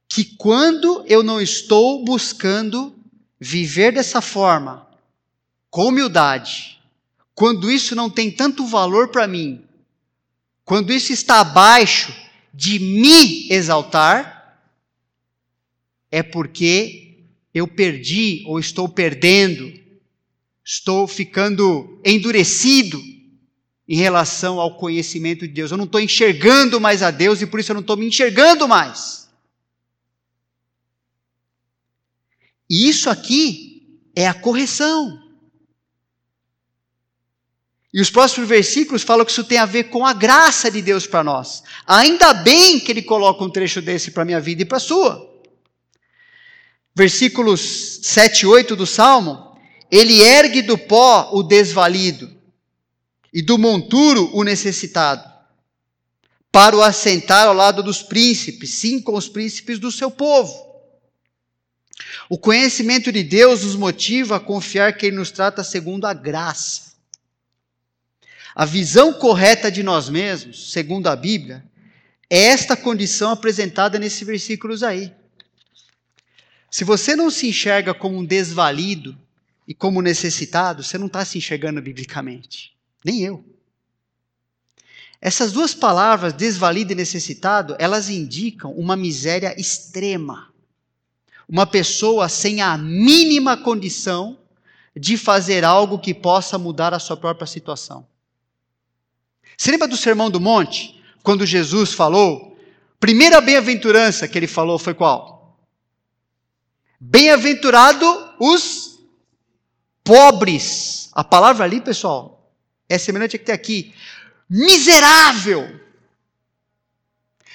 que 0.08 0.24
quando 0.24 1.04
eu 1.08 1.24
não 1.24 1.40
estou 1.40 2.04
buscando 2.04 2.96
viver 3.40 3.94
dessa 3.94 4.22
forma, 4.22 4.88
com 5.70 5.88
humildade, 5.88 6.80
quando 7.34 7.72
isso 7.72 7.96
não 7.96 8.10
tem 8.10 8.32
tanto 8.32 8.66
valor 8.66 9.10
para 9.10 9.28
mim, 9.28 9.64
quando 10.66 10.92
isso 10.92 11.14
está 11.14 11.40
abaixo 11.40 12.14
de 12.54 12.80
me 12.80 13.52
exaltar, 13.52 14.60
é 16.12 16.22
porque 16.22 17.26
eu 17.54 17.68
perdi 17.68 18.44
ou 18.46 18.60
estou 18.60 18.90
perdendo, 18.90 19.79
estou 20.72 21.08
ficando 21.08 22.00
endurecido 22.06 23.02
em 23.88 23.96
relação 23.96 24.60
ao 24.60 24.78
conhecimento 24.78 25.48
de 25.48 25.52
Deus. 25.52 25.72
Eu 25.72 25.78
não 25.78 25.86
estou 25.86 26.00
enxergando 26.00 26.80
mais 26.80 27.02
a 27.02 27.10
Deus 27.10 27.42
e 27.42 27.48
por 27.48 27.60
isso 27.60 27.72
eu 27.72 27.74
não 27.74 27.82
estou 27.82 27.98
me 27.98 28.06
enxergando 28.06 28.68
mais. 28.68 29.28
E 32.70 32.88
isso 32.88 33.10
aqui 33.10 34.00
é 34.16 34.28
a 34.28 34.34
correção. 34.36 35.20
E 37.92 38.00
os 38.00 38.12
próximos 38.12 38.48
versículos 38.48 39.02
falam 39.02 39.26
que 39.26 39.32
isso 39.32 39.44
tem 39.44 39.58
a 39.58 39.66
ver 39.66 39.86
com 39.86 40.06
a 40.06 40.14
graça 40.14 40.70
de 40.70 40.84
Deus 40.84 41.08
para 41.08 41.24
nós. 41.24 41.64
Ainda 41.88 42.32
bem 42.32 42.80
que 42.80 42.92
ele 42.92 43.02
coloca 43.02 43.44
um 43.44 43.50
trecho 43.50 43.82
desse 43.82 44.12
para 44.12 44.22
a 44.22 44.26
minha 44.26 44.40
vida 44.40 44.62
e 44.62 44.66
para 44.66 44.78
a 44.78 44.80
sua. 44.80 45.28
versículos 46.94 48.02
7 48.04 48.42
e 48.42 48.46
8 48.46 48.76
do 48.76 48.86
Salmo, 48.86 49.49
ele 49.92 50.22
ergue 50.22 50.62
do 50.62 50.78
pó 50.78 51.30
o 51.34 51.42
desvalido 51.42 52.30
e 53.34 53.42
do 53.42 53.58
monturo 53.58 54.30
o 54.34 54.44
necessitado, 54.44 55.28
para 56.52 56.76
o 56.76 56.82
assentar 56.82 57.48
ao 57.48 57.54
lado 57.54 57.84
dos 57.84 58.02
príncipes, 58.02 58.74
sim, 58.74 59.02
com 59.02 59.16
os 59.16 59.28
príncipes 59.28 59.80
do 59.80 59.92
seu 59.92 60.10
povo. 60.10 60.68
O 62.28 62.38
conhecimento 62.38 63.12
de 63.12 63.24
Deus 63.24 63.64
nos 63.64 63.76
motiva 63.76 64.36
a 64.38 64.40
confiar 64.40 64.96
que 64.96 65.06
Ele 65.06 65.16
nos 65.16 65.32
trata 65.32 65.64
segundo 65.64 66.06
a 66.06 66.14
graça. 66.14 66.94
A 68.56 68.66
visão 68.66 69.14
correta 69.14 69.72
de 69.72 69.84
nós 69.84 70.10
mesmos, 70.10 70.72
segundo 70.72 71.08
a 71.08 71.16
Bíblia, 71.16 71.64
é 72.30 72.46
esta 72.46 72.76
condição 72.76 73.32
apresentada 73.32 73.98
nesses 73.98 74.26
versículos 74.26 74.84
aí. 74.84 75.14
Se 76.70 76.84
você 76.84 77.16
não 77.16 77.32
se 77.32 77.48
enxerga 77.48 77.94
como 77.94 78.18
um 78.18 78.26
desvalido 78.26 79.18
e 79.70 79.74
como 79.76 80.02
necessitado, 80.02 80.84
você 80.84 80.98
não 80.98 81.06
está 81.06 81.24
se 81.24 81.38
enxergando 81.38 81.80
biblicamente. 81.80 82.76
Nem 83.06 83.22
eu. 83.22 83.46
Essas 85.22 85.52
duas 85.52 85.76
palavras, 85.76 86.34
desvalido 86.34 86.92
e 86.92 86.96
necessitado, 86.96 87.76
elas 87.78 88.10
indicam 88.10 88.72
uma 88.72 88.96
miséria 88.96 89.54
extrema. 89.62 90.52
Uma 91.48 91.68
pessoa 91.68 92.28
sem 92.28 92.64
a 92.64 92.76
mínima 92.80 93.56
condição 93.58 94.40
de 94.98 95.16
fazer 95.18 95.64
algo 95.64 96.00
que 96.00 96.16
possa 96.16 96.58
mudar 96.58 96.92
a 96.92 97.00
sua 97.00 97.16
própria 97.16 97.46
situação. 97.46 98.08
Você 99.56 99.70
lembra 99.70 99.88
do 99.88 99.98
Sermão 99.98 100.32
do 100.32 100.40
Monte? 100.40 101.00
Quando 101.22 101.46
Jesus 101.46 101.94
falou, 101.94 102.58
primeira 103.00 103.40
bem-aventurança 103.40 104.28
que 104.28 104.36
ele 104.36 104.48
falou 104.48 104.80
foi 104.80 104.96
qual? 104.96 105.60
Bem-aventurado 107.00 108.34
os 108.40 108.89
pobres. 110.10 111.10
A 111.14 111.24
palavra 111.24 111.66
ali, 111.66 111.80
pessoal, 111.80 112.52
é 112.90 112.98
semelhante 112.98 113.36
a 113.36 113.40
que 113.40 113.46
tem 113.46 113.54
aqui. 113.54 113.94
Miserável. 114.50 115.80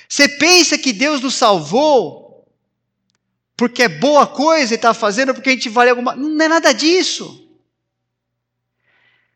Você 0.09 0.28
pensa 0.28 0.78
que 0.78 0.92
Deus 0.92 1.20
nos 1.20 1.34
salvou 1.34 2.46
porque 3.57 3.82
é 3.82 3.88
boa 3.88 4.26
coisa 4.26 4.74
e 4.74 4.76
está 4.76 4.94
fazendo 4.94 5.34
porque 5.34 5.50
a 5.50 5.52
gente 5.52 5.68
vale 5.68 5.90
alguma. 5.90 6.14
Não 6.14 6.44
é 6.44 6.48
nada 6.48 6.72
disso. 6.72 7.48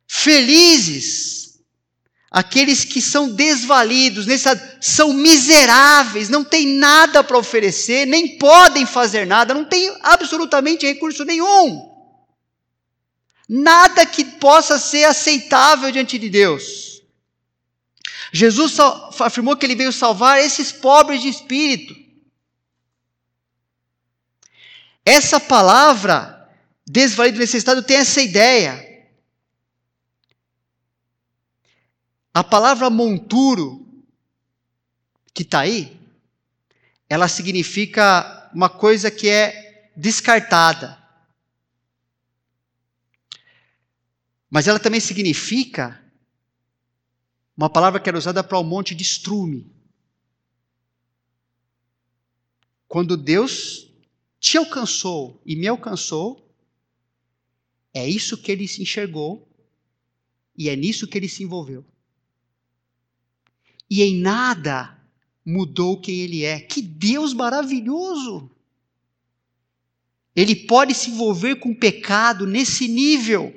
Felizes 0.06 1.38
Aqueles 2.30 2.84
que 2.84 3.00
são 3.00 3.30
desvalidos, 3.30 4.26
são 4.82 5.14
miseráveis, 5.14 6.28
não 6.28 6.44
têm 6.44 6.66
nada 6.76 7.24
para 7.24 7.38
oferecer, 7.38 8.06
nem 8.06 8.36
podem 8.36 8.84
fazer 8.84 9.26
nada, 9.26 9.54
não 9.54 9.64
têm 9.64 9.90
absolutamente 10.02 10.86
recurso 10.86 11.24
nenhum. 11.24 11.97
Nada 13.48 14.04
que 14.04 14.24
possa 14.24 14.78
ser 14.78 15.04
aceitável 15.04 15.90
diante 15.90 16.18
de 16.18 16.28
Deus. 16.28 17.02
Jesus 18.32 18.76
afirmou 19.20 19.56
que 19.56 19.64
ele 19.64 19.74
veio 19.74 19.92
salvar 19.92 20.38
esses 20.38 20.70
pobres 20.70 21.22
de 21.22 21.28
espírito. 21.28 21.96
Essa 25.04 25.40
palavra, 25.40 26.50
desvalido 26.86 27.38
necessitado, 27.38 27.82
tem 27.82 27.96
essa 27.96 28.20
ideia 28.20 28.88
A 32.38 32.44
palavra 32.44 32.88
monturo, 32.88 33.84
que 35.34 35.42
está 35.42 35.60
aí, 35.60 36.00
ela 37.08 37.26
significa 37.26 38.48
uma 38.54 38.68
coisa 38.68 39.10
que 39.10 39.28
é 39.28 39.90
descartada. 39.96 40.97
Mas 44.50 44.66
ela 44.66 44.78
também 44.78 45.00
significa 45.00 46.02
uma 47.56 47.68
palavra 47.68 48.00
que 48.00 48.08
era 48.08 48.18
usada 48.18 48.42
para 48.42 48.58
o 48.58 48.62
um 48.62 48.64
monte 48.64 48.94
de 48.94 49.02
estrume. 49.02 49.70
Quando 52.86 53.16
Deus 53.16 53.90
te 54.40 54.56
alcançou 54.56 55.42
e 55.44 55.56
me 55.56 55.66
alcançou, 55.66 56.48
é 57.92 58.08
isso 58.08 58.38
que 58.38 58.50
ele 58.50 58.66
se 58.66 58.80
enxergou 58.80 59.46
e 60.56 60.68
é 60.68 60.76
nisso 60.76 61.06
que 61.06 61.18
ele 61.18 61.28
se 61.28 61.42
envolveu 61.42 61.84
e 63.90 64.02
em 64.02 64.16
nada 64.20 64.96
mudou 65.44 66.00
quem 66.00 66.20
ele 66.20 66.44
é. 66.44 66.60
Que 66.60 66.82
Deus 66.82 67.32
maravilhoso! 67.32 68.50
Ele 70.36 70.54
pode 70.54 70.94
se 70.94 71.10
envolver 71.10 71.56
com 71.56 71.74
pecado 71.74 72.46
nesse 72.46 72.86
nível 72.86 73.54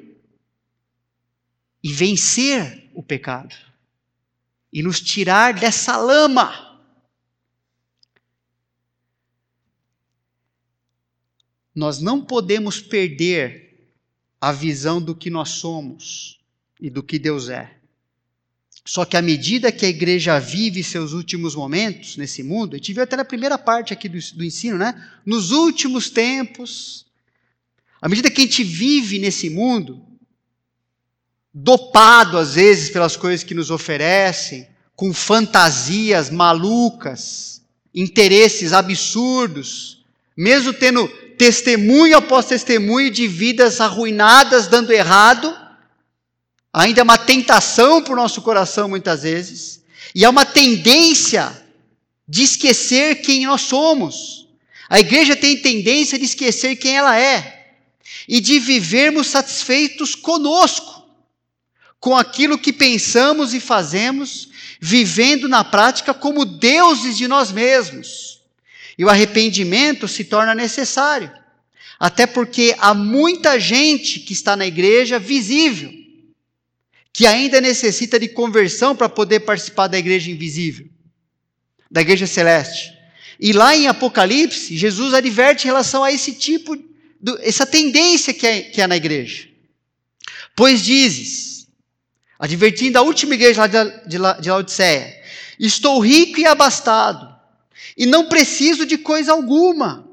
e 1.83 1.91
vencer 1.91 2.89
o 2.93 3.01
pecado 3.01 3.55
e 4.71 4.81
nos 4.81 4.99
tirar 4.99 5.53
dessa 5.53 5.97
lama. 5.97 6.79
Nós 11.73 11.99
não 11.99 12.23
podemos 12.23 12.79
perder 12.79 13.93
a 14.39 14.51
visão 14.51 15.01
do 15.01 15.15
que 15.15 15.29
nós 15.29 15.49
somos 15.49 16.39
e 16.79 16.89
do 16.89 17.03
que 17.03 17.17
Deus 17.17 17.49
é. 17.49 17.77
Só 18.83 19.05
que 19.05 19.15
à 19.15 19.21
medida 19.21 19.71
que 19.71 19.85
a 19.85 19.89
igreja 19.89 20.39
vive 20.39 20.83
seus 20.83 21.13
últimos 21.13 21.55
momentos 21.55 22.17
nesse 22.17 22.41
mundo, 22.41 22.73
a 22.73 22.77
gente 22.77 22.93
viu 22.93 23.03
até 23.03 23.15
na 23.15 23.23
primeira 23.23 23.57
parte 23.57 23.93
aqui 23.93 24.09
do, 24.09 24.17
do 24.35 24.43
ensino, 24.43 24.77
né? 24.77 25.09
Nos 25.25 25.51
últimos 25.51 26.09
tempos, 26.09 27.05
à 28.01 28.09
medida 28.09 28.31
que 28.31 28.41
a 28.41 28.43
gente 28.43 28.63
vive 28.63 29.19
nesse 29.19 29.49
mundo, 29.49 30.03
dopado 31.53 32.37
às 32.37 32.55
vezes 32.55 32.89
pelas 32.89 33.15
coisas 33.15 33.43
que 33.43 33.53
nos 33.53 33.69
oferecem, 33.69 34.67
com 34.95 35.13
fantasias 35.13 36.29
malucas, 36.29 37.61
interesses 37.93 38.71
absurdos, 38.71 40.03
mesmo 40.37 40.73
tendo 40.73 41.07
testemunho 41.37 42.17
após 42.17 42.45
testemunho 42.45 43.09
de 43.09 43.27
vidas 43.27 43.81
arruinadas 43.81 44.67
dando 44.67 44.93
errado, 44.93 45.55
ainda 46.71 47.01
é 47.01 47.03
uma 47.03 47.17
tentação 47.17 48.01
para 48.01 48.13
o 48.13 48.15
nosso 48.15 48.41
coração 48.41 48.87
muitas 48.87 49.23
vezes, 49.23 49.81
e 50.13 50.23
é 50.23 50.29
uma 50.29 50.45
tendência 50.45 51.51
de 52.27 52.43
esquecer 52.43 53.21
quem 53.21 53.45
nós 53.45 53.61
somos. 53.61 54.47
A 54.89 54.99
igreja 54.99 55.35
tem 55.35 55.57
tendência 55.57 56.17
de 56.17 56.25
esquecer 56.25 56.75
quem 56.75 56.95
ela 56.95 57.17
é 57.19 57.73
e 58.27 58.39
de 58.39 58.59
vivermos 58.59 59.27
satisfeitos 59.27 60.15
conosco, 60.15 61.00
com 62.01 62.17
aquilo 62.17 62.57
que 62.57 62.73
pensamos 62.73 63.53
e 63.53 63.59
fazemos, 63.59 64.49
vivendo 64.79 65.47
na 65.47 65.63
prática 65.63 66.15
como 66.15 66.43
deuses 66.43 67.15
de 67.15 67.27
nós 67.27 67.51
mesmos. 67.51 68.41
E 68.97 69.05
o 69.05 69.09
arrependimento 69.09 70.07
se 70.07 70.23
torna 70.23 70.55
necessário, 70.55 71.31
até 71.99 72.25
porque 72.25 72.75
há 72.79 72.95
muita 72.95 73.59
gente 73.59 74.19
que 74.19 74.33
está 74.33 74.55
na 74.55 74.65
igreja 74.65 75.19
visível, 75.19 75.93
que 77.13 77.27
ainda 77.27 77.61
necessita 77.61 78.19
de 78.19 78.29
conversão 78.29 78.95
para 78.95 79.07
poder 79.07 79.41
participar 79.41 79.85
da 79.85 79.99
igreja 79.99 80.31
invisível, 80.31 80.89
da 81.89 82.01
igreja 82.01 82.25
celeste. 82.25 82.91
E 83.39 83.53
lá 83.53 83.75
em 83.75 83.85
Apocalipse, 83.85 84.75
Jesus 84.75 85.13
adverte 85.13 85.65
em 85.65 85.69
relação 85.69 86.03
a 86.03 86.11
esse 86.11 86.33
tipo, 86.33 86.75
essa 87.41 87.65
tendência 87.65 88.33
que 88.33 88.47
é, 88.47 88.61
que 88.61 88.81
é 88.81 88.87
na 88.87 88.97
igreja. 88.97 89.47
Pois 90.55 90.83
dizes, 90.83 91.51
advertindo 92.41 92.97
a 92.97 93.03
última 93.03 93.35
igreja 93.35 93.67
de, 93.67 94.17
Laodiceia: 94.17 95.15
Estou 95.59 95.99
rico 95.99 96.39
e 96.39 96.45
abastado, 96.47 97.31
e 97.95 98.07
não 98.07 98.27
preciso 98.27 98.83
de 98.83 98.97
coisa 98.97 99.31
alguma, 99.31 100.09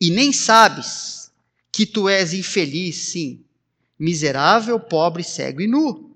e 0.00 0.10
nem 0.10 0.32
sabes 0.32 1.30
que 1.70 1.84
tu 1.84 2.08
és 2.08 2.32
infeliz, 2.32 2.96
sim, 2.96 3.44
miserável, 3.98 4.80
pobre, 4.80 5.22
cego 5.22 5.60
e 5.60 5.66
nu. 5.66 6.10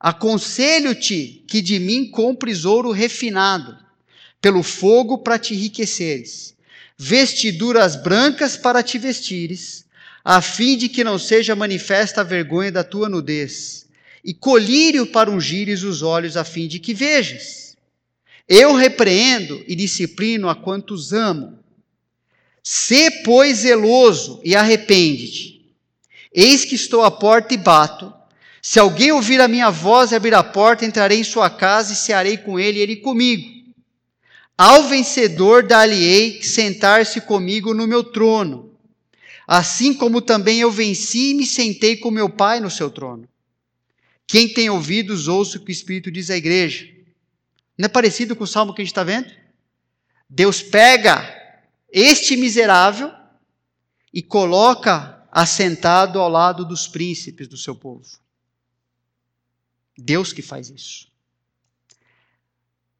Aconselho-te 0.00 1.44
que 1.46 1.62
de 1.62 1.78
mim 1.78 2.10
compres 2.10 2.64
ouro 2.64 2.90
refinado, 2.90 3.78
pelo 4.40 4.64
fogo 4.64 5.18
para 5.18 5.38
te 5.38 5.54
enriqueceres, 5.54 6.56
vestiduras 6.96 7.94
brancas 7.94 8.56
para 8.56 8.82
te 8.82 8.98
vestires, 8.98 9.86
a 10.24 10.42
fim 10.42 10.76
de 10.76 10.88
que 10.88 11.04
não 11.04 11.18
seja 11.20 11.54
manifesta 11.54 12.20
a 12.20 12.24
vergonha 12.24 12.72
da 12.72 12.82
tua 12.82 13.08
nudez, 13.08 13.87
e 14.28 14.34
colírio 14.34 15.06
para 15.06 15.30
ungires 15.30 15.82
os 15.82 16.02
olhos, 16.02 16.36
a 16.36 16.44
fim 16.44 16.68
de 16.68 16.78
que 16.78 16.92
vejas. 16.92 17.74
Eu 18.46 18.74
repreendo 18.74 19.64
e 19.66 19.74
disciplino 19.74 20.50
a 20.50 20.54
quantos 20.54 21.14
amo. 21.14 21.58
Sê, 22.62 23.10
pois, 23.24 23.60
zeloso 23.60 24.38
e 24.44 24.54
arrepende-te. 24.54 25.72
Eis 26.30 26.62
que 26.66 26.74
estou 26.74 27.02
à 27.02 27.10
porta 27.10 27.54
e 27.54 27.56
bato. 27.56 28.12
Se 28.60 28.78
alguém 28.78 29.12
ouvir 29.12 29.40
a 29.40 29.48
minha 29.48 29.70
voz 29.70 30.12
e 30.12 30.14
abrir 30.14 30.34
a 30.34 30.44
porta, 30.44 30.84
entrarei 30.84 31.20
em 31.20 31.24
sua 31.24 31.48
casa 31.48 31.94
e 31.94 31.96
cearei 31.96 32.36
com 32.36 32.60
ele 32.60 32.80
e 32.80 32.82
ele 32.82 32.96
comigo. 32.96 33.50
Ao 34.58 34.82
vencedor 34.88 35.62
dar-lhe-ei 35.62 36.42
sentar-se 36.42 37.22
comigo 37.22 37.72
no 37.72 37.86
meu 37.86 38.04
trono, 38.04 38.72
assim 39.46 39.94
como 39.94 40.20
também 40.20 40.60
eu 40.60 40.70
venci 40.70 41.30
e 41.30 41.34
me 41.34 41.46
sentei 41.46 41.96
com 41.96 42.10
meu 42.10 42.28
Pai 42.28 42.60
no 42.60 42.70
seu 42.70 42.90
trono. 42.90 43.26
Quem 44.28 44.46
tem 44.46 44.68
ouvidos, 44.68 45.26
ouça 45.26 45.56
o 45.56 45.64
que 45.64 45.70
o 45.70 45.72
Espírito 45.72 46.12
diz 46.12 46.28
à 46.28 46.36
igreja. 46.36 46.86
Não 47.78 47.86
é 47.86 47.88
parecido 47.88 48.36
com 48.36 48.44
o 48.44 48.46
salmo 48.46 48.74
que 48.74 48.82
a 48.82 48.84
gente 48.84 48.92
está 48.92 49.02
vendo? 49.02 49.34
Deus 50.28 50.60
pega 50.62 51.34
este 51.90 52.36
miserável 52.36 53.10
e 54.12 54.22
coloca 54.22 55.26
assentado 55.32 56.20
ao 56.20 56.28
lado 56.28 56.62
dos 56.62 56.86
príncipes 56.86 57.48
do 57.48 57.56
seu 57.56 57.74
povo. 57.74 58.04
Deus 59.96 60.30
que 60.30 60.42
faz 60.42 60.68
isso. 60.68 61.08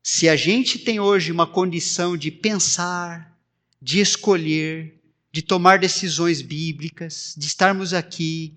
Se 0.02 0.30
a 0.30 0.36
gente 0.36 0.78
tem 0.78 0.98
hoje 0.98 1.30
uma 1.30 1.46
condição 1.46 2.16
de 2.16 2.30
pensar, 2.30 3.38
de 3.82 4.00
escolher, 4.00 4.98
de 5.30 5.42
tomar 5.42 5.78
decisões 5.78 6.40
bíblicas, 6.40 7.34
de 7.36 7.46
estarmos 7.46 7.92
aqui, 7.92 8.54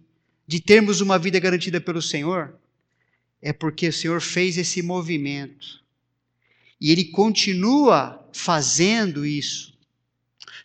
de 0.47 0.61
termos 0.61 1.01
uma 1.01 1.19
vida 1.19 1.37
garantida 1.37 1.81
pelo 1.81 2.01
Senhor, 2.01 2.60
é 3.41 3.51
porque 3.51 3.87
o 3.87 3.93
Senhor 3.93 4.21
fez 4.21 4.57
esse 4.57 4.81
movimento. 4.81 5.81
E 6.79 6.91
Ele 6.91 7.05
continua 7.05 8.23
fazendo 8.33 9.25
isso, 9.25 9.73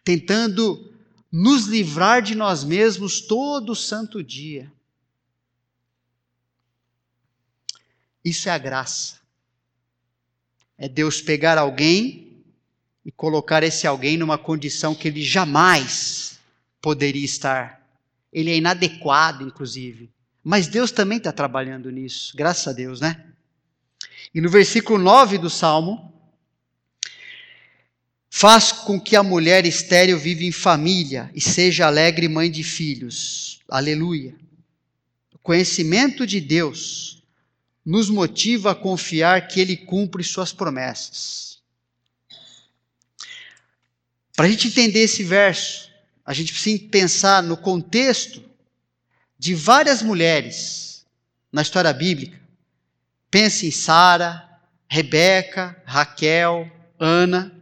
tentando 0.05 0.93
nos 1.31 1.66
livrar 1.66 2.22
de 2.22 2.35
nós 2.35 2.64
mesmos 2.64 3.20
todo 3.20 3.74
santo 3.74 4.22
dia. 4.22 4.72
Isso 8.24 8.49
é 8.49 8.53
a 8.53 8.59
graça 8.59 9.16
é 10.79 10.89
Deus 10.89 11.20
pegar 11.20 11.59
alguém 11.59 12.43
e 13.05 13.11
colocar 13.11 13.62
esse 13.62 13.87
alguém 13.87 14.16
numa 14.16 14.37
condição 14.37 14.95
que 14.95 15.09
ele 15.09 15.22
jamais 15.22 16.39
poderia 16.81 17.24
estar. 17.24 17.83
Ele 18.33 18.51
é 18.51 18.57
inadequado, 18.57 19.45
inclusive. 19.45 20.11
Mas 20.49 20.69
Deus 20.69 20.93
também 20.93 21.19
está 21.19 21.33
trabalhando 21.33 21.91
nisso, 21.91 22.33
graças 22.37 22.69
a 22.69 22.73
Deus, 22.73 23.01
né? 23.01 23.21
E 24.33 24.41
no 24.41 24.49
versículo 24.49 24.97
9 24.97 25.39
do 25.39 25.51
Salmo, 25.51 26.15
faz 28.31 28.71
com 28.71 29.01
que 29.01 29.17
a 29.17 29.25
mulher 29.25 29.67
estéril 29.67 30.17
viva 30.17 30.45
em 30.45 30.53
família 30.53 31.29
e 31.35 31.41
seja 31.41 31.89
alegre 31.89 32.29
mãe 32.29 32.49
de 32.49 32.63
filhos. 32.63 33.61
Aleluia. 33.69 34.37
O 35.35 35.39
conhecimento 35.41 36.25
de 36.25 36.41
Deus 36.41 37.25
nos 37.85 38.09
motiva 38.09 38.71
a 38.71 38.75
confiar 38.77 39.49
que 39.49 39.59
Ele 39.59 39.77
cumpre 39.77 40.23
Suas 40.23 40.53
promessas. 40.53 41.59
Para 44.37 44.47
a 44.47 44.49
gente 44.49 44.69
entender 44.69 45.01
esse 45.01 45.25
verso, 45.25 45.91
a 46.25 46.33
gente 46.33 46.53
precisa 46.53 46.85
pensar 46.89 47.43
no 47.43 47.57
contexto 47.57 48.47
de 49.39 49.55
várias 49.55 50.03
mulheres 50.03 51.05
na 51.53 51.62
história 51.62 51.93
bíblica. 51.93 52.41
Pense 53.30 53.66
em 53.66 53.70
Sara, 53.70 54.49
Rebeca, 54.89 55.80
Raquel, 55.84 56.70
Ana, 56.99 57.53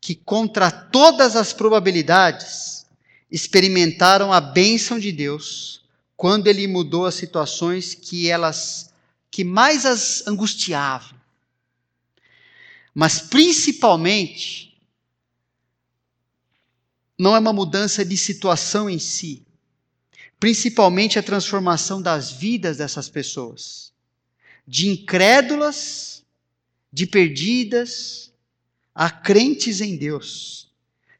que 0.00 0.14
contra 0.14 0.70
todas 0.70 1.36
as 1.36 1.52
probabilidades 1.52 2.86
experimentaram 3.30 4.32
a 4.32 4.40
bênção 4.40 4.98
de 4.98 5.10
Deus 5.10 5.82
quando 6.16 6.46
ele 6.46 6.66
mudou 6.66 7.06
as 7.06 7.14
situações 7.14 7.94
que 7.94 8.28
elas 8.28 8.92
que 9.30 9.42
mais 9.42 9.84
as 9.84 10.24
angustiavam. 10.28 11.18
Mas 12.94 13.20
principalmente, 13.20 14.80
não 17.18 17.34
é 17.34 17.38
uma 17.40 17.52
mudança 17.52 18.04
de 18.04 18.16
situação 18.16 18.88
em 18.88 19.00
si, 19.00 19.44
principalmente 20.44 21.18
a 21.18 21.22
transformação 21.22 22.02
das 22.02 22.30
vidas 22.30 22.76
dessas 22.76 23.08
pessoas, 23.08 23.94
de 24.68 24.90
incrédulas, 24.90 26.22
de 26.92 27.06
perdidas, 27.06 28.30
a 28.94 29.08
crentes 29.08 29.80
em 29.80 29.96
Deus, 29.96 30.70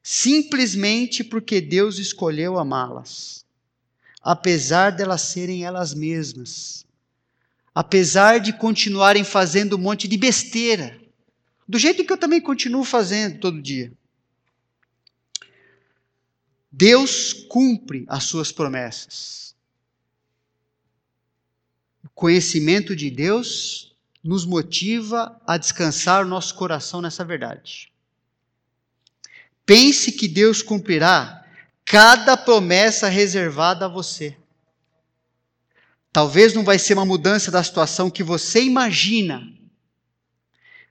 simplesmente 0.02 1.24
porque 1.24 1.58
Deus 1.58 1.98
escolheu 1.98 2.58
amá-las, 2.58 3.46
apesar 4.20 4.90
delas 4.90 5.22
serem 5.22 5.64
elas 5.64 5.94
mesmas. 5.94 6.84
Apesar 7.74 8.38
de 8.40 8.52
continuarem 8.52 9.24
fazendo 9.24 9.76
um 9.76 9.80
monte 9.80 10.06
de 10.06 10.18
besteira, 10.18 11.00
do 11.66 11.78
jeito 11.78 12.04
que 12.04 12.12
eu 12.12 12.18
também 12.18 12.42
continuo 12.42 12.84
fazendo 12.84 13.40
todo 13.40 13.62
dia. 13.62 13.90
Deus 16.76 17.32
cumpre 17.32 18.04
as 18.08 18.24
suas 18.24 18.50
promessas. 18.50 19.54
O 22.02 22.08
conhecimento 22.08 22.96
de 22.96 23.12
Deus 23.12 23.96
nos 24.24 24.44
motiva 24.44 25.40
a 25.46 25.56
descansar 25.56 26.24
o 26.24 26.28
nosso 26.28 26.56
coração 26.56 27.00
nessa 27.00 27.24
verdade. 27.24 27.92
Pense 29.64 30.10
que 30.10 30.26
Deus 30.26 30.62
cumprirá 30.62 31.46
cada 31.84 32.36
promessa 32.36 33.08
reservada 33.08 33.84
a 33.84 33.88
você. 33.88 34.36
Talvez 36.12 36.54
não 36.54 36.64
vai 36.64 36.80
ser 36.80 36.94
uma 36.94 37.06
mudança 37.06 37.52
da 37.52 37.62
situação 37.62 38.10
que 38.10 38.24
você 38.24 38.64
imagina. 38.64 39.48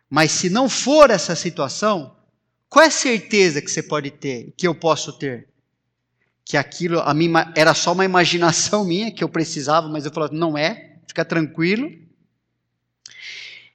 Mas 0.10 0.32
se 0.32 0.50
não 0.50 0.70
for 0.70 1.10
essa 1.10 1.36
situação, 1.36 2.16
qual 2.70 2.86
é 2.86 2.88
a 2.88 2.92
certeza 2.92 3.62
que 3.62 3.70
você 3.70 3.84
pode 3.84 4.12
ter, 4.12 4.54
que 4.56 4.66
eu 4.66 4.74
posso 4.74 5.12
ter? 5.12 5.52
Que 6.46 6.58
aquilo 6.58 7.00
a 7.00 7.14
mim, 7.14 7.32
era 7.56 7.74
só 7.74 7.94
uma 7.94 8.06
imaginação 8.06 8.84
minha 8.86 9.12
que 9.12 9.24
eu 9.24 9.30
precisava, 9.30 9.88
mas 9.88 10.06
eu 10.06 10.12
falava, 10.12 10.34
não 10.34 10.58
é, 10.58 10.98
fica 11.08 11.24
tranquilo. 11.24 11.91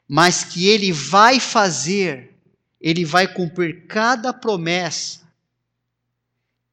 Mas 0.07 0.45
que 0.45 0.69
ele 0.69 0.91
vai 0.93 1.39
fazer, 1.39 2.35
ele 2.81 3.05
vai 3.05 3.33
cumprir 3.33 3.87
cada 3.87 4.33
promessa 4.33 5.21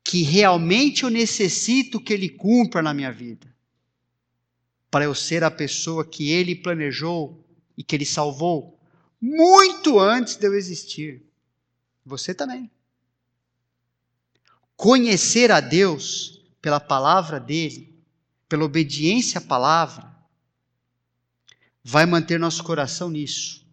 que 0.04 0.22
realmente 0.22 1.04
eu 1.04 1.10
necessito 1.10 2.00
que 2.00 2.14
ele 2.14 2.30
cumpra 2.30 2.82
na 2.82 2.94
minha 2.94 3.12
vida 3.12 3.56
para 4.96 5.04
eu 5.04 5.14
ser 5.14 5.44
a 5.44 5.52
pessoa 5.52 6.06
que 6.06 6.32
Ele 6.32 6.56
planejou 6.56 7.44
e 7.78 7.84
que 7.84 7.94
Ele 7.94 8.06
salvou 8.06 8.80
muito 9.20 10.00
antes 10.00 10.38
de 10.38 10.48
eu 10.48 10.54
existir. 10.54 11.22
Você 12.06 12.34
também. 12.34 12.72
Conhecer 14.76 15.52
a 15.52 15.60
Deus 15.60 16.42
pela 16.62 16.80
palavra 16.80 17.40
dele, 17.40 17.96
pela 18.50 18.66
obediência 18.66 19.40
à 19.40 19.42
palavra, 19.42 20.14
vai 21.84 22.06
manter 22.06 22.40
nosso 22.40 22.64
coração 22.64 23.10
nisso. 23.10 23.66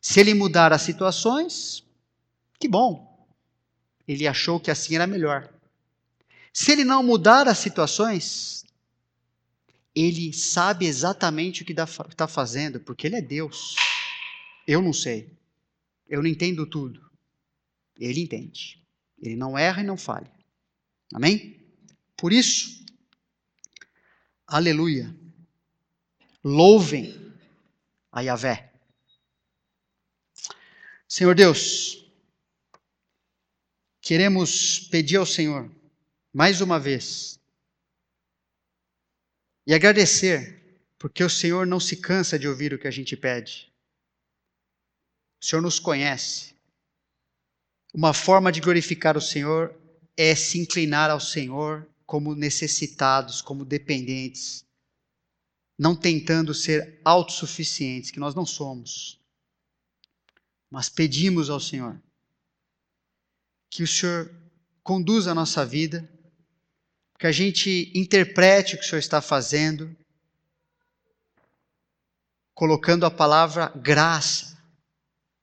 Se 0.00 0.20
ele 0.20 0.32
mudar 0.32 0.72
as 0.72 0.82
situações, 0.82 1.84
que 2.58 2.68
bom. 2.68 3.28
Ele 4.08 4.26
achou 4.26 4.58
que 4.58 4.70
assim 4.70 4.94
era 4.94 5.06
melhor. 5.06 5.52
Se 6.52 6.72
ele 6.72 6.84
não 6.84 7.02
mudar 7.02 7.46
as 7.46 7.58
situações, 7.58 8.64
ele 9.94 10.32
sabe 10.32 10.86
exatamente 10.86 11.62
o 11.62 11.64
que 11.64 11.72
está 11.72 12.26
fazendo, 12.26 12.80
porque 12.80 13.06
ele 13.06 13.16
é 13.16 13.22
Deus. 13.22 13.76
Eu 14.66 14.80
não 14.80 14.92
sei. 14.92 15.32
Eu 16.08 16.22
não 16.22 16.28
entendo 16.28 16.66
tudo. 16.66 17.08
Ele 17.98 18.20
entende. 18.20 18.79
Ele 19.20 19.36
não 19.36 19.56
erra 19.58 19.82
e 19.82 19.86
não 19.86 19.96
falha. 19.96 20.30
Amém? 21.12 21.60
Por 22.16 22.32
isso, 22.32 22.84
aleluia. 24.46 25.14
Louvem 26.42 27.34
a 28.10 28.20
Yahvé. 28.22 28.72
Senhor 31.06 31.34
Deus, 31.34 32.06
queremos 34.00 34.80
pedir 34.80 35.16
ao 35.16 35.26
Senhor, 35.26 35.70
mais 36.32 36.60
uma 36.60 36.78
vez, 36.78 37.38
e 39.66 39.74
agradecer, 39.74 40.88
porque 40.98 41.22
o 41.22 41.30
Senhor 41.30 41.66
não 41.66 41.80
se 41.80 41.96
cansa 41.96 42.38
de 42.38 42.48
ouvir 42.48 42.72
o 42.72 42.78
que 42.78 42.88
a 42.88 42.90
gente 42.90 43.16
pede. 43.16 43.72
O 45.40 45.44
Senhor 45.44 45.62
nos 45.62 45.78
conhece. 45.78 46.54
Uma 47.92 48.14
forma 48.14 48.52
de 48.52 48.60
glorificar 48.60 49.16
o 49.16 49.20
Senhor 49.20 49.74
é 50.16 50.34
se 50.34 50.58
inclinar 50.58 51.10
ao 51.10 51.20
Senhor 51.20 51.88
como 52.06 52.34
necessitados, 52.34 53.40
como 53.40 53.64
dependentes, 53.64 54.64
não 55.78 55.96
tentando 55.96 56.52
ser 56.52 57.00
autossuficientes, 57.04 58.10
que 58.10 58.20
nós 58.20 58.34
não 58.34 58.46
somos, 58.46 59.20
mas 60.70 60.88
pedimos 60.88 61.50
ao 61.50 61.60
Senhor 61.60 62.00
que 63.68 63.82
o 63.82 63.88
Senhor 63.88 64.32
conduza 64.82 65.30
a 65.30 65.34
nossa 65.34 65.64
vida 65.64 66.08
que 67.20 67.26
a 67.26 67.32
gente 67.32 67.92
interprete 67.94 68.74
o 68.74 68.78
que 68.78 68.84
o 68.84 68.88
Senhor 68.88 68.98
está 68.98 69.20
fazendo, 69.20 69.94
colocando 72.54 73.04
a 73.04 73.10
palavra 73.10 73.68
graça 73.76 74.58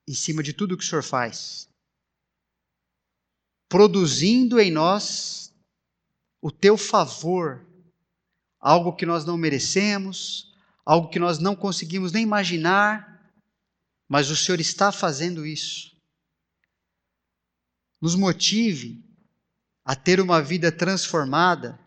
em 0.06 0.12
cima 0.12 0.42
de 0.42 0.52
tudo 0.52 0.76
que 0.76 0.82
o 0.82 0.86
Senhor 0.86 1.04
faz, 1.04 1.67
produzindo 3.68 4.58
em 4.58 4.70
nós 4.70 5.52
o 6.40 6.50
teu 6.50 6.76
favor, 6.76 7.66
algo 8.58 8.94
que 8.94 9.04
nós 9.04 9.24
não 9.24 9.36
merecemos, 9.36 10.54
algo 10.84 11.08
que 11.08 11.18
nós 11.18 11.38
não 11.38 11.54
conseguimos 11.54 12.12
nem 12.12 12.22
imaginar, 12.22 13.32
mas 14.08 14.30
o 14.30 14.36
Senhor 14.36 14.60
está 14.60 14.90
fazendo 14.90 15.44
isso. 15.44 15.96
Nos 18.00 18.14
motive 18.14 19.04
a 19.84 19.94
ter 19.94 20.20
uma 20.20 20.40
vida 20.40 20.72
transformada 20.72 21.78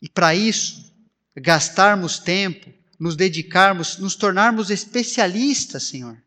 e 0.00 0.08
para 0.08 0.34
isso 0.34 0.92
gastarmos 1.36 2.18
tempo, 2.18 2.72
nos 2.98 3.16
dedicarmos, 3.16 3.98
nos 3.98 4.14
tornarmos 4.14 4.70
especialistas, 4.70 5.84
Senhor, 5.84 6.22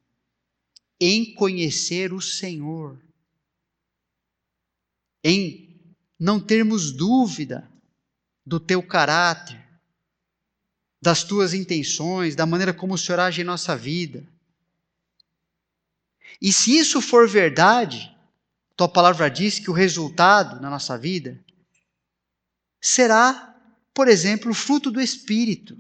em 1.00 1.34
conhecer 1.34 2.12
o 2.12 2.20
Senhor, 2.20 3.00
em 5.24 5.68
não 6.20 6.39
termos 6.39 6.91
dúvida 6.91 7.70
do 8.45 8.59
teu 8.59 8.82
caráter, 8.82 9.63
das 11.01 11.24
tuas 11.24 11.53
intenções, 11.53 12.36
da 12.36 12.45
maneira 12.45 12.74
como 12.74 12.93
o 12.93 12.97
Senhor 12.97 13.20
age 13.20 13.41
em 13.41 13.45
nossa 13.45 13.76
vida. 13.76 14.28
E 16.41 16.51
se 16.51 16.78
isso 16.78 17.01
for 17.01 17.28
verdade, 17.28 18.15
tua 18.76 18.88
palavra 18.88 19.30
diz 19.30 19.59
que 19.59 19.70
o 19.70 19.74
resultado 19.74 20.61
na 20.61 20.70
nossa 20.70 20.97
vida 20.97 21.43
será, 22.80 23.55
por 23.93 24.07
exemplo, 24.07 24.51
o 24.51 24.55
fruto 24.55 24.91
do 24.91 25.01
Espírito. 25.01 25.78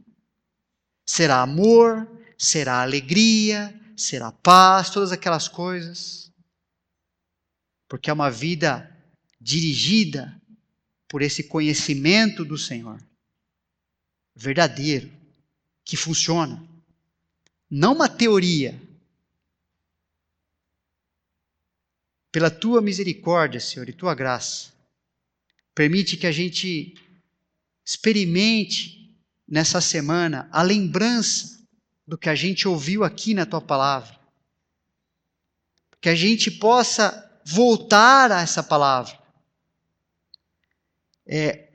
Será 1.05 1.41
amor, 1.41 2.09
será 2.37 2.81
alegria, 2.81 3.79
será 3.95 4.31
paz, 4.31 4.89
todas 4.89 5.11
aquelas 5.11 5.47
coisas. 5.47 6.31
Porque 7.87 8.09
é 8.09 8.13
uma 8.13 8.29
vida 8.29 8.96
dirigida 9.39 10.41
por 11.07 11.21
esse 11.21 11.43
conhecimento 11.43 12.43
do 12.43 12.57
Senhor 12.57 13.01
verdadeiro, 14.37 15.11
que 15.83 15.97
funciona. 15.97 16.63
Não 17.69 17.93
uma 17.93 18.07
teoria. 18.07 18.79
Pela 22.31 22.51
tua 22.51 22.81
misericórdia, 22.81 23.59
Senhor, 23.59 23.89
e 23.89 23.93
tua 23.93 24.13
graça, 24.13 24.71
permite 25.73 26.15
que 26.17 26.27
a 26.27 26.31
gente 26.31 26.93
experimente 27.83 29.17
nessa 29.47 29.81
semana 29.81 30.47
a 30.51 30.61
lembrança 30.61 31.65
do 32.05 32.17
que 32.17 32.29
a 32.29 32.35
gente 32.35 32.67
ouviu 32.67 33.03
aqui 33.03 33.33
na 33.33 33.45
tua 33.45 33.61
palavra. 33.61 34.17
Que 35.99 36.09
a 36.09 36.15
gente 36.15 36.51
possa 36.51 37.41
voltar 37.43 38.31
a 38.31 38.41
essa 38.41 38.61
palavra. 38.61 39.16
É, 41.27 41.69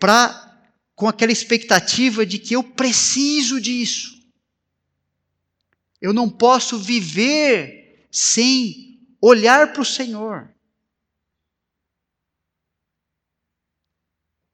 com 0.95 1.09
aquela 1.09 1.33
expectativa 1.33 2.25
de 2.25 2.39
que 2.39 2.55
eu 2.55 2.65
preciso 2.65 3.61
disso. 3.61 4.23
Eu 6.01 6.13
não 6.13 6.29
posso 6.29 6.79
viver 6.79 8.09
sem 8.11 9.07
olhar 9.21 9.73
para 9.73 9.83
o 9.83 9.85
Senhor. 9.85 10.53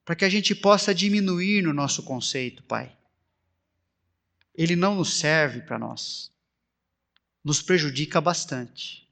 Para 0.04 0.16
que 0.16 0.24
a 0.24 0.28
gente 0.28 0.54
possa 0.54 0.94
diminuir 0.94 1.62
no 1.62 1.72
nosso 1.72 2.02
conceito, 2.02 2.62
Pai. 2.62 2.96
Ele 4.54 4.74
não 4.74 4.94
nos 4.94 5.18
serve 5.18 5.62
para 5.62 5.78
nós. 5.78 6.32
Nos 7.44 7.62
prejudica 7.62 8.20
bastante. 8.20 9.08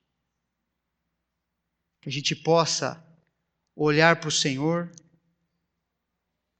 Que 2.01 2.09
a 2.09 2.12
gente 2.12 2.34
possa 2.34 3.03
olhar 3.74 4.16
para 4.16 4.28
o 4.28 4.32
Senhor 4.32 4.91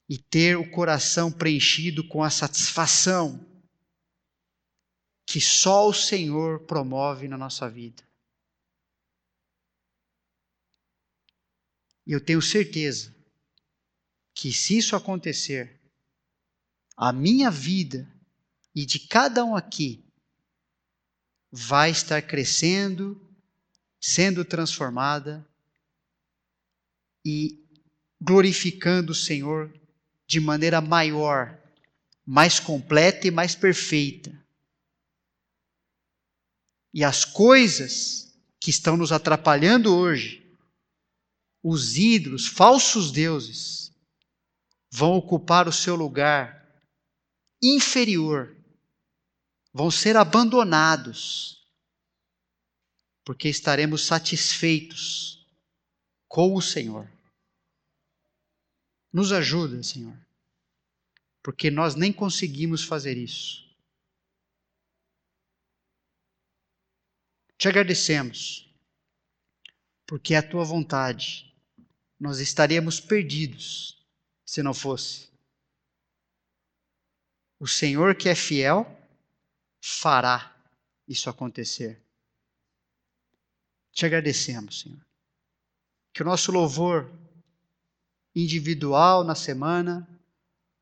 e 0.09 0.17
ter 0.17 0.57
o 0.57 0.71
coração 0.71 1.33
preenchido 1.33 2.07
com 2.07 2.23
a 2.23 2.31
satisfação 2.31 3.45
que 5.27 5.41
só 5.41 5.89
o 5.89 5.93
Senhor 5.93 6.61
promove 6.61 7.27
na 7.27 7.37
nossa 7.37 7.69
vida. 7.69 8.07
E 12.07 12.13
eu 12.13 12.25
tenho 12.25 12.41
certeza 12.41 13.13
que 14.33 14.53
se 14.53 14.79
isso 14.79 14.95
acontecer, 14.95 15.81
a 16.97 17.13
minha 17.13 17.51
vida 17.51 18.09
e 18.73 18.87
de 18.87 19.01
cada 19.01 19.45
um 19.45 19.57
aqui 19.57 20.05
vai 21.51 21.91
estar 21.91 22.23
crescendo, 22.23 23.21
sendo 24.01 24.45
transformada 24.45 25.45
e 27.25 27.67
glorificando 28.21 29.11
o 29.11 29.15
Senhor 29.15 29.73
de 30.27 30.41
maneira 30.41 30.81
maior, 30.81 31.61
mais 32.25 32.59
completa 32.59 33.27
e 33.27 33.31
mais 33.31 33.55
perfeita. 33.55 34.37
E 36.93 37.05
as 37.05 37.25
coisas 37.25 38.35
que 38.61 38.71
estão 38.71 38.97
nos 38.97 39.13
atrapalhando 39.13 39.95
hoje, 39.95 40.43
os 41.63 41.97
ídolos, 41.97 42.47
falsos 42.47 43.13
deuses, 43.13 43.93
vão 44.91 45.13
ocupar 45.13 45.69
o 45.69 45.73
seu 45.73 45.95
lugar 45.95 46.67
inferior, 47.63 48.57
vão 49.73 49.91
ser 49.91 50.17
abandonados, 50.17 51.65
porque 53.25 53.49
estaremos 53.49 54.07
satisfeitos 54.07 55.47
com 56.29 56.55
o 56.55 56.63
Senhor. 56.63 57.16
Nos 59.17 59.33
ajuda, 59.33 59.83
Senhor, 59.83 60.15
porque 61.43 61.71
nós 61.71 61.95
nem 61.95 62.13
conseguimos 62.13 62.85
fazer 62.85 63.17
isso. 63.17 63.67
Te 67.57 67.67
agradecemos, 67.67 68.71
porque 70.07 70.35
é 70.35 70.37
a 70.37 70.47
tua 70.47 70.65
vontade. 70.65 71.51
Nós 72.21 72.41
estaríamos 72.41 73.01
perdidos 73.01 74.07
se 74.45 74.63
não 74.63 74.75
fosse. 74.75 75.31
O 77.59 77.67
Senhor 77.67 78.15
que 78.17 78.29
é 78.29 78.35
fiel 78.35 78.85
fará 79.83 80.55
isso 81.09 81.31
acontecer. 81.31 82.05
Te 83.93 84.05
agradecemos, 84.05 84.81
Senhor. 84.81 85.07
Que 86.13 86.21
o 86.21 86.27
nosso 86.27 86.53
louvor 86.53 87.11
individual 88.37 89.25
na 89.25 89.35
semana 89.35 90.07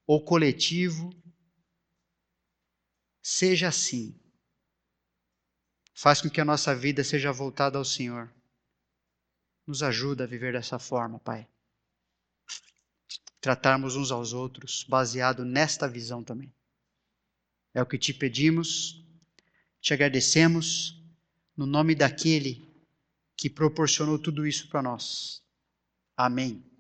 ou 0.05 0.25
coletivo, 0.25 1.15
seja 3.23 3.69
assim. 3.69 4.21
Faz 5.95 6.21
com 6.21 6.29
que 6.29 6.41
a 6.41 6.45
nossa 6.45 6.75
vida 6.75 7.05
seja 7.05 7.31
voltada 7.31 7.79
ao 7.79 7.85
Senhor. 7.85 8.35
Nos 9.65 9.85
ajuda 9.85 10.25
a 10.25 10.27
viver 10.27 10.53
dessa 10.53 10.81
forma, 10.81 11.21
Pai. 11.21 11.49
Tratarmos 13.41 13.95
uns 13.95 14.11
aos 14.11 14.33
outros 14.33 14.85
baseado 14.89 15.45
nesta 15.45 15.89
visão 15.89 16.25
também. 16.25 16.53
É 17.73 17.81
o 17.81 17.87
que 17.87 17.99
te 17.99 18.13
pedimos, 18.13 19.07
te 19.81 19.95
agradecemos, 19.95 21.01
no 21.57 21.67
nome 21.67 21.95
daquele 21.95 22.69
que 23.37 23.49
proporcionou 23.49 24.19
tudo 24.19 24.45
isso 24.47 24.69
para 24.69 24.83
nós. 24.83 25.43
Amém. 26.17 26.74